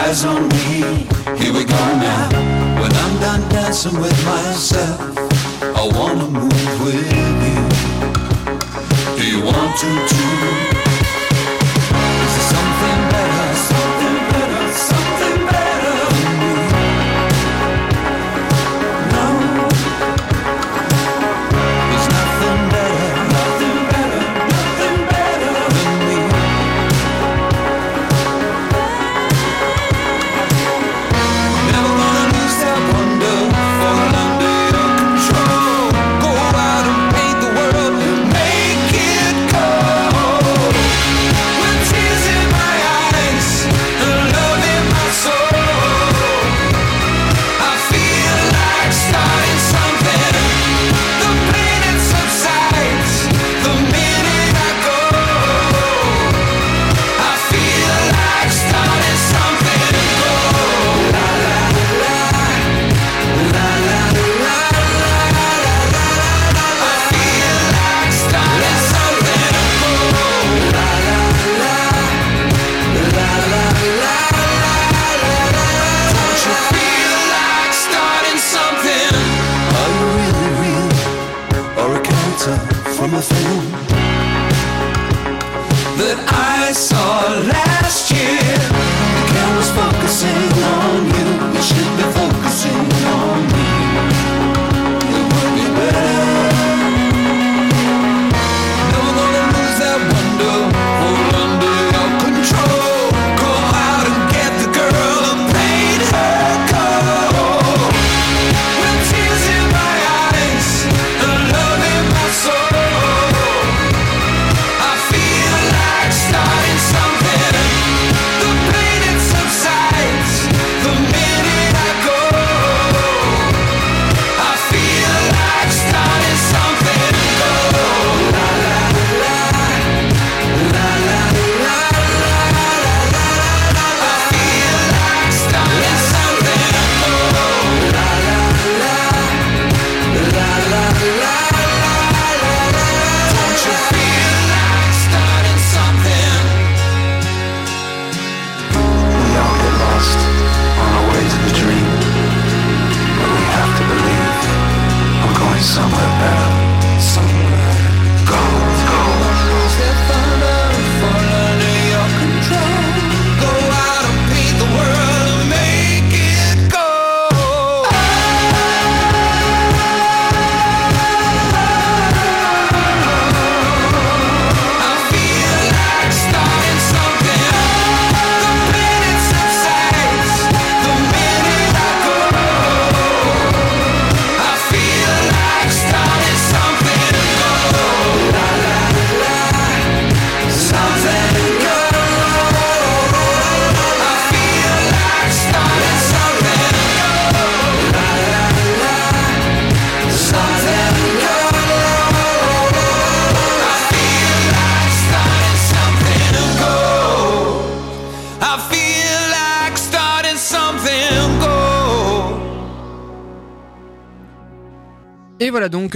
Eyes 0.05 0.23
on 0.27 0.49
me, 0.49 1.07
here 1.41 1.55
we 1.55 1.65
go 1.65 1.83
now. 1.97 2.29
When 2.79 2.93
I'm 2.93 3.21
done 3.21 3.49
dancing 3.49 3.99
with 3.99 4.25
myself, 4.27 5.01
I 5.63 5.89
wanna 5.97 6.29
move 6.29 6.85
with 6.85 7.11
you. 7.11 7.63
Do 9.17 9.27
you 9.27 9.43
want 9.43 9.79
to 9.79 10.09
too? 10.09 11.04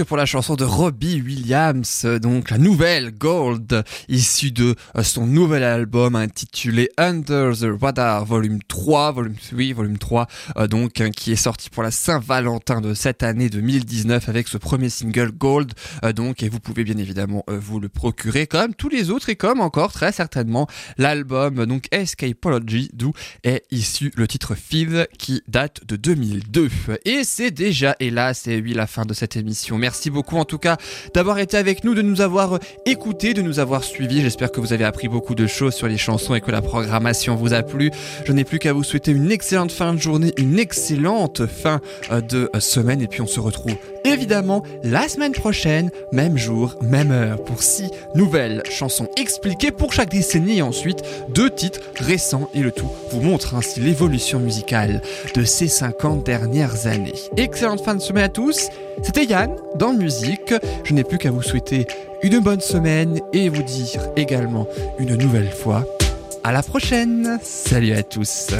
Pour 0.07 0.17
la 0.17 0.25
chanson 0.25 0.55
de 0.55 0.63
Robbie 0.63 1.19
Williams, 1.49 2.05
donc 2.21 2.51
la 2.51 2.59
nouvelle 2.59 3.09
Gold, 3.09 3.83
issue 4.07 4.51
de 4.51 4.75
euh, 4.95 5.01
son 5.01 5.25
nouvel 5.25 5.63
album 5.63 6.15
intitulé 6.15 6.91
Under 6.95 7.57
the 7.57 7.65
Radar 7.81 8.23
volume 8.23 8.59
3, 8.67 9.13
volume 9.13 9.33
oui, 9.53 9.73
volume 9.73 9.97
3, 9.97 10.27
euh, 10.57 10.67
donc 10.67 11.01
hein, 11.01 11.09
qui 11.09 11.31
est 11.31 11.35
sorti 11.35 11.71
pour 11.71 11.81
la 11.81 11.89
Saint-Valentin 11.89 12.81
de 12.81 12.93
cette 12.93 13.23
année 13.23 13.49
2019 13.49 14.29
avec 14.29 14.47
ce 14.47 14.59
premier 14.59 14.89
single 14.89 15.31
Gold, 15.31 15.73
euh, 16.03 16.13
donc 16.13 16.43
et 16.43 16.49
vous 16.49 16.59
pouvez 16.59 16.83
bien 16.83 16.97
évidemment 16.97 17.43
vous 17.47 17.79
le 17.79 17.89
procurer 17.89 18.45
comme 18.45 18.75
tous 18.75 18.89
les 18.89 19.09
autres 19.09 19.29
et 19.29 19.35
comme 19.35 19.59
encore 19.59 19.91
très 19.91 20.11
certainement 20.11 20.67
l'album 20.99 21.65
donc 21.65 21.87
Escapology 21.89 22.91
d'où 22.93 23.13
est 23.43 23.63
issu 23.71 24.11
le 24.15 24.27
titre 24.27 24.53
Feed 24.53 25.07
qui 25.17 25.41
date 25.47 25.83
de 25.87 25.95
2002. 25.95 26.69
Et 27.05 27.23
c'est 27.23 27.51
déjà, 27.51 27.95
hélas, 27.99 28.45
et 28.47 28.61
oui, 28.61 28.73
la 28.73 28.85
fin 28.85 29.05
de 29.05 29.13
cette 29.15 29.35
émission. 29.35 29.77
Merci 29.77 30.11
beaucoup 30.11 30.37
en 30.37 30.45
tout 30.45 30.59
cas 30.59 30.77
d'avoir 31.13 31.38
été 31.39 31.57
avec 31.57 31.83
nous, 31.83 31.95
de 31.95 32.01
nous 32.01 32.21
avoir 32.21 32.59
écoutés, 32.85 33.33
de 33.33 33.41
nous 33.41 33.59
avoir 33.59 33.83
suivis. 33.83 34.21
J'espère 34.21 34.51
que 34.51 34.59
vous 34.59 34.73
avez 34.73 34.85
appris 34.85 35.07
beaucoup 35.07 35.35
de 35.35 35.47
choses 35.47 35.73
sur 35.73 35.87
les 35.87 35.97
chansons 35.97 36.35
et 36.35 36.41
que 36.41 36.51
la 36.51 36.61
programmation 36.61 37.35
vous 37.35 37.53
a 37.53 37.63
plu. 37.63 37.91
Je 38.25 38.31
n'ai 38.31 38.43
plus 38.43 38.59
qu'à 38.59 38.73
vous 38.73 38.83
souhaiter 38.83 39.11
une 39.11 39.31
excellente 39.31 39.71
fin 39.71 39.93
de 39.93 39.99
journée, 39.99 40.33
une 40.37 40.59
excellente 40.59 41.45
fin 41.45 41.81
euh, 42.11 42.21
de 42.21 42.49
euh, 42.55 42.59
semaine 42.59 43.01
et 43.01 43.07
puis 43.07 43.21
on 43.21 43.27
se 43.27 43.39
retrouve 43.39 43.75
évidemment 44.05 44.63
la 44.83 45.07
semaine 45.07 45.31
prochaine, 45.31 45.91
même 46.11 46.37
jour, 46.37 46.75
même 46.81 47.11
heure 47.11 47.43
pour 47.43 47.61
six 47.61 47.89
nouvelles 48.15 48.63
chansons 48.69 49.07
expliquées 49.17 49.71
pour 49.71 49.93
chaque 49.93 50.09
décennie 50.09 50.57
et 50.57 50.61
ensuite 50.61 51.03
deux 51.33 51.49
titres 51.49 51.81
récents 51.95 52.49
et 52.53 52.61
le 52.61 52.71
tout 52.71 52.89
vous 53.11 53.21
montre 53.21 53.55
ainsi 53.55 53.79
l'évolution 53.79 54.39
musicale 54.39 55.01
de 55.35 55.43
ces 55.43 55.67
50 55.67 56.25
dernières 56.25 56.87
années. 56.87 57.13
Excellente 57.37 57.83
fin 57.83 57.95
de 57.95 58.01
semaine 58.01 58.25
à 58.25 58.29
tous. 58.29 58.69
C'était 59.01 59.25
Yann 59.25 59.55
dans 59.75 59.93
Musique. 59.93 60.53
Je 60.83 60.93
n'ai 60.93 61.03
plus 61.03 61.17
vous 61.31 61.41
souhaiter 61.41 61.87
une 62.21 62.39
bonne 62.39 62.61
semaine 62.61 63.19
et 63.33 63.49
vous 63.49 63.63
dire 63.63 64.01
également 64.15 64.67
une 64.99 65.15
nouvelle 65.15 65.49
fois 65.49 65.85
à 66.43 66.51
la 66.51 66.63
prochaine. 66.63 67.39
Salut 67.41 67.93
à 67.93 68.03
tous. 68.03 68.51